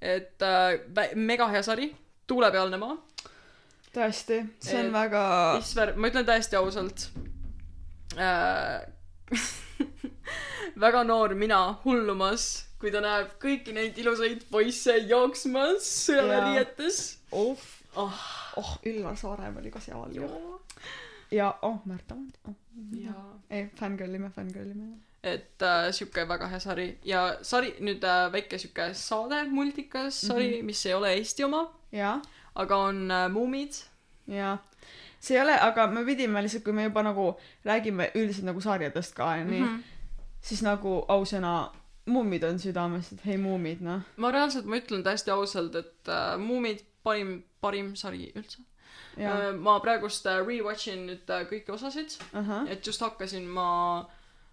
et 0.03 0.43
äh, 0.43 1.15
mega 1.15 1.49
hea 1.53 1.63
sari 1.63 1.93
Tuulepealne 2.27 2.79
maa 2.81 2.97
tõesti, 3.93 4.41
see 4.63 4.81
on 4.81 4.89
Et- 4.89 4.95
väga, 4.97 5.23
Isver 5.61 5.95
ma 5.97 6.11
ütlen 6.11 6.27
täiesti 6.27 6.59
ausalt 6.59 7.07
äh, 8.19 8.83
väga 10.85 11.05
noor 11.07 11.37
mina 11.39 11.61
hullumas 11.85 12.49
kui 12.83 12.91
ta 12.91 13.03
näeb 13.05 13.37
kõiki 13.43 13.75
neid 13.77 13.99
ilusaid 14.03 14.47
poisse 14.51 14.97
jooksmas 15.07 15.87
sõjaväeriietes 16.09 17.03
oh, 17.39 17.69
oh, 18.01 18.25
oh, 18.59 18.73
Üllar 18.91 19.19
Saaremäe 19.21 19.63
oli 19.63 19.71
ka 19.75 19.83
seal 19.85 20.17
ju. 20.17 20.27
ja 21.31 21.53
oh, 21.63 21.79
Märt 21.87 22.11
Avandi 22.11 22.43
oh.. 22.51 22.59
jaa 22.99 23.29
ei, 23.53 23.69
fängirlime, 23.77 24.31
fängirlime. 24.35 24.95
Et 25.23 25.62
äh, 25.62 25.93
sihuke 25.95 26.27
väga 26.29 26.49
hea 26.51 26.59
sari 26.59 26.87
ja 27.05 27.23
sari 27.43 27.75
nüüd 27.81 28.05
äh, 28.05 28.33
väike 28.33 28.59
sihuke 28.59 28.89
saade 28.95 29.45
multikas 29.51 30.20
sari 30.20 30.49
mm 30.49 30.61
-hmm. 30.61 30.64
mis 30.64 30.87
ei 30.87 30.95
ole 30.95 31.12
Eesti 31.14 31.45
oma 31.45 31.68
aga 32.55 32.77
on 32.77 33.11
äh, 33.11 33.31
Muumid 33.31 33.73
jaa. 34.27 34.59
see 35.20 35.37
ei 35.37 35.43
ole, 35.43 35.61
aga 35.61 35.87
me 35.87 36.05
pidime 36.05 36.43
lihtsalt, 36.43 36.64
kui 36.64 36.73
me 36.73 36.83
juba 36.85 37.03
nagu 37.03 37.37
räägime 37.64 38.11
üldiselt 38.14 38.45
nagu 38.45 38.61
sarjadest 38.61 39.14
ka, 39.14 39.27
onju 39.27 39.45
mm, 39.45 39.66
-hmm. 39.66 39.83
siis 40.41 40.62
nagu 40.62 41.05
ausõna, 41.09 41.70
mummid 42.07 42.45
on 42.45 42.59
südames, 42.59 43.12
et 43.12 43.25
hei 43.27 43.37
mummid, 43.37 43.81
noh. 43.81 44.01
ma 44.16 44.31
reaalselt 44.31 44.64
ma 44.64 44.77
ütlen 44.77 45.03
täiesti 45.03 45.31
ausalt 45.31 45.75
et 45.75 46.09
äh, 46.09 46.39
Muumid 46.39 46.85
parim 47.03 47.43
parim 47.61 47.97
sari 47.97 48.33
üldse 48.37 48.62
äh, 49.18 49.53
ma 49.53 49.79
praegust 49.81 50.27
äh, 50.27 50.43
rewatch 50.47 50.89
in 50.89 51.07
nüüd 51.07 51.31
äh, 51.31 51.47
kõiki 51.51 51.75
osasid 51.77 52.18
ahah. 52.33 52.66
et 52.70 52.87
just 52.87 53.01
hakkasin 53.01 53.47
ma 53.49 54.09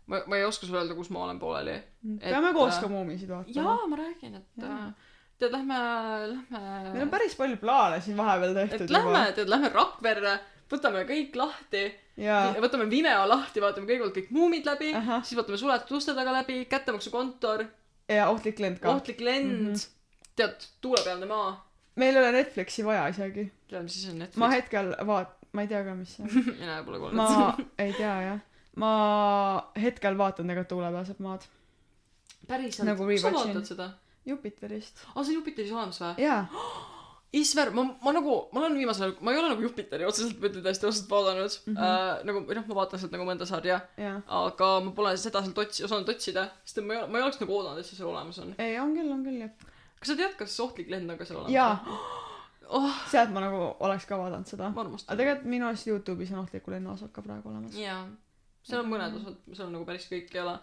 ma 0.09 0.21
ma 0.27 0.39
ei 0.39 0.47
oska 0.47 0.67
sulle 0.67 0.81
öelda 0.81 0.97
kus 0.97 1.11
ma 1.13 1.23
olen 1.27 1.39
pooleli 1.41 1.77
et, 1.77 2.25
peame 2.25 2.51
koos 2.57 2.75
äh, 2.75 2.83
ka 2.83 2.91
muumisid 2.91 3.31
vaatama. 3.31 3.55
jaa 3.55 3.87
ma 3.87 4.01
räägin 4.01 4.37
et 4.41 4.67
äh, 4.67 4.85
tead, 5.39 5.55
lähme, 5.55 5.79
meil 5.79 6.35
on 6.35 6.93
lähme, 6.93 7.09
päris 7.15 7.35
palju 7.39 7.57
plaane 7.61 8.01
siin 8.05 8.19
vahepeal 8.19 8.55
tehtud 8.61 8.85
et 8.87 8.95
lähme, 8.97 9.25
tead, 9.37 9.51
lähme 9.51 9.73
Rakverre, 9.73 10.37
võtame 10.71 11.05
kõik 11.09 11.39
lahti 11.39 11.87
võtame 12.59 12.89
Vimeo 12.91 13.25
lahti, 13.29 13.61
vaatame 13.63 13.87
kõigepealt 13.87 14.17
kõik 14.17 14.31
muumid 14.35 14.65
läbi, 14.67 14.91
siis 15.23 15.37
vaatame 15.39 15.59
suletud 15.61 15.97
uste 16.01 16.15
taga 16.17 16.33
läbi, 16.35 16.65
kättemaksukontor, 16.67 17.63
ja 18.09 18.29
ohtlik 18.29 18.59
lend 18.59 18.79
ka. 18.79 18.93
ohtlik 18.95 19.21
lend 19.21 19.51
mm, 19.51 19.73
-hmm. 19.73 19.87
tead, 20.35 20.67
tuulepealne 20.81 21.25
maa. 21.25 21.71
meil 21.95 22.15
ei 22.15 22.21
ole 22.21 22.31
Netflixi 22.31 22.85
vaja 22.85 23.07
isegi. 23.07 23.51
tead, 23.67 23.83
mis 23.83 23.93
siis 23.93 24.11
on 24.13 24.19
Netflix? 24.19 24.37
ma 24.37 24.49
hetkel 24.49 24.95
vaat-, 25.05 25.35
ma 25.51 25.61
ei 25.61 25.67
tea 25.67 25.83
ka, 25.83 25.95
mis 25.95 26.15
see 26.15 26.23
on. 26.23 26.45
mina 26.61 26.83
pole 26.83 26.99
kuulnud 26.99 27.15
ma. 27.15 27.55
ei 27.85 27.93
tea 27.93 28.15
jah. 28.21 28.39
Ma 28.79 28.91
hetkel 29.79 30.17
vaatan 30.19 30.47
tegelikult 30.47 30.73
tuulepealset 30.75 31.19
maad. 31.25 31.47
päriselt 32.47 32.87
Nagu 32.89 33.09
kus 33.09 33.25
sa 33.25 33.33
vaatad 33.35 33.73
seda? 33.73 33.91
Jupiterist. 34.29 35.03
aa, 35.15 35.23
see 35.23 35.33
on 35.33 35.41
Jupiteris 35.41 35.75
olemas 35.75 36.01
või? 36.03 36.15
jaa, 36.23 36.45
Isver, 37.29 37.69
ma, 37.77 37.83
ma 38.01 38.11
nagu, 38.15 38.35
ma 38.55 38.61
olen 38.63 38.77
viimasel 38.79 39.05
ajal, 39.05 39.11
ma 39.21 39.33
ei 39.33 39.37
ole 39.37 39.51
nagu 39.51 39.61
Jupiteri 39.61 40.05
otseselt, 40.07 40.39
ma 40.41 40.49
ütlen 40.49 40.63
täiesti 40.65 40.87
ausalt 40.89 41.11
vaadanud 41.11 41.45
mm. 41.45 41.75
-hmm. 41.75 41.83
äh, 41.85 42.23
nagu, 42.25 42.41
või 42.47 42.55
noh, 42.57 42.63
ma 42.71 42.77
vaatan 42.79 43.01
sealt 43.01 43.13
nagu 43.13 43.27
mõnda 43.27 43.45
sarja, 43.45 43.75
jaa. 44.01 44.15
aga 44.39 44.69
ma 44.85 44.93
pole 44.97 45.11
seda 45.21 45.43
sealt 45.45 45.61
otsi-, 45.61 45.83
osanud 45.85 46.09
otsida, 46.09 46.47
sest 46.63 46.81
et 46.81 46.87
ma 46.87 46.95
ei, 46.95 47.03
ma 47.05 47.21
ei 47.21 47.27
oleks 47.27 47.37
nagu 47.43 47.53
oodanud, 47.59 47.81
et 47.81 47.89
see 47.89 47.99
seal 47.99 48.09
olemas 48.09 48.41
on. 48.41 48.55
ei, 48.57 48.79
on 48.81 48.95
küll, 48.97 49.11
on 49.13 49.21
küll 49.27 49.43
jah. 49.43 49.69
kas 49.99 50.09
sa 50.09 50.17
tead, 50.23 50.33
kas 50.41 50.57
ohtlik 50.65 50.89
lend 50.89 51.13
on 51.13 51.21
ka 51.21 51.29
seal 51.29 51.43
olemas? 51.43 51.53
jaa, 51.53 51.99
oh, 52.79 52.97
sealt 53.13 53.35
ma 53.35 53.45
nagu 53.45 53.61
oleks 53.85 54.09
ka 54.09 54.17
vaadanud 54.17 54.49
seda. 54.49 54.71
aga 54.73 55.19
tegelikult 55.21 55.45
minu 55.53 55.69
arust 55.69 55.91
Youtube'is 55.91 56.33
on 56.33 56.41
ohtliku 56.47 56.73
lennu 56.73 56.95
osad 56.97 57.13
ka 57.13 57.21
praegu 57.21 57.53
olemas. 57.53 57.77
jaa, 57.77 58.01
seal 58.63 58.83
on 58.83 58.91
mõned 58.91 59.15
osad, 59.21 59.39
seal 59.53 59.67
on 59.67 59.73
nagu 59.73 59.85
päris 59.85 60.05
kõik 60.11 60.35
ei 60.35 60.41
ole. 60.41 60.59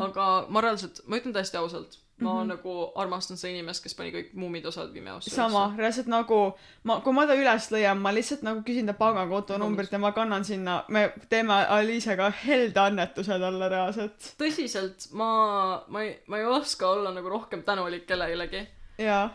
aga 0.00 0.46
ma 0.48 0.60
reaalselt, 0.64 1.02
ma 1.06 1.16
ütlen 1.20 1.34
täiesti 1.34 1.56
ausalt, 1.60 1.98
ma 2.18 2.30
mm 2.30 2.36
Mhm. 2.36 2.42
-hmm. 2.42 2.48
nagu 2.48 2.92
armastan 2.94 3.36
seda 3.36 3.50
inimest, 3.52 3.82
kes 3.82 3.94
pani 3.94 4.12
kõik 4.12 4.30
muumid 4.34 4.64
osad 4.64 4.92
Vimeosse. 4.94 5.30
sama, 5.30 5.74
reaalselt 5.76 6.06
nagu 6.06 6.54
ma, 6.84 7.00
kui 7.00 7.12
ma 7.12 7.26
ta 7.26 7.34
üles 7.34 7.70
leian, 7.70 7.98
ma 7.98 8.12
lihtsalt 8.14 8.42
nagu 8.42 8.62
küsin 8.62 8.86
ta 8.86 8.92
pangakonto 8.94 9.58
numbrit 9.58 9.92
ja 9.92 9.98
ma 9.98 10.12
kannan 10.12 10.44
sinna, 10.44 10.84
me 10.88 11.12
teeme 11.28 11.52
Aliisega 11.66 12.30
helde 12.46 12.80
annetuse 12.80 13.38
talle 13.38 13.68
reaalselt. 13.68 14.34
tõsiselt, 14.38 15.12
ma, 15.12 15.84
ma 15.88 16.02
ei, 16.02 16.22
ma 16.26 16.38
ei 16.38 16.44
oska 16.44 16.88
olla 16.88 17.10
nagu 17.12 17.28
rohkem 17.28 17.62
tänulik 17.62 18.06
kellelegi. 18.06 18.68
jaa, 18.98 19.30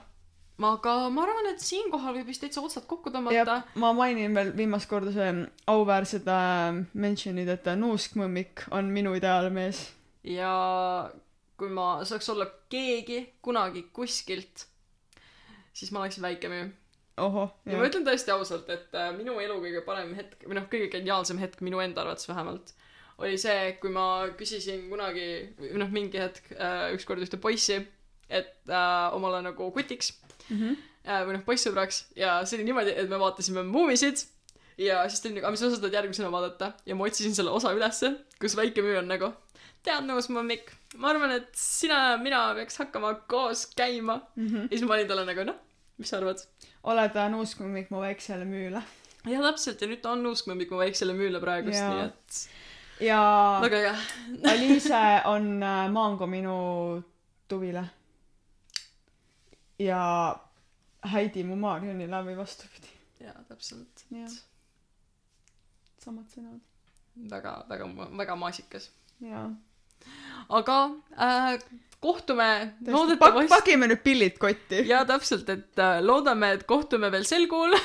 aga 0.68 0.94
ma 1.14 1.24
arvan, 1.24 1.48
et 1.54 1.64
siinkohal 1.64 2.18
võib 2.18 2.30
vist 2.32 2.44
täitsa 2.44 2.62
otsad 2.64 2.86
kokku 2.90 3.12
tõmmata. 3.14 3.62
ma 3.80 3.92
mainin 3.96 4.36
veel 4.36 4.52
viimast 4.58 4.90
korda 4.92 5.14
see 5.16 5.30
auväärsed 5.72 6.28
äh, 6.28 6.82
mention'id, 6.94 7.48
et 7.54 7.70
Nuuskmõmmik 7.80 8.68
on 8.76 8.92
minu 8.92 9.16
ideaalmees. 9.16 9.86
ja 10.28 10.52
kui 11.60 11.72
ma 11.72 12.04
saaks 12.08 12.30
olla 12.34 12.48
keegi 12.72 13.22
kunagi 13.42 13.88
kuskilt, 13.94 14.68
siis 15.74 15.92
ma 15.96 16.04
oleksin 16.04 16.28
väikemüü. 16.28 16.68
ohoh, 17.24 17.56
ja 17.66 17.80
ma 17.80 17.88
ütlen 17.88 18.08
tõesti 18.08 18.36
ausalt, 18.36 18.70
et 18.70 18.96
äh, 18.96 19.14
minu 19.16 19.40
elu 19.40 19.62
kõige 19.64 19.86
parem 19.88 20.14
hetk 20.18 20.44
või 20.44 20.60
noh, 20.60 20.68
kõige 20.72 20.92
geniaalsem 20.98 21.40
hetk 21.40 21.64
minu 21.64 21.80
enda 21.84 22.04
arvates 22.04 22.28
vähemalt 22.28 22.76
oli 23.20 23.36
see, 23.40 23.74
kui 23.82 23.92
ma 23.92 24.30
küsisin 24.40 24.86
kunagi 24.92 25.30
või 25.60 25.80
noh, 25.82 25.90
mingi 25.92 26.20
hetk 26.22 26.52
äh, 26.56 26.90
ükskord 26.96 27.24
ühte 27.24 27.40
poissi, 27.42 27.80
et 28.30 28.56
äh, 28.72 29.16
omale 29.16 29.42
nagu 29.44 29.68
kutiks 29.76 30.14
Mhm. 30.50 30.76
äh, 31.06 31.22
või 31.28 31.34
noh, 31.38 31.44
poissõbraks 31.46 32.04
ja 32.16 32.40
see 32.46 32.58
oli 32.60 32.66
niimoodi, 32.70 32.94
et 32.96 33.10
me 33.10 33.18
vaatasime 33.22 33.64
Muumisid 33.64 34.26
ja 34.78 35.02
siis 35.10 35.22
ta 35.22 35.28
oli 35.30 35.36
nagu, 35.36 35.46
aga 35.46 35.52
mis 35.56 35.62
osa 35.68 35.80
tahad 35.82 35.94
järgmisena 36.00 36.32
vaadata 36.32 36.74
ja 36.86 36.96
ma 36.96 37.04
otsisin 37.10 37.36
selle 37.36 37.52
osa 37.52 37.74
ülesse, 37.76 38.14
kus 38.42 38.56
väike 38.58 38.82
müü 38.86 38.98
on 39.02 39.08
nagu 39.12 39.32
tead 39.84 40.04
nõus, 40.08 40.28
Mammik, 40.30 40.72
ma 41.00 41.10
arvan, 41.14 41.32
et 41.32 41.50
sina 41.56 42.12
ja 42.12 42.18
mina 42.20 42.42
peaks 42.56 42.78
hakkama 42.82 43.14
koos 43.32 43.66
käima 43.76 44.22
Mhm. 44.36 44.68
ja 44.72 44.78
siis 44.78 44.84
ma 44.88 44.94
olin 44.98 45.08
talle 45.08 45.26
nagu 45.26 45.44
noh, 45.52 45.56
mis 45.98 46.10
sa 46.10 46.18
arvad? 46.18 46.40
oled 46.84 47.16
äh, 47.16 47.30
Nuuskmõmmik 47.32 47.90
mu 47.92 48.00
väiksele 48.02 48.46
müüle. 48.48 48.82
ja 49.28 49.42
täpselt 49.42 49.82
ja 49.82 49.88
nüüd 49.88 50.02
ta 50.02 50.12
on 50.12 50.26
uskmõmmik 50.26 50.72
mu 50.72 50.78
väiksele 50.80 51.14
müüle 51.14 51.40
praegust, 51.44 51.80
nii 51.80 52.06
et 52.06 52.50
ja 53.08 53.20
väga 53.62 53.78
hea. 53.84 53.96
Aliise 54.52 55.02
on 55.32 55.64
äh, 55.64 55.90
Maango 55.92 56.28
minu 56.28 57.04
tuvile. 57.48 57.84
Ja 59.80 60.02
Heidi 61.14 61.44
mu 61.48 61.56
Marionile 61.56 62.24
või 62.26 62.38
vastupidi. 62.38 62.92
jaa, 63.20 63.36
täpselt. 63.48 64.06
samad 66.00 66.26
sõnad. 66.36 66.60
väga, 67.30 67.66
väga, 67.70 67.88
väga 68.18 68.36
maasikas. 68.36 68.90
jaa. 69.24 69.50
aga 70.50 70.80
äh, 71.20 71.60
kohtume 72.00 72.76
loodetavasti. 72.88 73.50
pakime 73.52 73.88
nüüd 73.92 74.02
pillid 74.04 74.38
kotti. 74.40 74.84
jaa, 74.92 75.04
täpselt, 75.08 75.50
et 75.52 75.82
äh, 75.84 76.00
loodame, 76.06 76.54
et 76.56 76.64
kohtume 76.70 77.12
veel 77.12 77.26
sel 77.28 77.48
kuul. 77.52 77.76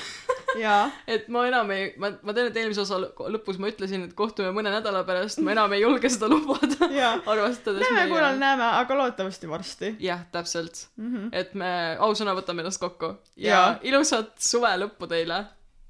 et 1.14 1.26
ma 1.34 1.42
enam 1.48 1.70
ei, 1.74 1.88
ma, 1.98 2.12
ma 2.22 2.34
tean, 2.36 2.46
et 2.50 2.58
eelmise 2.60 2.84
osa 2.84 3.00
lõ- 3.02 3.30
lõpus 3.34 3.58
ma 3.62 3.70
ütlesin, 3.72 4.06
et 4.06 4.14
kohtume 4.18 4.52
mõne 4.54 4.70
nädala 4.70 5.02
pärast, 5.08 5.42
ma 5.42 5.50
enam 5.56 5.74
ei 5.74 5.82
julge 5.82 6.10
seda 6.14 6.30
lubada. 6.30 6.90
arvestades 7.32 7.82
näeme, 7.82 8.06
kullal 8.12 8.38
näeme, 8.38 8.68
aga 8.82 9.00
loodetavasti 9.00 9.50
varsti 9.50 9.94
jah, 10.04 10.22
täpselt. 10.34 10.86
mm. 10.96 11.10
-hmm. 11.10 11.26
et 11.32 11.54
me 11.58 11.70
ausõna 11.98 12.36
võtame 12.38 12.62
ennast 12.62 12.82
kokku. 12.82 13.16
ja 13.36 13.50
Jaa. 13.50 13.78
ilusat 13.82 14.38
suve 14.38 14.70
lõppu 14.84 15.10
teile. 15.10 15.44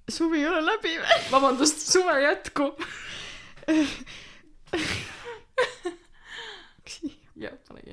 suvi 0.08 0.40
ei 0.40 0.48
ole 0.48 0.64
läbi 0.64 0.96
veel. 0.96 1.28
vabandust, 1.30 1.84
suve 1.92 2.16
jätku. 2.24 2.72
jah, 7.36 7.52
panegi. 7.68 7.92